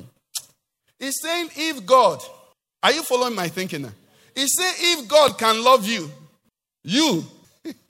He's 0.97 1.21
saying, 1.21 1.49
if 1.55 1.85
God, 1.85 2.19
are 2.81 2.91
you 2.91 3.03
following 3.03 3.35
my 3.35 3.49
thinking 3.49 3.83
now? 3.83 3.91
He 4.37 4.45
said, 4.47 4.73
if 4.77 5.07
God 5.07 5.35
can 5.39 5.63
love 5.63 5.87
you, 5.87 6.11
you, 6.83 7.25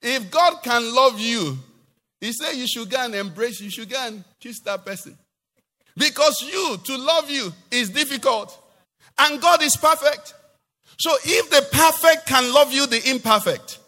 if 0.00 0.30
God 0.30 0.62
can 0.62 0.94
love 0.94 1.20
you, 1.20 1.58
he 2.18 2.32
said 2.32 2.52
you 2.52 2.66
should 2.66 2.88
go 2.88 3.04
and 3.04 3.14
embrace, 3.14 3.60
you 3.60 3.68
should 3.68 3.90
go 3.90 3.98
and 4.06 4.24
kiss 4.40 4.60
that 4.60 4.86
person. 4.86 5.18
Because 5.98 6.40
you, 6.50 6.78
to 6.84 6.96
love 6.96 7.28
you, 7.28 7.52
is 7.70 7.90
difficult. 7.90 8.58
And 9.18 9.38
God 9.38 9.62
is 9.62 9.76
perfect. 9.76 10.32
So 10.98 11.14
if 11.24 11.50
the 11.50 11.60
perfect 11.70 12.26
can 12.26 12.50
love 12.54 12.72
you, 12.72 12.86
the 12.86 13.10
imperfect, 13.10 13.80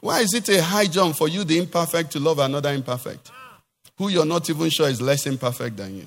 why 0.00 0.20
is 0.20 0.32
it 0.32 0.48
a 0.48 0.62
high 0.62 0.86
jump 0.86 1.16
for 1.16 1.28
you, 1.28 1.44
the 1.44 1.58
imperfect, 1.58 2.12
to 2.12 2.18
love 2.18 2.38
another 2.38 2.72
imperfect? 2.72 3.30
Who 3.98 4.08
you're 4.08 4.24
not 4.24 4.48
even 4.48 4.70
sure 4.70 4.88
is 4.88 5.02
less 5.02 5.26
imperfect 5.26 5.76
than 5.76 5.96
you. 5.96 6.06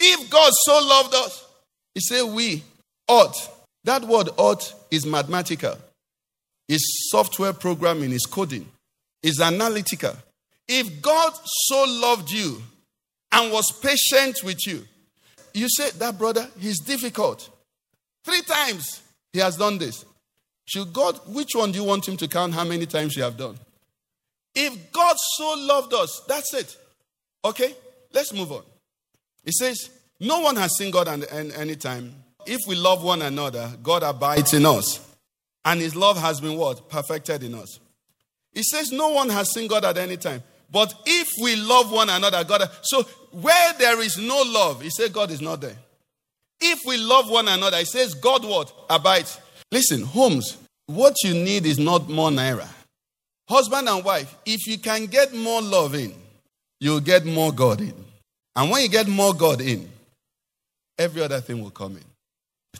If 0.00 0.28
God 0.28 0.50
so 0.64 0.84
loved 0.84 1.14
us, 1.14 1.46
He 1.94 2.00
said 2.00 2.24
we 2.24 2.64
ought. 3.08 3.36
That 3.84 4.04
word 4.04 4.30
ought 4.36 4.74
is 4.90 5.04
mathematical, 5.04 5.76
is 6.68 7.10
software 7.10 7.52
programming, 7.52 8.12
is 8.12 8.26
coding, 8.26 8.66
is 9.22 9.40
analytical. 9.40 10.14
If 10.66 11.02
God 11.02 11.32
so 11.44 11.84
loved 11.86 12.30
you 12.30 12.62
and 13.32 13.52
was 13.52 13.70
patient 13.70 14.42
with 14.42 14.66
you, 14.66 14.84
you 15.52 15.68
say, 15.68 15.90
that 15.98 16.18
brother, 16.18 16.48
he's 16.58 16.80
difficult. 16.80 17.48
Three 18.24 18.42
times 18.42 19.02
he 19.32 19.40
has 19.40 19.56
done 19.56 19.78
this. 19.78 20.04
Should 20.66 20.92
God, 20.92 21.20
which 21.26 21.54
one 21.54 21.72
do 21.72 21.78
you 21.78 21.84
want 21.84 22.08
him 22.08 22.16
to 22.16 22.26
count 22.26 22.54
how 22.54 22.64
many 22.64 22.86
times 22.86 23.16
you 23.16 23.22
have 23.22 23.36
done? 23.36 23.58
If 24.54 24.92
God 24.92 25.16
so 25.36 25.54
loved 25.58 25.92
us, 25.92 26.22
that's 26.26 26.54
it. 26.54 26.76
Okay, 27.44 27.74
let's 28.12 28.32
move 28.32 28.50
on. 28.52 28.62
It 29.44 29.52
says, 29.52 29.90
No 30.20 30.40
one 30.40 30.56
has 30.56 30.76
seen 30.76 30.90
God 30.90 31.08
at 31.08 31.30
any 31.32 31.76
time. 31.76 32.23
If 32.46 32.60
we 32.66 32.74
love 32.74 33.02
one 33.02 33.22
another, 33.22 33.70
God 33.82 34.02
abides 34.02 34.54
in 34.54 34.66
us. 34.66 35.00
And 35.64 35.80
his 35.80 35.96
love 35.96 36.20
has 36.20 36.40
been 36.40 36.56
what? 36.56 36.88
Perfected 36.88 37.42
in 37.42 37.54
us. 37.54 37.78
He 38.52 38.62
says, 38.62 38.92
No 38.92 39.08
one 39.08 39.30
has 39.30 39.52
seen 39.52 39.68
God 39.68 39.84
at 39.84 39.98
any 39.98 40.16
time. 40.16 40.42
But 40.70 40.94
if 41.06 41.28
we 41.40 41.56
love 41.56 41.92
one 41.92 42.10
another, 42.10 42.42
God. 42.44 42.68
So 42.82 43.02
where 43.30 43.72
there 43.74 44.00
is 44.00 44.18
no 44.18 44.42
love, 44.42 44.82
he 44.82 44.90
said 44.90 45.12
God 45.12 45.30
is 45.30 45.40
not 45.40 45.60
there. 45.60 45.76
If 46.60 46.80
we 46.86 46.96
love 46.96 47.30
one 47.30 47.48
another, 47.48 47.78
he 47.78 47.84
says 47.84 48.14
God 48.14 48.44
what? 48.44 48.72
Abides. 48.90 49.38
Listen, 49.70 50.02
homes, 50.02 50.56
what 50.86 51.14
you 51.22 51.34
need 51.34 51.66
is 51.66 51.78
not 51.78 52.08
more 52.08 52.30
naira. 52.30 52.68
Husband 53.48 53.88
and 53.88 54.04
wife, 54.04 54.34
if 54.46 54.66
you 54.66 54.78
can 54.78 55.06
get 55.06 55.34
more 55.34 55.60
love 55.60 55.94
in, 55.94 56.14
you'll 56.80 57.00
get 57.00 57.24
more 57.24 57.52
God 57.52 57.80
in. 57.80 57.94
And 58.56 58.70
when 58.70 58.82
you 58.82 58.88
get 58.88 59.06
more 59.06 59.34
God 59.34 59.60
in, 59.60 59.88
every 60.98 61.22
other 61.22 61.40
thing 61.40 61.62
will 61.62 61.70
come 61.70 61.96
in. 61.96 62.04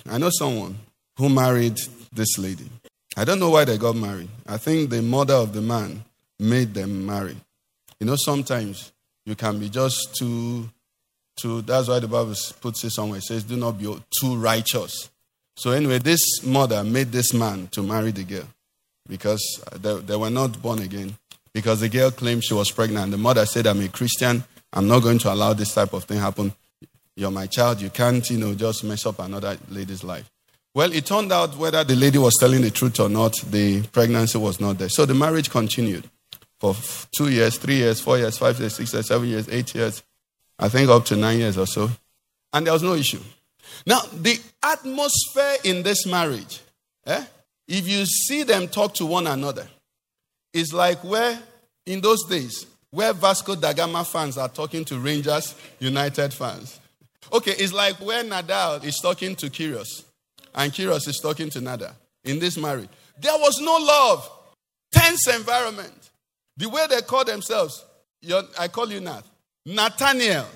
I 0.08 0.18
know 0.18 0.30
someone 0.30 0.76
who 1.16 1.28
married 1.28 1.78
this 2.12 2.38
lady. 2.38 2.68
I 3.16 3.24
don't 3.24 3.38
know 3.38 3.50
why 3.50 3.64
they 3.64 3.78
got 3.78 3.96
married. 3.96 4.28
I 4.46 4.56
think 4.56 4.90
the 4.90 5.00
mother 5.00 5.34
of 5.34 5.52
the 5.52 5.62
man 5.62 6.04
made 6.38 6.74
them 6.74 7.06
marry. 7.06 7.36
You 8.00 8.06
know, 8.06 8.16
sometimes 8.16 8.92
you 9.24 9.34
can 9.34 9.58
be 9.58 9.68
just 9.68 10.16
too, 10.16 10.68
too. 11.36 11.62
That's 11.62 11.88
why 11.88 12.00
the 12.00 12.08
Bible 12.08 12.34
puts 12.60 12.84
it 12.84 12.90
somewhere. 12.90 13.18
It 13.18 13.24
says, 13.24 13.44
"Do 13.44 13.56
not 13.56 13.78
be 13.78 13.96
too 14.20 14.36
righteous." 14.36 15.10
So 15.56 15.70
anyway, 15.70 15.98
this 15.98 16.44
mother 16.44 16.82
made 16.82 17.12
this 17.12 17.32
man 17.32 17.68
to 17.68 17.82
marry 17.82 18.10
the 18.10 18.24
girl 18.24 18.48
because 19.08 19.62
they, 19.76 19.94
they 20.00 20.16
were 20.16 20.30
not 20.30 20.60
born 20.60 20.80
again. 20.80 21.16
Because 21.52 21.80
the 21.80 21.88
girl 21.88 22.10
claimed 22.10 22.44
she 22.44 22.54
was 22.54 22.72
pregnant. 22.72 23.12
The 23.12 23.18
mother 23.18 23.46
said, 23.46 23.66
"I'm 23.66 23.80
a 23.80 23.88
Christian. 23.88 24.44
I'm 24.72 24.88
not 24.88 25.04
going 25.04 25.18
to 25.20 25.32
allow 25.32 25.52
this 25.52 25.72
type 25.72 25.92
of 25.92 26.04
thing 26.04 26.18
happen. 26.18 26.52
You're 27.16 27.30
my 27.30 27.46
child. 27.46 27.80
You 27.80 27.90
can't, 27.90 28.28
you 28.30 28.38
know, 28.38 28.54
just 28.54 28.84
mess 28.84 29.06
up 29.06 29.18
another 29.18 29.56
lady's 29.70 30.04
life." 30.04 30.30
Well, 30.74 30.92
it 30.92 31.06
turned 31.06 31.32
out 31.32 31.56
whether 31.56 31.84
the 31.84 31.94
lady 31.94 32.18
was 32.18 32.34
telling 32.40 32.62
the 32.62 32.70
truth 32.70 32.98
or 32.98 33.08
not, 33.08 33.34
the 33.50 33.82
pregnancy 33.82 34.38
was 34.38 34.60
not 34.60 34.78
there. 34.78 34.88
So 34.88 35.06
the 35.06 35.14
marriage 35.14 35.48
continued 35.48 36.10
for 36.58 36.74
two 37.16 37.28
years, 37.28 37.58
three 37.58 37.76
years, 37.76 38.00
four 38.00 38.18
years, 38.18 38.38
five 38.38 38.58
years, 38.58 38.74
six 38.74 38.92
years, 38.92 39.06
seven 39.06 39.28
years, 39.28 39.48
eight 39.50 39.72
years, 39.74 40.02
I 40.58 40.68
think 40.68 40.88
up 40.88 41.04
to 41.06 41.16
nine 41.16 41.38
years 41.38 41.58
or 41.58 41.66
so. 41.66 41.90
And 42.52 42.66
there 42.66 42.72
was 42.72 42.82
no 42.82 42.94
issue. 42.94 43.20
Now, 43.86 44.00
the 44.12 44.40
atmosphere 44.62 45.56
in 45.64 45.82
this 45.82 46.06
marriage, 46.06 46.60
eh, 47.06 47.24
if 47.68 47.86
you 47.86 48.04
see 48.06 48.42
them 48.44 48.68
talk 48.68 48.94
to 48.94 49.06
one 49.06 49.26
another, 49.26 49.68
is 50.52 50.72
like 50.72 51.02
where, 51.04 51.38
in 51.86 52.00
those 52.00 52.24
days, 52.24 52.66
where 52.90 53.12
Vasco 53.12 53.54
da 53.56 53.72
Gama 53.72 54.04
fans 54.04 54.38
are 54.38 54.48
talking 54.48 54.84
to 54.86 54.98
Rangers 54.98 55.54
United 55.80 56.32
fans. 56.32 56.80
Okay, 57.32 57.52
it's 57.52 57.72
like 57.72 57.96
where 57.96 58.22
Nadal 58.22 58.84
is 58.84 58.96
talking 59.02 59.34
to 59.36 59.46
Kyrgios, 59.50 60.04
and 60.54 60.72
Kyrgios 60.72 61.08
is 61.08 61.18
talking 61.22 61.50
to 61.50 61.60
Nadal 61.60 61.92
in 62.24 62.38
this 62.38 62.56
marriage. 62.56 62.88
There 63.20 63.36
was 63.38 63.58
no 63.60 63.76
love, 63.76 64.30
tense 64.92 65.28
environment. 65.28 66.10
The 66.56 66.68
way 66.68 66.86
they 66.88 67.00
call 67.02 67.24
themselves, 67.24 67.84
I 68.58 68.68
call 68.68 68.90
you 68.90 69.00
Nath, 69.00 69.28
Nathaniel 69.66 70.46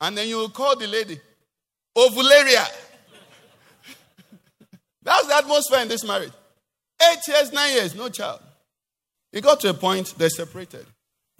And 0.00 0.16
then 0.16 0.28
you 0.28 0.36
will 0.36 0.48
call 0.48 0.76
the 0.76 0.86
lady 0.86 1.20
ovularia. 1.96 2.66
That's 5.02 5.26
the 5.26 5.36
atmosphere 5.36 5.80
in 5.80 5.88
this 5.88 6.04
marriage. 6.04 6.32
Eight 7.02 7.18
years, 7.28 7.52
nine 7.52 7.72
years, 7.72 7.94
no 7.94 8.08
child. 8.08 8.40
It 9.32 9.42
got 9.42 9.60
to 9.60 9.70
a 9.70 9.74
point 9.74 10.14
they 10.18 10.28
separated. 10.28 10.86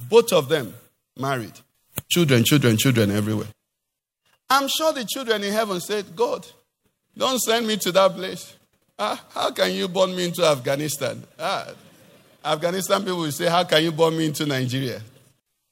Both 0.08 0.32
of 0.32 0.48
them 0.48 0.74
married. 1.18 1.58
Children, 2.08 2.44
children, 2.44 2.76
children 2.76 3.10
everywhere. 3.10 3.48
I'm 4.50 4.68
sure 4.68 4.92
the 4.92 5.04
children 5.04 5.44
in 5.44 5.52
heaven 5.52 5.80
said, 5.80 6.16
God, 6.16 6.46
don't 7.16 7.38
send 7.40 7.66
me 7.66 7.76
to 7.78 7.92
that 7.92 8.12
place. 8.14 8.56
Ah, 8.98 9.22
how 9.30 9.50
can 9.50 9.72
you 9.72 9.88
burn 9.88 10.14
me 10.16 10.24
into 10.24 10.44
Afghanistan? 10.44 11.22
Ah, 11.38 11.68
Afghanistan 12.44 13.00
people 13.02 13.18
will 13.18 13.32
say, 13.32 13.46
How 13.46 13.64
can 13.64 13.82
you 13.82 13.92
burn 13.92 14.16
me 14.16 14.26
into 14.26 14.46
Nigeria? 14.46 15.00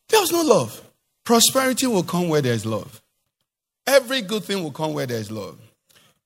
There 0.09 0.21
was 0.21 0.31
no 0.31 0.43
love. 0.43 0.83
Prosperity 1.25 1.87
will 1.87 2.03
come 2.05 2.29
where 2.29 2.43
there's 2.43 2.65
love. 2.65 3.01
Every 3.87 4.23
good 4.23 4.45
thing 4.45 4.63
will 4.63 4.71
come 4.73 4.95
where 4.95 5.07
there's 5.07 5.31
love. 5.31 5.59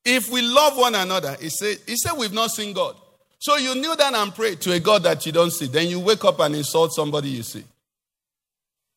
If 0.05 0.31
we 0.31 0.43
love 0.43 0.77
one 0.77 0.95
another, 0.95 1.37
he 1.41 1.49
said, 1.51 1.79
he 1.87 1.97
said 1.97 2.13
we've 2.19 2.33
not 2.33 2.51
seen 2.51 2.73
God. 2.75 2.97
So 3.39 3.57
you 3.57 3.75
kneel 3.75 3.97
down 3.97 4.15
and 4.15 4.35
pray 4.35 4.57
to 4.57 4.73
a 4.73 4.81
God 4.81 5.03
that 5.05 5.25
you 5.25 5.33
don't 5.33 5.51
see. 5.51 5.67
Then 5.67 5.89
you 5.89 6.01
wake 6.01 6.25
up 6.25 6.41
and 6.41 6.55
insult 6.55 6.93
somebody 6.93 7.31
you 7.31 7.43
see. 7.43 7.65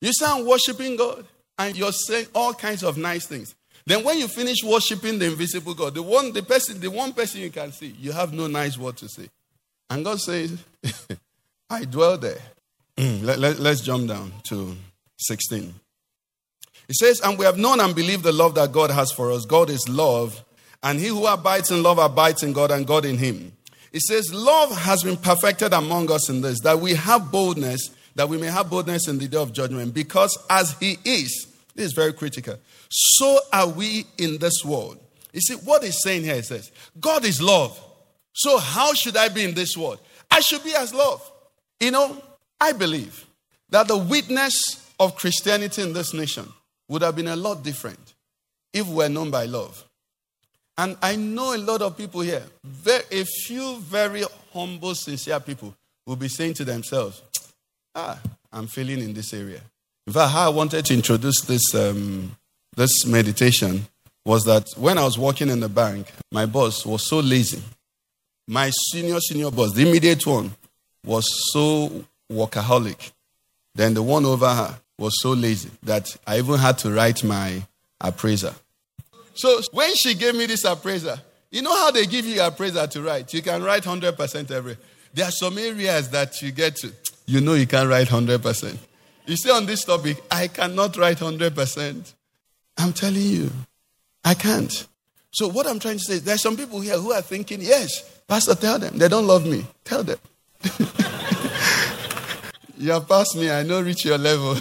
You 0.01 0.11
sound 0.11 0.45
worshiping 0.45 0.97
God 0.97 1.25
and 1.57 1.77
you're 1.77 1.91
saying 1.91 2.27
all 2.33 2.53
kinds 2.53 2.83
of 2.83 2.97
nice 2.97 3.25
things. 3.25 3.55
Then 3.85 4.03
when 4.03 4.17
you 4.17 4.27
finish 4.27 4.63
worshiping 4.63 5.19
the 5.19 5.25
invisible 5.25 5.73
God, 5.73 5.93
the 5.93 6.03
one, 6.03 6.31
the 6.31 6.41
person, 6.41 6.79
the 6.79 6.89
one 6.89 7.13
person 7.13 7.41
you 7.41 7.49
can 7.49 7.71
see, 7.71 7.95
you 7.99 8.11
have 8.11 8.33
no 8.33 8.47
nice 8.47 8.77
word 8.77 8.97
to 8.97 9.09
say. 9.09 9.29
And 9.89 10.05
God 10.05 10.21
says, 10.21 10.63
I 11.69 11.85
dwell 11.85 12.17
there. 12.17 12.39
Mm, 12.97 13.23
let, 13.23 13.39
let, 13.39 13.59
let's 13.59 13.81
jump 13.81 14.07
down 14.07 14.31
to 14.43 14.75
16. 15.17 15.73
It 16.87 16.95
says, 16.95 17.21
And 17.21 17.37
we 17.37 17.45
have 17.45 17.57
known 17.57 17.79
and 17.79 17.95
believed 17.95 18.23
the 18.23 18.31
love 18.31 18.55
that 18.55 18.71
God 18.71 18.91
has 18.91 19.11
for 19.11 19.31
us. 19.31 19.45
God 19.45 19.69
is 19.69 19.87
love, 19.89 20.43
and 20.81 20.99
he 20.99 21.07
who 21.07 21.25
abides 21.25 21.71
in 21.71 21.83
love 21.83 21.97
abides 21.97 22.43
in 22.43 22.53
God, 22.53 22.71
and 22.71 22.85
God 22.87 23.05
in 23.05 23.17
him. 23.17 23.51
It 23.91 24.01
says, 24.01 24.33
Love 24.33 24.75
has 24.77 25.03
been 25.03 25.17
perfected 25.17 25.73
among 25.73 26.11
us 26.11 26.29
in 26.29 26.41
this, 26.41 26.59
that 26.61 26.79
we 26.79 26.93
have 26.93 27.31
boldness, 27.31 27.89
that 28.15 28.29
we 28.29 28.37
may 28.37 28.47
have 28.47 28.69
boldness 28.69 29.07
in 29.07 29.17
the 29.17 29.27
day 29.27 29.37
of 29.37 29.53
judgment, 29.53 29.93
because 29.93 30.37
as 30.49 30.73
he 30.79 30.97
is, 31.03 31.47
this 31.75 31.87
is 31.87 31.93
very 31.93 32.13
critical, 32.13 32.57
so 32.89 33.39
are 33.51 33.67
we 33.67 34.05
in 34.17 34.37
this 34.37 34.63
world. 34.63 34.99
You 35.31 35.41
see, 35.41 35.55
what 35.55 35.83
he's 35.83 36.01
saying 36.01 36.23
here, 36.23 36.35
he 36.35 36.41
says, 36.43 36.71
God 36.99 37.25
is 37.25 37.41
love. 37.41 37.79
So 38.33 38.57
how 38.57 38.93
should 38.93 39.17
I 39.17 39.29
be 39.29 39.43
in 39.43 39.53
this 39.53 39.75
world? 39.75 39.99
I 40.29 40.39
should 40.41 40.63
be 40.63 40.75
as 40.75 40.93
love. 40.93 41.29
You 41.79 41.91
know, 41.91 42.21
I 42.61 42.71
believe 42.71 43.25
that 43.69 43.87
the 43.87 43.97
witness 43.97 44.53
of 44.99 45.15
Christianity 45.15 45.81
in 45.81 45.93
this 45.93 46.13
nation 46.13 46.47
would 46.87 47.01
have 47.01 47.15
been 47.15 47.27
a 47.27 47.35
lot 47.35 47.63
different 47.63 48.13
if 48.71 48.87
we 48.87 48.95
were 48.95 49.09
known 49.09 49.31
by 49.31 49.45
love. 49.45 49.83
And 50.77 50.97
I 51.01 51.15
know 51.15 51.55
a 51.55 51.57
lot 51.57 51.81
of 51.81 51.97
people 51.97 52.21
here, 52.21 52.43
very, 52.63 53.03
a 53.11 53.25
few 53.25 53.77
very 53.79 54.23
humble, 54.51 54.95
sincere 54.95 55.39
people 55.39 55.75
will 56.05 56.15
be 56.15 56.27
saying 56.27 56.55
to 56.55 56.65
themselves, 56.65 57.21
Ah, 57.95 58.19
I'm 58.51 58.67
failing 58.67 58.99
in 58.99 59.13
this 59.13 59.33
area. 59.33 59.61
In 60.07 60.13
fact, 60.13 60.31
how 60.31 60.47
I 60.47 60.49
wanted 60.49 60.85
to 60.85 60.93
introduce 60.93 61.41
this, 61.41 61.73
um, 61.75 62.35
this 62.75 63.05
meditation 63.05 63.87
was 64.25 64.43
that 64.43 64.67
when 64.77 64.97
I 64.97 65.03
was 65.03 65.17
working 65.17 65.49
in 65.49 65.59
the 65.59 65.69
bank, 65.69 66.11
my 66.31 66.45
boss 66.45 66.85
was 66.85 67.07
so 67.07 67.19
lazy. 67.19 67.61
My 68.47 68.71
senior, 68.91 69.19
senior 69.19 69.51
boss, 69.51 69.73
the 69.73 69.87
immediate 69.87 70.25
one, 70.25 70.53
was 71.05 71.25
so 71.51 72.03
workaholic. 72.31 73.11
Then 73.75 73.93
the 73.93 74.03
one 74.03 74.25
over 74.25 74.49
her 74.49 74.79
was 74.97 75.13
so 75.21 75.31
lazy 75.31 75.69
that 75.83 76.15
I 76.25 76.39
even 76.39 76.57
had 76.57 76.77
to 76.79 76.91
write 76.91 77.23
my 77.23 77.63
appraiser. 77.99 78.53
So 79.35 79.61
when 79.71 79.95
she 79.95 80.13
gave 80.13 80.35
me 80.35 80.45
this 80.45 80.63
appraiser, 80.63 81.19
you 81.51 81.61
know 81.61 81.75
how 81.75 81.91
they 81.91 82.05
give 82.05 82.25
you 82.25 82.41
appraiser 82.41 82.87
to 82.87 83.01
write? 83.01 83.33
You 83.33 83.41
can 83.41 83.63
write 83.63 83.83
100% 83.83 84.51
every. 84.51 84.77
There 85.13 85.25
are 85.25 85.31
some 85.31 85.57
areas 85.57 86.09
that 86.09 86.41
you 86.41 86.51
get 86.51 86.75
to, 86.77 86.91
you 87.25 87.41
know 87.41 87.53
you 87.53 87.67
can't 87.67 87.89
write 87.89 88.07
100%. 88.07 88.77
You 89.25 89.35
see 89.35 89.51
on 89.51 89.65
this 89.65 89.83
topic, 89.85 90.21
I 90.29 90.47
cannot 90.47 90.97
write 90.97 91.17
100%. 91.17 92.13
I'm 92.77 92.93
telling 92.93 93.21
you, 93.21 93.51
I 94.23 94.33
can't. 94.33 94.87
So 95.31 95.47
what 95.47 95.65
I'm 95.67 95.79
trying 95.79 95.97
to 95.97 96.03
say 96.03 96.13
is 96.15 96.23
there 96.23 96.35
are 96.35 96.39
some 96.39 96.57
people 96.57 96.79
here 96.81 96.97
who 96.97 97.11
are 97.11 97.21
thinking, 97.21 97.61
yes, 97.61 98.21
Pastor, 98.27 98.55
tell 98.55 98.79
them. 98.79 98.97
They 98.97 99.07
don't 99.07 99.27
love 99.27 99.45
me. 99.45 99.65
Tell 99.83 100.03
them. 100.03 100.17
you 102.77 102.91
have 102.91 103.07
passed 103.07 103.35
me. 103.35 103.49
I 103.49 103.63
know 103.63 103.81
reach 103.81 104.05
your 104.05 104.17
level. 104.17 104.57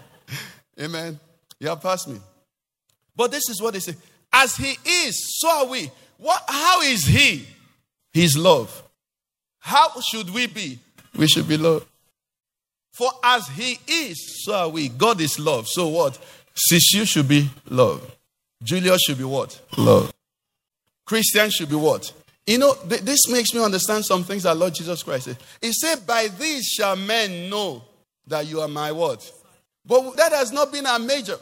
Amen. 0.80 1.18
You 1.58 1.68
have 1.68 1.82
passed 1.82 2.08
me. 2.08 2.18
But 3.16 3.30
this 3.32 3.48
is 3.48 3.60
what 3.60 3.74
they 3.74 3.80
say. 3.80 3.96
As 4.32 4.56
he 4.56 4.76
is, 4.86 5.40
so 5.40 5.50
are 5.50 5.66
we. 5.66 5.90
What, 6.18 6.42
how 6.48 6.82
is 6.82 7.04
he? 7.04 7.46
He's 8.12 8.36
love. 8.36 8.82
How 9.58 10.00
should 10.00 10.30
we 10.30 10.46
be? 10.46 10.78
We 11.16 11.26
should 11.26 11.48
be 11.48 11.56
love. 11.56 11.87
For 12.98 13.12
as 13.22 13.46
he 13.46 13.78
is, 13.86 14.42
so 14.44 14.54
are 14.56 14.68
we. 14.68 14.88
God 14.88 15.20
is 15.20 15.38
love. 15.38 15.68
So 15.68 15.86
what? 15.86 16.18
Sishu 16.52 17.06
should 17.06 17.28
be 17.28 17.48
love. 17.70 18.16
Julius 18.60 19.02
should 19.02 19.18
be 19.18 19.24
what? 19.24 19.60
Love. 19.76 20.12
Christian 21.06 21.48
should 21.48 21.68
be 21.68 21.76
what? 21.76 22.12
You 22.44 22.58
know, 22.58 22.74
th- 22.88 23.02
this 23.02 23.28
makes 23.28 23.54
me 23.54 23.62
understand 23.62 24.04
some 24.04 24.24
things 24.24 24.42
that 24.42 24.56
Lord 24.56 24.74
Jesus 24.74 25.04
Christ 25.04 25.26
said. 25.26 25.36
He 25.60 25.72
said, 25.72 26.08
By 26.08 26.26
these 26.26 26.66
shall 26.66 26.96
men 26.96 27.48
know 27.48 27.84
that 28.26 28.48
you 28.48 28.60
are 28.60 28.66
my 28.66 28.90
what? 28.90 29.30
But 29.86 30.16
that 30.16 30.32
has 30.32 30.50
not 30.50 30.72
been 30.72 30.84
our 30.84 30.98
major. 30.98 31.36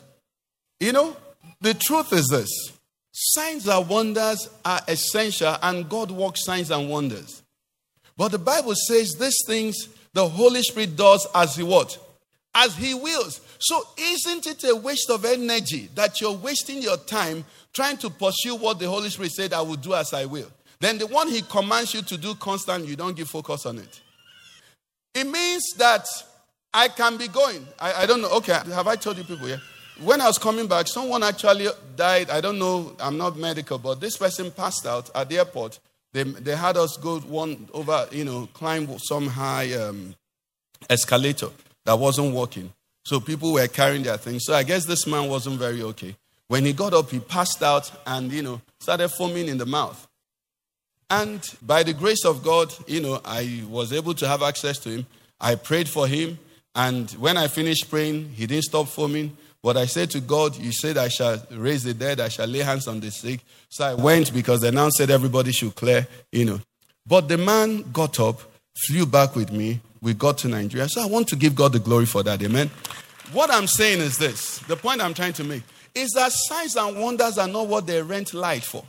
You 0.79 0.93
know, 0.93 1.17
the 1.63 1.73
truth 1.73 2.13
is 2.13 2.29
this 2.29 2.51
signs 3.13 3.67
and 3.67 3.89
wonders 3.89 4.47
are 4.63 4.83
essential, 4.87 5.57
and 5.63 5.89
God 5.89 6.11
works 6.11 6.45
signs 6.45 6.71
and 6.71 6.91
wonders. 6.91 7.43
But 8.15 8.33
the 8.33 8.39
Bible 8.39 8.75
says 8.75 9.15
these 9.19 9.39
things 9.47 9.89
the 10.17 10.27
Holy 10.27 10.63
Spirit 10.63 10.97
does 10.97 11.29
as 11.35 11.57
He 11.57 11.63
what? 11.63 11.99
As 12.55 12.75
He 12.75 12.95
wills. 12.95 13.43
So 13.59 13.83
isn't 13.99 14.47
it 14.47 14.65
a 14.65 14.75
waste 14.75 15.11
of 15.11 15.27
energy 15.27 15.91
that 15.95 16.23
you're 16.23 16.33
wasting 16.33 16.81
your 16.81 16.97
time 16.97 17.45
trying 17.75 17.99
to 17.99 18.09
pursue 18.09 18.57
what 18.57 18.79
the 18.79 18.89
Holy 18.89 19.11
Spirit 19.11 19.33
said 19.33 19.53
I 19.53 19.61
will 19.61 19.77
do 19.77 19.93
as 19.93 20.15
I 20.15 20.25
will? 20.25 20.51
Then 20.81 20.97
the 20.97 21.07
one 21.07 21.29
He 21.29 21.43
commands 21.43 21.93
you 21.93 22.01
to 22.01 22.17
do 22.17 22.35
constantly, 22.37 22.89
you 22.89 22.97
don't 22.97 23.15
give 23.15 23.29
focus 23.29 23.67
on 23.67 23.77
it. 23.77 24.01
It 25.15 25.25
means 25.25 25.75
that 25.77 26.07
I 26.73 26.89
can 26.89 27.19
be 27.19 27.29
going. 27.29 27.67
I, 27.79 28.05
I 28.05 28.07
don't 28.07 28.23
know. 28.23 28.31
Okay, 28.37 28.55
have 28.55 28.89
I 28.89 28.97
told 28.97 29.19
you 29.19 29.25
people 29.25 29.47
here? 29.47 29.61
When 30.03 30.23
I 30.23 30.29
was 30.29 30.39
coming 30.39 30.67
back, 30.67 30.89
someone 30.89 31.23
actually 31.25 31.69
died. 31.95 32.31
I 32.31 32.41
don't 32.41 32.59
know, 32.59 32.97
I'm 33.01 33.19
not 33.19 33.37
medical, 33.37 33.77
but 33.77 34.01
this 34.01 34.17
person 34.17 34.51
passed 34.51 34.87
out 34.87 35.11
at 35.15 35.29
the 35.29 35.37
airport. 35.37 35.79
They, 36.17 36.23
they 36.23 36.57
had 36.57 36.79
us 36.79 36.97
go 36.97 37.19
one 37.19 37.69
over, 37.75 38.09
you 38.11 38.25
know, 38.25 38.49
climb 38.55 38.89
some 39.01 39.27
high 39.27 39.75
um, 39.75 40.15
escalator 40.89 41.51
that 41.85 41.99
wasn't 41.99 42.35
working. 42.35 42.73
So 43.05 43.21
people 43.21 43.53
were 43.53 43.69
carrying 43.69 44.03
their 44.03 44.17
things. 44.17 44.45
So 44.47 44.55
I 44.55 44.63
guess 44.63 44.87
this 44.87 45.07
man 45.07 45.29
wasn't 45.29 45.59
very 45.59 45.83
okay. 45.83 46.17
When 46.49 46.65
he 46.65 46.73
got 46.73 46.95
up, 46.95 47.11
he 47.11 47.21
passed 47.21 47.63
out 47.63 47.93
and, 48.07 48.33
you 48.33 48.41
know, 48.41 48.63
started 48.81 49.11
foaming 49.11 49.49
in 49.49 49.59
the 49.59 49.67
mouth. 49.67 50.09
And 51.11 51.47
by 51.61 51.83
the 51.83 51.93
grace 51.93 52.25
of 52.25 52.43
God, 52.43 52.73
you 52.87 53.03
know, 53.03 53.21
I 53.23 53.63
was 53.69 53.93
able 53.93 54.15
to 54.15 54.27
have 54.27 54.43
access 54.43 54.79
to 54.79 54.89
him. 54.89 55.07
I 55.39 55.57
prayed 55.57 55.87
for 55.87 56.07
him. 56.07 56.39
And 56.75 57.11
when 57.11 57.37
I 57.37 57.49
finished 57.49 57.91
praying, 57.91 58.31
he 58.31 58.47
didn't 58.47 58.65
stop 58.65 58.89
foaming. 58.89 59.37
But 59.63 59.77
I 59.77 59.87
said 59.87 60.11
to 60.11 60.21
God, 60.21 60.57
You 60.57 60.73
said 60.73 60.97
I 60.97 61.09
shall 61.09 61.43
raise 61.51 61.85
the 61.85 61.95
dead, 61.95 62.21
I 62.21 62.29
shall 62.29 62.47
lay 62.47 62.61
hands 62.61 62.87
on 62.87 63.01
the 63.01 63.11
sick. 63.11 63.41
So 63.69 63.85
I 63.85 63.95
went 63.95 64.33
because 64.33 64.61
they 64.61 64.71
now 64.71 64.89
said 64.91 65.11
everybody 65.11 65.53
should 65.53 65.75
clear, 65.75 66.07
you 66.33 66.45
know. 66.45 66.61
But 67.07 67.29
the 67.29 67.39
man 67.39 67.91
got 67.93 68.19
up, 68.21 68.41
flew 68.87 69.07
back 69.07 69.37
with 69.37 69.53
me. 69.53 69.81
We 70.03 70.15
got 70.15 70.39
to 70.39 70.49
Nigeria. 70.49 70.89
So 70.89 71.03
I 71.03 71.07
want 71.07 71.29
to 71.29 71.37
give 71.37 71.55
God 71.55 71.73
the 71.73 71.79
glory 71.79 72.07
for 72.07 72.23
that. 72.23 72.43
Amen. 72.43 72.71
What 73.33 73.51
I'm 73.51 73.67
saying 73.67 74.01
is 74.01 74.19
this 74.19 74.59
the 74.61 74.77
point 74.77 75.01
I'm 75.01 75.15
trying 75.15 75.33
to 75.35 75.45
make 75.45 75.63
is 75.95 76.11
that 76.11 76.31
signs 76.33 76.77
and 76.77 77.01
wonders 77.01 77.39
are 77.39 77.49
not 77.49 77.67
what 77.67 77.87
they 77.87 78.03
rent 78.03 78.35
light 78.35 78.63
for. 78.63 78.85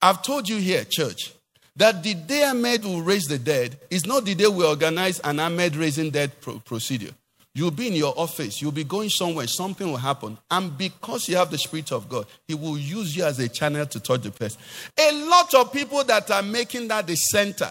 I've 0.00 0.22
told 0.22 0.48
you 0.48 0.56
here, 0.56 0.84
church, 0.84 1.34
that 1.76 2.02
the 2.02 2.14
day 2.14 2.44
Ahmed 2.44 2.84
will 2.84 3.02
raise 3.02 3.26
the 3.26 3.38
dead 3.38 3.78
is 3.90 4.06
not 4.06 4.24
the 4.24 4.34
day 4.34 4.46
we 4.46 4.64
organize 4.64 5.18
an 5.20 5.40
Ahmed 5.40 5.76
raising 5.76 6.10
dead 6.10 6.32
pro- 6.40 6.58
procedure. 6.60 7.12
You'll 7.52 7.72
be 7.72 7.88
in 7.88 7.94
your 7.94 8.14
office, 8.16 8.62
you'll 8.62 8.70
be 8.70 8.84
going 8.84 9.08
somewhere, 9.08 9.46
something 9.48 9.86
will 9.86 9.96
happen. 9.96 10.38
And 10.50 10.76
because 10.78 11.28
you 11.28 11.36
have 11.36 11.50
the 11.50 11.58
Spirit 11.58 11.90
of 11.90 12.08
God, 12.08 12.26
He 12.46 12.54
will 12.54 12.78
use 12.78 13.16
you 13.16 13.24
as 13.24 13.40
a 13.40 13.48
channel 13.48 13.86
to 13.86 14.00
touch 14.00 14.22
the 14.22 14.30
person. 14.30 14.60
A 14.96 15.26
lot 15.28 15.52
of 15.54 15.72
people 15.72 16.04
that 16.04 16.30
are 16.30 16.42
making 16.42 16.88
that 16.88 17.08
the 17.08 17.16
center. 17.16 17.70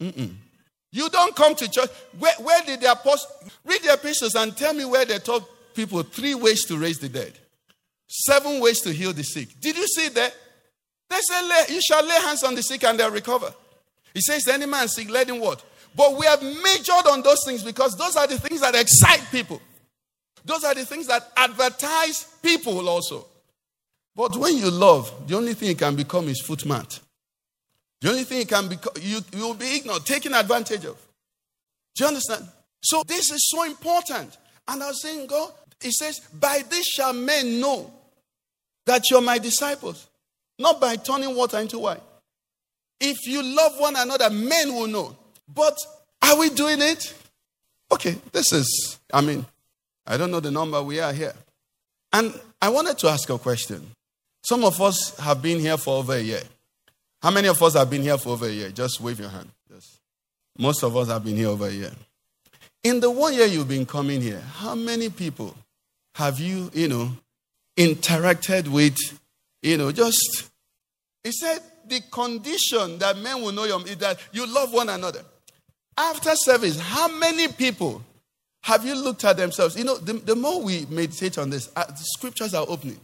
Mm-mm. 0.00 0.34
You 0.90 1.08
don't 1.10 1.34
come 1.34 1.54
to 1.56 1.70
church. 1.70 1.90
Where, 2.18 2.34
where 2.40 2.62
did 2.64 2.80
the 2.80 2.92
apostles 2.92 3.26
read 3.64 3.82
the 3.82 3.92
epistles 3.94 4.34
and 4.34 4.56
tell 4.56 4.72
me 4.74 4.84
where 4.84 5.04
they 5.04 5.18
taught 5.18 5.48
people 5.74 6.02
three 6.02 6.34
ways 6.34 6.64
to 6.66 6.76
raise 6.76 6.98
the 6.98 7.08
dead, 7.08 7.32
seven 8.08 8.60
ways 8.60 8.80
to 8.80 8.92
heal 8.92 9.12
the 9.12 9.24
sick? 9.24 9.48
Did 9.60 9.76
you 9.76 9.86
see 9.86 10.08
that? 10.10 10.34
They 11.10 11.20
say, 11.20 11.74
You 11.74 11.80
shall 11.80 12.04
lay 12.04 12.20
hands 12.20 12.42
on 12.42 12.54
the 12.54 12.62
sick 12.62 12.82
and 12.84 12.98
they'll 12.98 13.10
recover. 13.10 13.52
He 14.12 14.20
says, 14.20 14.46
Any 14.48 14.66
man 14.66 14.88
sick, 14.88 15.10
let 15.10 15.28
him 15.28 15.40
what? 15.40 15.64
But 15.96 16.16
we 16.16 16.26
have 16.26 16.42
majored 16.42 17.06
on 17.10 17.22
those 17.22 17.44
things 17.44 17.62
because 17.62 17.96
those 17.96 18.16
are 18.16 18.26
the 18.26 18.38
things 18.38 18.60
that 18.60 18.74
excite 18.74 19.22
people. 19.30 19.60
Those 20.44 20.64
are 20.64 20.74
the 20.74 20.84
things 20.84 21.06
that 21.06 21.30
advertise 21.36 22.24
people 22.42 22.88
also. 22.88 23.26
But 24.16 24.36
when 24.36 24.56
you 24.56 24.70
love, 24.70 25.26
the 25.26 25.36
only 25.36 25.54
thing 25.54 25.70
it 25.70 25.78
can 25.78 25.96
become 25.96 26.28
is 26.28 26.40
footmat. 26.40 27.00
The 28.00 28.10
only 28.10 28.24
thing 28.24 28.42
it 28.42 28.48
can 28.48 28.68
become, 28.68 28.92
you, 29.00 29.20
you 29.32 29.42
will 29.42 29.54
be 29.54 29.76
ignored, 29.76 30.04
taken 30.04 30.34
advantage 30.34 30.84
of. 30.84 30.96
Do 31.94 32.04
you 32.04 32.08
understand? 32.08 32.46
So 32.82 33.02
this 33.06 33.30
is 33.30 33.50
so 33.50 33.64
important. 33.64 34.36
And 34.68 34.82
I 34.82 34.88
was 34.88 35.00
saying, 35.00 35.26
God, 35.26 35.52
He 35.80 35.90
says, 35.90 36.20
by 36.20 36.62
this 36.68 36.86
shall 36.86 37.12
men 37.12 37.60
know 37.60 37.92
that 38.86 39.10
you're 39.10 39.22
my 39.22 39.38
disciples. 39.38 40.08
Not 40.58 40.80
by 40.80 40.96
turning 40.96 41.34
water 41.34 41.58
into 41.58 41.78
wine. 41.78 42.00
If 43.00 43.26
you 43.26 43.42
love 43.42 43.72
one 43.78 43.96
another, 43.96 44.30
men 44.30 44.74
will 44.74 44.86
know. 44.86 45.16
But 45.52 45.76
are 46.22 46.38
we 46.38 46.50
doing 46.50 46.80
it? 46.80 47.14
Okay, 47.92 48.16
this 48.32 48.52
is, 48.52 48.98
I 49.12 49.20
mean, 49.20 49.44
I 50.06 50.16
don't 50.16 50.30
know 50.30 50.40
the 50.40 50.50
number 50.50 50.82
we 50.82 51.00
are 51.00 51.12
here. 51.12 51.34
And 52.12 52.38
I 52.60 52.68
wanted 52.68 52.98
to 52.98 53.08
ask 53.08 53.28
a 53.30 53.38
question. 53.38 53.86
Some 54.42 54.64
of 54.64 54.80
us 54.80 55.16
have 55.18 55.42
been 55.42 55.58
here 55.58 55.76
for 55.76 55.98
over 55.98 56.14
a 56.14 56.20
year. 56.20 56.42
How 57.22 57.30
many 57.30 57.48
of 57.48 57.62
us 57.62 57.74
have 57.74 57.88
been 57.88 58.02
here 58.02 58.18
for 58.18 58.30
over 58.30 58.46
a 58.46 58.50
year? 58.50 58.70
Just 58.70 59.00
wave 59.00 59.18
your 59.18 59.30
hand. 59.30 59.48
Yes. 59.72 59.98
Most 60.58 60.82
of 60.82 60.96
us 60.96 61.08
have 61.08 61.24
been 61.24 61.36
here 61.36 61.48
over 61.48 61.66
a 61.66 61.72
year. 61.72 61.92
In 62.82 63.00
the 63.00 63.10
one 63.10 63.32
year 63.32 63.46
you've 63.46 63.68
been 63.68 63.86
coming 63.86 64.20
here, 64.20 64.40
how 64.40 64.74
many 64.74 65.08
people 65.08 65.56
have 66.14 66.38
you, 66.38 66.70
you 66.74 66.88
know, 66.88 67.10
interacted 67.76 68.68
with, 68.68 68.96
you 69.62 69.76
know, 69.78 69.90
just, 69.90 70.50
he 71.22 71.32
said, 71.32 71.60
the 71.86 72.00
condition 72.10 72.98
that 72.98 73.16
men 73.18 73.42
will 73.42 73.52
know 73.52 73.64
you 73.64 73.76
is 73.78 73.96
that 73.98 74.18
you 74.32 74.46
love 74.46 74.72
one 74.72 74.88
another. 74.88 75.22
After 75.96 76.30
service, 76.34 76.78
how 76.78 77.08
many 77.18 77.48
people 77.48 78.02
have 78.62 78.84
you 78.84 78.94
looked 78.94 79.24
at 79.24 79.36
themselves? 79.36 79.76
You 79.76 79.84
know, 79.84 79.96
the, 79.96 80.14
the 80.14 80.34
more 80.34 80.62
we 80.62 80.86
meditate 80.86 81.38
on 81.38 81.50
this, 81.50 81.70
uh, 81.76 81.84
the 81.84 81.96
scriptures 81.96 82.54
are 82.54 82.66
opening. 82.68 83.00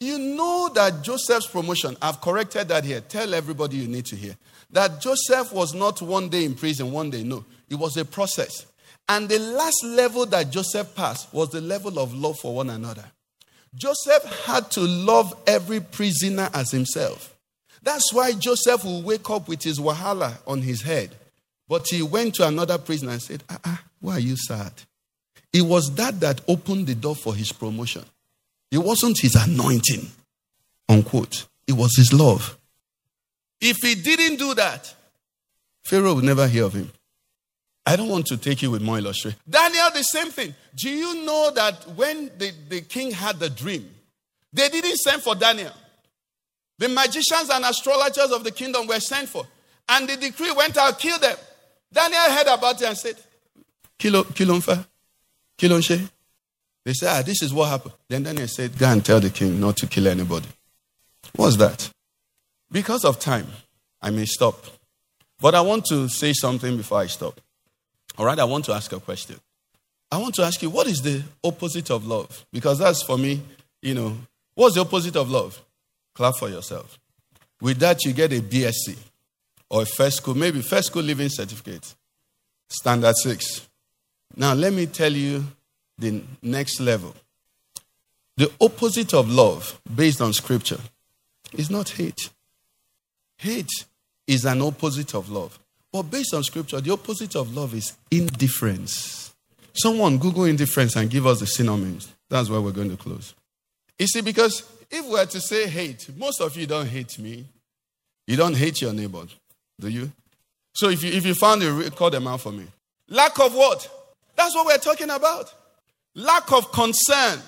You 0.00 0.18
know 0.18 0.70
that 0.74 1.02
Joseph's 1.02 1.46
promotion, 1.46 1.96
I've 2.00 2.20
corrected 2.20 2.68
that 2.68 2.84
here. 2.84 3.00
Tell 3.00 3.34
everybody 3.34 3.78
you 3.78 3.88
need 3.88 4.06
to 4.06 4.16
hear. 4.16 4.36
That 4.70 5.00
Joseph 5.00 5.52
was 5.52 5.74
not 5.74 6.00
one 6.02 6.28
day 6.28 6.44
in 6.44 6.54
prison, 6.54 6.92
one 6.92 7.10
day, 7.10 7.22
no. 7.22 7.44
It 7.68 7.76
was 7.76 7.96
a 7.96 8.04
process. 8.04 8.66
And 9.08 9.28
the 9.28 9.38
last 9.38 9.84
level 9.84 10.26
that 10.26 10.50
Joseph 10.50 10.94
passed 10.94 11.32
was 11.32 11.50
the 11.50 11.60
level 11.60 11.98
of 11.98 12.14
love 12.14 12.38
for 12.38 12.54
one 12.54 12.70
another. 12.70 13.04
Joseph 13.74 14.24
had 14.44 14.70
to 14.72 14.80
love 14.80 15.34
every 15.46 15.80
prisoner 15.80 16.50
as 16.54 16.70
himself. 16.70 17.34
That's 17.82 18.12
why 18.12 18.32
Joseph 18.32 18.84
will 18.84 19.02
wake 19.02 19.28
up 19.30 19.48
with 19.48 19.62
his 19.62 19.78
wahala 19.78 20.34
on 20.46 20.62
his 20.62 20.82
head. 20.82 21.14
But 21.68 21.86
he 21.88 22.02
went 22.02 22.34
to 22.36 22.46
another 22.46 22.78
prisoner 22.78 23.12
and 23.12 23.22
said, 23.22 23.44
ah, 23.50 23.58
ah, 23.64 23.82
why 24.00 24.14
are 24.14 24.20
you 24.20 24.36
sad? 24.36 24.72
It 25.52 25.62
was 25.62 25.94
that 25.96 26.20
that 26.20 26.40
opened 26.48 26.86
the 26.86 26.94
door 26.94 27.14
for 27.14 27.34
his 27.34 27.52
promotion. 27.52 28.04
It 28.70 28.78
wasn't 28.78 29.20
his 29.20 29.34
anointing, 29.34 30.08
unquote. 30.88 31.46
It 31.66 31.72
was 31.72 31.96
his 31.96 32.12
love. 32.12 32.56
If 33.60 33.78
he 33.82 33.94
didn't 33.94 34.36
do 34.36 34.54
that, 34.54 34.94
Pharaoh 35.84 36.14
would 36.14 36.24
never 36.24 36.46
hear 36.46 36.64
of 36.64 36.74
him. 36.74 36.90
I 37.84 37.96
don't 37.96 38.08
want 38.08 38.26
to 38.26 38.36
take 38.36 38.60
you 38.60 38.70
with 38.70 38.82
more 38.82 38.98
illustration. 38.98 39.38
Daniel, 39.48 39.90
the 39.94 40.02
same 40.02 40.30
thing. 40.30 40.54
Do 40.76 40.90
you 40.90 41.24
know 41.24 41.50
that 41.54 41.88
when 41.96 42.30
the, 42.36 42.52
the 42.68 42.82
king 42.82 43.10
had 43.10 43.38
the 43.38 43.48
dream, 43.48 43.88
they 44.52 44.68
didn't 44.68 44.96
send 44.96 45.22
for 45.22 45.34
Daniel? 45.34 45.72
The 46.78 46.88
magicians 46.88 47.50
and 47.50 47.64
astrologers 47.64 48.30
of 48.30 48.44
the 48.44 48.52
kingdom 48.52 48.86
were 48.86 49.00
sent 49.00 49.30
for. 49.30 49.46
And 49.88 50.06
the 50.08 50.16
decree 50.16 50.52
went 50.52 50.76
out, 50.76 50.98
kill 50.98 51.18
them. 51.18 51.36
Daniel 51.92 52.20
heard 52.20 52.46
about 52.46 52.80
it 52.80 52.86
and 52.88 52.96
said, 52.96 53.16
Kill 53.98 54.24
Kilonfa, 54.24 54.86
Kilonshe. 55.56 56.08
They 56.84 56.92
said, 56.92 57.08
Ah, 57.08 57.22
this 57.22 57.42
is 57.42 57.52
what 57.52 57.68
happened. 57.68 57.94
Then 58.08 58.22
Daniel 58.22 58.48
said, 58.48 58.78
Go 58.78 58.86
and 58.86 59.04
tell 59.04 59.20
the 59.20 59.30
king 59.30 59.60
not 59.60 59.76
to 59.78 59.86
kill 59.86 60.06
anybody. 60.06 60.48
What's 61.34 61.56
that? 61.56 61.90
Because 62.70 63.04
of 63.04 63.18
time, 63.18 63.46
I 64.00 64.10
may 64.10 64.24
stop. 64.24 64.64
But 65.40 65.54
I 65.54 65.60
want 65.60 65.86
to 65.86 66.08
say 66.08 66.32
something 66.32 66.76
before 66.76 66.98
I 66.98 67.06
stop. 67.06 67.40
All 68.16 68.26
right, 68.26 68.38
I 68.38 68.44
want 68.44 68.64
to 68.66 68.72
ask 68.72 68.92
a 68.92 69.00
question. 69.00 69.36
I 70.10 70.18
want 70.18 70.34
to 70.36 70.42
ask 70.42 70.62
you, 70.62 70.70
what 70.70 70.86
is 70.86 71.02
the 71.02 71.22
opposite 71.44 71.90
of 71.90 72.06
love? 72.06 72.46
Because 72.52 72.78
that's 72.78 73.02
for 73.02 73.18
me, 73.18 73.42
you 73.82 73.94
know, 73.94 74.16
what's 74.54 74.74
the 74.74 74.80
opposite 74.80 75.16
of 75.16 75.30
love? 75.30 75.62
Clap 76.14 76.36
for 76.36 76.48
yourself. 76.48 76.98
With 77.60 77.78
that, 77.78 78.04
you 78.04 78.12
get 78.12 78.32
a 78.32 78.40
BSc 78.40 78.96
or 79.70 79.82
a 79.82 79.86
first 79.86 80.18
school, 80.18 80.34
maybe 80.34 80.60
first 80.60 80.88
school 80.88 81.02
living 81.02 81.28
certificate, 81.28 81.94
standard 82.68 83.14
six. 83.16 83.68
Now, 84.36 84.54
let 84.54 84.72
me 84.72 84.86
tell 84.86 85.12
you 85.12 85.44
the 85.98 86.22
next 86.42 86.80
level. 86.80 87.14
The 88.36 88.50
opposite 88.60 89.14
of 89.14 89.28
love, 89.28 89.80
based 89.94 90.20
on 90.20 90.32
scripture, 90.32 90.78
is 91.54 91.70
not 91.70 91.88
hate. 91.90 92.30
Hate 93.36 93.70
is 94.26 94.44
an 94.44 94.62
opposite 94.62 95.14
of 95.14 95.30
love. 95.30 95.58
But 95.92 96.02
based 96.02 96.34
on 96.34 96.44
scripture, 96.44 96.80
the 96.80 96.92
opposite 96.92 97.34
of 97.34 97.56
love 97.56 97.74
is 97.74 97.96
indifference. 98.10 99.34
Someone 99.72 100.18
Google 100.18 100.44
indifference 100.44 100.96
and 100.96 101.08
give 101.10 101.26
us 101.26 101.40
the 101.40 101.46
synonyms. 101.46 102.12
That's 102.28 102.50
where 102.50 102.60
we're 102.60 102.72
going 102.72 102.90
to 102.90 102.96
close. 102.96 103.34
You 103.98 104.06
see, 104.06 104.20
because 104.20 104.62
if 104.90 105.04
we 105.04 105.12
were 105.12 105.26
to 105.26 105.40
say 105.40 105.66
hate, 105.66 106.08
most 106.16 106.40
of 106.40 106.56
you 106.56 106.66
don't 106.66 106.86
hate 106.86 107.18
me. 107.18 107.46
You 108.26 108.36
don't 108.36 108.56
hate 108.56 108.82
your 108.82 108.92
neighbor, 108.92 109.26
do 109.80 109.88
you? 109.88 110.12
So 110.74 110.88
if 110.88 111.02
you, 111.02 111.10
if 111.12 111.26
you 111.26 111.34
found 111.34 111.62
it, 111.62 111.96
call 111.96 112.10
them 112.10 112.26
out 112.26 112.40
for 112.40 112.52
me. 112.52 112.66
Lack 113.08 113.38
of 113.40 113.54
what? 113.54 113.88
That's 114.36 114.54
what 114.54 114.66
we're 114.66 114.78
talking 114.78 115.10
about. 115.10 115.52
Lack 116.14 116.52
of 116.52 116.70
concern. 116.72 117.40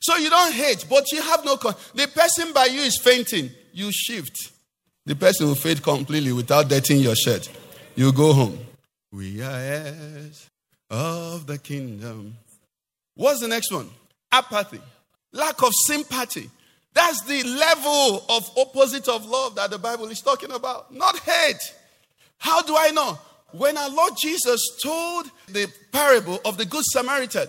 So 0.00 0.16
you 0.16 0.30
don't 0.30 0.52
hate, 0.52 0.84
but 0.88 1.10
you 1.12 1.22
have 1.22 1.44
no 1.44 1.56
con- 1.56 1.74
The 1.94 2.06
person 2.08 2.52
by 2.52 2.66
you 2.66 2.80
is 2.80 2.98
fainting. 2.98 3.50
You 3.72 3.90
shift. 3.92 4.52
The 5.04 5.14
person 5.14 5.46
will 5.46 5.54
fade 5.54 5.82
completely 5.82 6.32
without 6.32 6.68
dirtying 6.68 7.00
your 7.00 7.14
shirt. 7.14 7.48
You 7.94 8.12
go 8.12 8.32
home. 8.32 8.58
We 9.12 9.40
are 9.40 9.50
heirs 9.58 10.50
of 10.90 11.46
the 11.46 11.58
kingdom. 11.58 12.36
What's 13.14 13.40
the 13.40 13.48
next 13.48 13.72
one? 13.72 13.88
Apathy. 14.30 14.80
Lack 15.32 15.62
of 15.62 15.72
sympathy. 15.86 16.50
That's 16.96 17.20
the 17.24 17.42
level 17.42 18.24
of 18.30 18.50
opposite 18.56 19.06
of 19.06 19.26
love 19.26 19.54
that 19.56 19.70
the 19.70 19.76
Bible 19.76 20.06
is 20.06 20.22
talking 20.22 20.50
about, 20.50 20.94
not 20.94 21.18
hate. 21.18 21.74
How 22.38 22.62
do 22.62 22.74
I 22.74 22.90
know? 22.90 23.18
When 23.52 23.76
our 23.76 23.90
Lord 23.90 24.14
Jesus 24.18 24.78
told 24.82 25.30
the 25.46 25.70
parable 25.92 26.40
of 26.46 26.56
the 26.56 26.64
Good 26.64 26.84
Samaritan, 26.86 27.48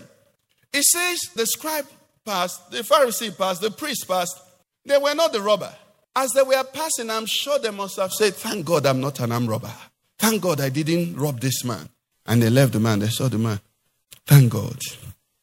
it 0.74 0.84
says 0.84 1.20
the 1.34 1.46
scribe 1.46 1.88
passed, 2.26 2.72
the 2.72 2.80
Pharisee 2.80 3.38
passed, 3.38 3.62
the 3.62 3.72
priest 3.72 4.06
passed. 4.06 4.38
They 4.84 4.98
were 4.98 5.16
not 5.16 5.32
the 5.32 5.42
robber. 5.42 5.74
As 6.14 6.34
they 6.34 6.44
were 6.44 6.66
passing, 6.74 7.10
I'm 7.10 7.26
sure 7.26 7.58
they 7.58 7.72
must 7.72 7.96
have 7.96 8.12
said, 8.12 8.34
Thank 8.34 8.66
God 8.66 8.86
I'm 8.86 9.00
not 9.00 9.22
an 9.22 9.32
armed 9.32 9.48
robber. 9.48 9.72
Thank 10.20 10.42
God 10.42 10.60
I 10.60 10.68
didn't 10.68 11.16
rob 11.16 11.40
this 11.40 11.64
man. 11.64 11.88
And 12.26 12.44
they 12.44 12.50
left 12.50 12.74
the 12.74 12.82
man, 12.82 13.00
they 13.00 13.08
saw 13.08 13.30
the 13.30 13.38
man. 13.38 13.62
Thank 14.26 14.52
God. 14.52 14.78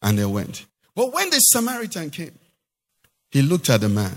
And 0.03 0.19
they 0.19 0.27
went. 0.27 0.67
But 0.95 1.15
when 1.15 1.31
the 1.31 1.39
Samaritan 1.39 2.11
came, 2.11 2.39
he 3.35 3.43
looked 3.43 3.69
at 3.69 3.81
the 3.81 3.89
man. 3.89 4.17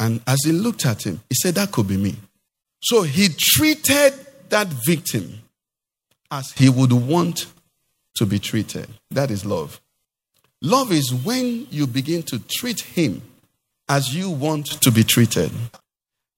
And 0.00 0.22
as 0.26 0.38
he 0.44 0.52
looked 0.52 0.86
at 0.86 1.04
him, 1.04 1.20
he 1.28 1.36
said, 1.36 1.54
That 1.54 1.70
could 1.70 1.86
be 1.86 1.98
me. 1.98 2.16
So 2.82 3.02
he 3.02 3.28
treated 3.28 4.14
that 4.48 4.66
victim 4.86 5.38
as 6.30 6.50
he 6.52 6.68
would 6.70 6.92
want 6.92 7.46
to 8.16 8.26
be 8.26 8.38
treated. 8.38 8.88
That 9.10 9.30
is 9.30 9.44
love. 9.44 9.80
Love 10.62 10.92
is 10.92 11.12
when 11.12 11.66
you 11.70 11.86
begin 11.86 12.22
to 12.24 12.38
treat 12.38 12.80
him 12.80 13.20
as 13.88 14.14
you 14.14 14.30
want 14.30 14.66
to 14.80 14.90
be 14.90 15.04
treated. 15.04 15.52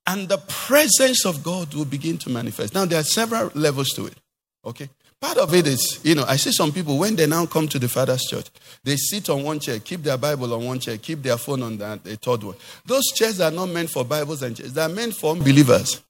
And 0.07 0.29
the 0.29 0.39
presence 0.39 1.25
of 1.25 1.45
God 1.45 1.73
will 1.75 1.85
begin 1.85 2.19
to 2.19 2.31
manifest. 2.31 2.75
Now, 2.75 2.87
there 2.87 3.01
are 3.01 3.05
several 3.05 3.53
levels 3.55 3.91
to 3.91 4.07
it. 4.07 4.17
Okay? 4.65 4.91
Part 5.25 5.39
of 5.39 5.55
it 5.55 5.67
is, 5.67 6.01
you 6.03 6.15
know, 6.15 6.25
I 6.29 6.37
see 6.37 6.53
some 6.53 6.71
people 6.71 6.99
when 6.99 7.17
they 7.17 7.27
now 7.27 7.47
come 7.47 7.67
to 7.69 7.79
the 7.79 7.89
Father's 7.89 8.25
church, 8.25 8.45
they 8.83 8.97
sit 8.97 9.31
on 9.31 9.43
one 9.43 9.59
chair, 9.59 9.79
keep 9.79 10.03
their 10.03 10.19
Bible 10.19 10.53
on 10.53 10.67
one 10.67 10.79
chair, 10.79 10.99
keep 10.99 11.23
their 11.23 11.39
phone 11.39 11.63
on 11.63 11.79
the, 11.79 11.99
the 12.05 12.17
third 12.17 12.45
one. 12.45 12.57
Those 12.85 13.07
chairs 13.07 13.41
are 13.41 13.51
not 13.51 13.71
meant 13.71 13.89
for 13.89 14.05
Bibles 14.05 14.43
and 14.43 14.55
chairs, 14.55 14.75
they 14.75 14.83
are 14.83 14.89
meant 14.91 15.15
for 15.15 15.35
believers. 15.35 16.03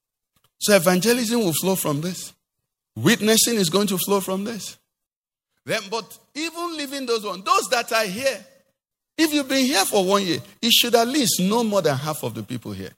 So 0.58 0.74
evangelism 0.74 1.38
will 1.38 1.52
flow 1.52 1.76
from 1.76 2.00
this. 2.00 2.32
Witnessing 2.96 3.54
is 3.54 3.70
going 3.70 3.86
to 3.86 3.98
flow 3.98 4.18
from 4.18 4.42
this. 4.42 4.78
Then, 5.64 5.82
but 5.88 6.18
even 6.34 6.76
leaving 6.76 7.06
those 7.06 7.24
ones, 7.24 7.44
those 7.44 7.68
that 7.68 7.92
are 7.92 8.06
here, 8.06 8.44
if 9.16 9.32
you've 9.32 9.48
been 9.48 9.64
here 9.64 9.84
for 9.84 10.04
one 10.04 10.24
year, 10.24 10.40
you 10.60 10.72
should 10.72 10.96
at 10.96 11.06
least 11.06 11.38
know 11.38 11.62
more 11.62 11.82
than 11.82 11.96
half 11.96 12.24
of 12.24 12.34
the 12.34 12.42
people 12.42 12.72
here 12.72 12.90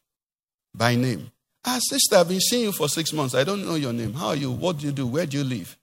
by 0.75 0.95
name. 0.95 1.31
Ah, 1.63 1.79
sister, 1.79 2.17
I've 2.17 2.29
been 2.29 2.41
seeing 2.41 2.63
you 2.63 2.73
for 2.73 2.89
six 2.89 3.13
months. 3.13 3.35
I 3.35 3.45
don't 3.45 3.67
know 3.67 3.75
your 3.75 3.93
name. 3.93 4.15
How 4.15 4.29
are 4.29 4.37
you? 4.37 4.51
What 4.51 4.79
do 4.79 4.87
you 4.87 4.93
do? 4.93 5.07
Where 5.07 5.27
do 5.27 5.37
you 5.37 5.45
live? 5.45 5.77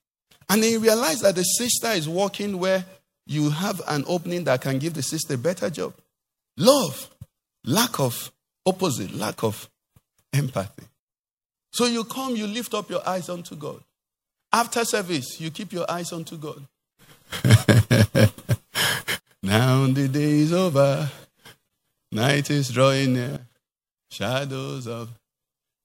And 0.49 0.61
then 0.61 0.71
you 0.71 0.79
realize 0.79 1.21
that 1.21 1.35
the 1.35 1.43
sister 1.43 1.87
is 1.89 2.07
working 2.07 2.59
where 2.59 2.85
you 3.25 3.49
have 3.49 3.81
an 3.87 4.03
opening 4.07 4.43
that 4.45 4.61
can 4.61 4.79
give 4.79 4.93
the 4.93 5.03
sister 5.03 5.35
a 5.35 5.37
better 5.37 5.69
job. 5.69 5.93
Love, 6.57 7.09
lack 7.65 7.99
of 7.99 8.31
opposite, 8.65 9.13
lack 9.13 9.43
of 9.43 9.69
empathy. 10.33 10.83
So 11.71 11.85
you 11.85 12.03
come, 12.03 12.35
you 12.35 12.47
lift 12.47 12.73
up 12.73 12.89
your 12.89 13.07
eyes 13.07 13.29
unto 13.29 13.55
God. 13.55 13.81
After 14.51 14.85
service, 14.85 15.39
you 15.41 15.49
keep 15.49 15.73
your 15.73 15.89
eyes 15.89 16.11
unto 16.13 16.37
God. 16.37 16.67
Now 19.43 19.85
the 19.87 20.07
day 20.07 20.39
is 20.39 20.53
over. 20.53 21.11
Night 22.13 22.49
is 22.49 22.69
drawing 22.69 23.13
near. 23.13 23.39
Shadows 24.09 24.87
of. 24.87 25.09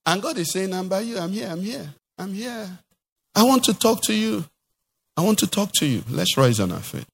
And 0.07 0.23
God 0.23 0.39
is 0.39 0.53
saying, 0.53 0.73
I'm 0.73 0.89
by 0.89 1.01
you. 1.01 1.19
I'm 1.19 1.33
here. 1.33 1.49
I'm 1.51 1.61
here. 1.61 1.93
I'm 2.17 2.33
here. 2.33 2.79
I 3.39 3.45
want 3.45 3.63
to 3.67 3.75
talk 3.75 4.03
to 4.03 4.15
you. 4.15 4.45
I 5.17 5.23
want 5.23 5.39
to 5.39 5.47
talk 5.47 5.71
to 5.75 5.87
you. 5.87 6.03
Let's 6.11 6.37
rise 6.37 6.59
on 6.59 6.73
our 6.73 6.81
feet. 6.81 7.07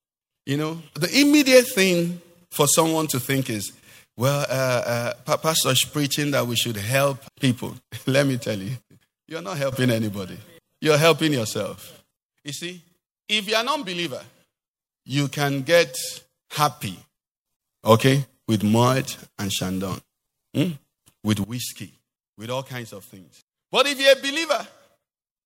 You 0.46 0.56
know, 0.56 0.82
the 0.94 1.20
immediate 1.20 1.66
thing 1.66 2.18
for 2.50 2.66
someone 2.66 3.08
to 3.08 3.20
think 3.20 3.50
is, 3.50 3.72
well, 4.16 4.46
uh, 4.48 5.12
uh, 5.26 5.36
Pastor's 5.36 5.84
preaching 5.84 6.30
that 6.30 6.46
we 6.46 6.56
should 6.56 6.76
help 6.76 7.18
people. 7.38 7.74
Let 8.06 8.26
me 8.26 8.38
tell 8.38 8.58
you, 8.58 8.70
you're 9.28 9.42
not 9.42 9.58
helping 9.58 9.90
anybody. 9.90 10.38
You're 10.80 10.96
helping 10.96 11.34
yourself. 11.34 12.02
You 12.42 12.52
see, 12.52 12.80
if 13.28 13.46
you're 13.46 13.60
an 13.60 13.68
unbeliever, 13.68 14.22
you 15.04 15.28
can 15.28 15.60
get 15.60 15.94
happy, 16.52 16.98
okay, 17.84 18.24
with 18.48 18.62
Moët 18.62 19.22
and 19.38 19.50
Chandon, 19.50 20.00
hmm? 20.54 20.70
with 21.22 21.40
whiskey, 21.40 21.92
with 22.38 22.48
all 22.48 22.62
kinds 22.62 22.94
of 22.94 23.04
things. 23.04 23.42
But 23.70 23.86
if 23.88 24.00
you're 24.00 24.12
a 24.12 24.16
believer, 24.16 24.66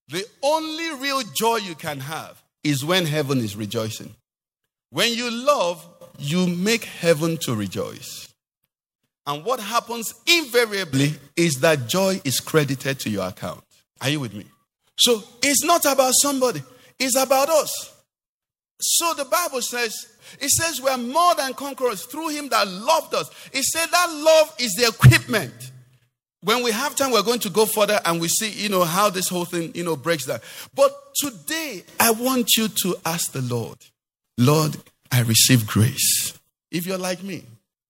the 0.08 0.24
only 0.42 0.94
real 0.94 1.22
joy 1.34 1.56
you 1.56 1.74
can 1.74 2.00
have 2.00 2.42
is 2.64 2.84
when 2.84 3.06
heaven 3.06 3.38
is 3.38 3.56
rejoicing. 3.56 4.14
When 4.90 5.12
you 5.12 5.30
love, 5.30 5.86
you 6.18 6.46
make 6.46 6.84
heaven 6.84 7.36
to 7.42 7.54
rejoice. 7.54 8.32
And 9.26 9.44
what 9.44 9.60
happens 9.60 10.14
invariably 10.26 11.14
is 11.36 11.56
that 11.56 11.86
joy 11.86 12.20
is 12.24 12.40
credited 12.40 12.98
to 13.00 13.10
your 13.10 13.28
account. 13.28 13.62
Are 14.00 14.08
you 14.08 14.20
with 14.20 14.32
me? 14.32 14.46
So 14.96 15.22
it's 15.42 15.64
not 15.64 15.84
about 15.84 16.14
somebody, 16.22 16.62
it's 16.98 17.16
about 17.16 17.50
us. 17.50 17.94
So 18.80 19.12
the 19.14 19.24
Bible 19.24 19.60
says, 19.60 19.94
it 20.40 20.50
says 20.50 20.80
we 20.80 20.88
are 20.88 20.98
more 20.98 21.34
than 21.34 21.52
conquerors 21.54 22.04
through 22.04 22.28
him 22.28 22.48
that 22.48 22.66
loved 22.68 23.14
us. 23.14 23.30
It 23.52 23.64
said 23.64 23.86
that 23.86 24.06
love 24.10 24.54
is 24.58 24.72
the 24.74 24.88
equipment. 24.88 25.72
When 26.42 26.62
we 26.62 26.70
have 26.70 26.94
time, 26.94 27.10
we're 27.10 27.22
going 27.22 27.40
to 27.40 27.50
go 27.50 27.66
further 27.66 28.00
and 28.04 28.20
we 28.20 28.28
see, 28.28 28.50
you 28.50 28.68
know, 28.68 28.84
how 28.84 29.10
this 29.10 29.28
whole 29.28 29.44
thing, 29.44 29.72
you 29.74 29.82
know, 29.82 29.96
breaks 29.96 30.26
down. 30.26 30.38
But 30.74 30.92
today, 31.16 31.82
I 31.98 32.12
want 32.12 32.50
you 32.56 32.68
to 32.68 32.96
ask 33.04 33.32
the 33.32 33.42
Lord, 33.42 33.78
Lord, 34.36 34.76
I 35.10 35.22
receive 35.22 35.66
grace. 35.66 36.38
If 36.70 36.86
you're 36.86 36.98
like 36.98 37.22
me, 37.22 37.44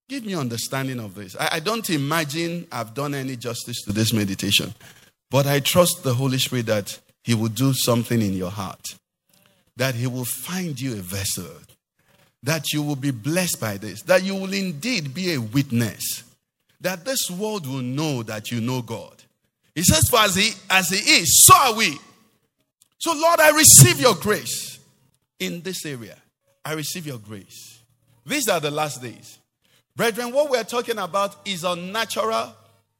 give 0.09 0.25
me 0.25 0.35
understanding 0.35 0.99
of 0.99 1.15
this. 1.15 1.37
I, 1.39 1.49
I 1.53 1.61
don't 1.61 1.89
imagine 1.91 2.67
I've 2.73 2.95
done 2.95 3.15
any 3.15 3.37
justice 3.37 3.83
to 3.83 3.93
this 3.93 4.15
meditation, 4.15 4.75
but 5.31 5.47
I 5.47 5.61
trust 5.61 6.03
the 6.03 6.15
Holy 6.15 6.39
Spirit 6.39 6.67
that 6.67 6.99
He 7.25 7.35
will 7.35 7.49
do 7.49 7.75
something 7.75 8.23
in 8.23 8.33
your 8.33 8.51
heart, 8.51 8.81
that 9.77 9.95
He 9.95 10.07
will 10.07 10.25
find 10.25 10.81
you 10.81 10.93
a 10.93 11.03
vessel, 11.03 11.51
that 12.43 12.73
you 12.73 12.83
will 12.83 12.97
be 12.97 13.11
blessed 13.11 13.61
by 13.61 13.77
this, 13.77 14.03
that 14.03 14.23
you 14.23 14.35
will 14.35 14.55
indeed 14.55 15.13
be 15.13 15.35
a 15.35 15.39
witness, 15.41 16.25
that 16.81 17.05
this 17.05 17.31
world 17.31 17.67
will 17.67 17.83
know 17.83 18.23
that 18.23 18.51
you 18.51 18.61
know 18.61 18.83
God. 18.83 19.23
He 19.75 19.83
says, 19.83 20.09
For 20.09 20.19
as 20.19 20.35
He, 20.35 20.53
as 20.71 20.89
he 20.89 20.97
is, 20.97 21.47
so 21.47 21.55
are 21.55 21.75
we. 21.75 21.99
So, 22.99 23.13
Lord, 23.13 23.41
I 23.41 23.51
receive 23.51 24.01
your 24.01 24.15
grace 24.15 24.79
in 25.39 25.63
this 25.63 25.85
area. 25.87 26.17
I 26.65 26.73
receive 26.73 27.07
your 27.07 27.19
grace. 27.19 27.81
These 28.27 28.49
are 28.49 28.61
the 28.61 28.71
last 28.71 29.01
days. 29.01 29.39
Brethren, 29.97 30.33
what 30.33 30.51
we're 30.51 30.65
talking 30.65 30.99
about 30.99 31.37
is 31.47 31.65
unnatural. 31.65 32.55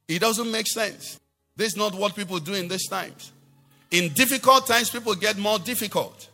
It 0.07 0.21
doesn't 0.21 0.51
make 0.51 0.67
sense. 0.67 1.21
This 1.57 1.73
is 1.73 1.77
not 1.77 1.95
what 1.95 2.15
people 2.15 2.39
do 2.39 2.55
in 2.55 2.69
these 2.69 2.89
times. 2.89 3.33
In 3.91 4.13
difficult 4.13 4.67
times, 4.67 4.91
people 4.91 5.15
get 5.15 5.37
more 5.39 5.59
difficult. 5.59 6.29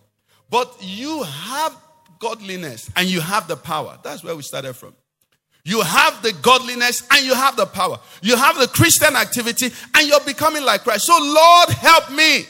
But 0.50 0.76
you 0.80 1.22
have 1.22 1.76
godliness 2.18 2.90
and 2.96 3.08
you 3.08 3.20
have 3.20 3.48
the 3.48 3.56
power. 3.56 3.98
That's 4.02 4.22
where 4.22 4.36
we 4.36 4.42
started 4.42 4.74
from. 4.74 4.94
You 5.64 5.80
have 5.80 6.22
the 6.22 6.32
godliness 6.42 7.06
and 7.10 7.24
you 7.24 7.34
have 7.34 7.56
the 7.56 7.66
power. 7.66 7.98
You 8.20 8.36
have 8.36 8.58
the 8.58 8.68
Christian 8.68 9.16
activity 9.16 9.70
and 9.94 10.06
you're 10.06 10.20
becoming 10.20 10.62
like 10.62 10.82
Christ. 10.82 11.06
So, 11.06 11.16
Lord, 11.18 11.70
help 11.70 12.10
me. 12.12 12.44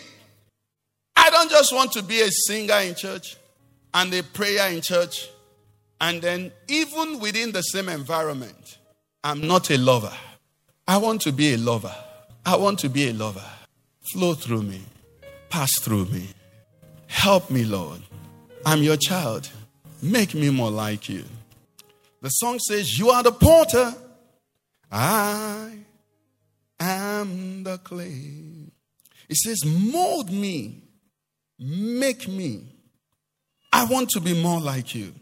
I 1.16 1.30
don't 1.30 1.50
just 1.50 1.72
want 1.72 1.92
to 1.92 2.02
be 2.02 2.20
a 2.22 2.30
singer 2.30 2.78
in 2.80 2.94
church 2.96 3.36
and 3.92 4.12
a 4.12 4.22
prayer 4.22 4.68
in 4.70 4.80
church. 4.80 5.30
And 6.00 6.20
then, 6.20 6.52
even 6.68 7.20
within 7.20 7.52
the 7.52 7.62
same 7.62 7.88
environment, 7.88 8.78
I'm 9.22 9.46
not 9.46 9.70
a 9.70 9.78
lover. 9.78 10.12
I 10.86 10.96
want 10.98 11.22
to 11.22 11.32
be 11.32 11.54
a 11.54 11.56
lover. 11.56 11.94
I 12.44 12.56
want 12.56 12.80
to 12.80 12.88
be 12.88 13.08
a 13.08 13.12
lover. 13.12 13.44
Flow 14.12 14.34
through 14.34 14.64
me, 14.64 14.82
pass 15.48 15.70
through 15.78 16.06
me. 16.06 16.28
Help 17.06 17.48
me, 17.48 17.64
Lord. 17.64 18.02
I'm 18.66 18.82
your 18.82 18.96
child. 18.96 19.48
Make 20.02 20.34
me 20.34 20.50
more 20.50 20.70
like 20.70 21.08
you. 21.08 21.24
The 22.24 22.30
song 22.30 22.58
says, 22.58 22.98
You 22.98 23.10
are 23.10 23.22
the 23.22 23.32
porter. 23.32 23.94
I 24.90 25.76
am 26.80 27.64
the 27.64 27.76
clay. 27.76 28.70
It 29.28 29.36
says, 29.36 29.62
Mold 29.66 30.30
me, 30.30 30.84
make 31.58 32.26
me. 32.26 32.62
I 33.70 33.84
want 33.84 34.08
to 34.12 34.20
be 34.20 34.40
more 34.42 34.58
like 34.58 34.94
you. 34.94 35.12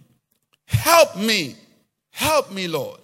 Help 0.67 1.17
me. 1.17 1.57
Help 2.13 2.53
me, 2.53 2.69
Lord. 2.69 3.01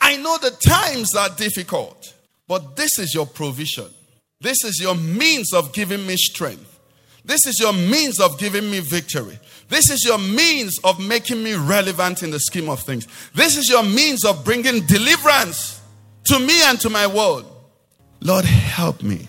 I 0.00 0.16
know 0.16 0.38
the 0.38 0.56
times 0.64 1.16
are 1.16 1.30
difficult, 1.30 2.14
but 2.46 2.76
this 2.76 3.00
is 3.00 3.16
your 3.16 3.26
provision. 3.26 3.88
This 4.40 4.62
is 4.62 4.78
your 4.80 4.94
means 4.94 5.52
of 5.52 5.72
giving 5.72 6.06
me 6.06 6.14
strength. 6.16 6.78
This 7.24 7.46
is 7.48 7.58
your 7.58 7.72
means 7.72 8.20
of 8.20 8.38
giving 8.38 8.70
me 8.70 8.78
victory. 8.78 9.40
This 9.68 9.90
is 9.90 10.04
your 10.04 10.18
means 10.18 10.78
of 10.84 11.00
making 11.00 11.42
me 11.42 11.54
relevant 11.54 12.22
in 12.22 12.30
the 12.30 12.40
scheme 12.40 12.68
of 12.68 12.80
things. 12.80 13.06
This 13.34 13.56
is 13.56 13.68
your 13.68 13.82
means 13.82 14.24
of 14.24 14.44
bringing 14.44 14.84
deliverance 14.86 15.80
to 16.26 16.38
me 16.38 16.62
and 16.64 16.80
to 16.80 16.90
my 16.90 17.06
world. 17.06 17.50
Lord, 18.20 18.44
help 18.44 19.02
me. 19.02 19.28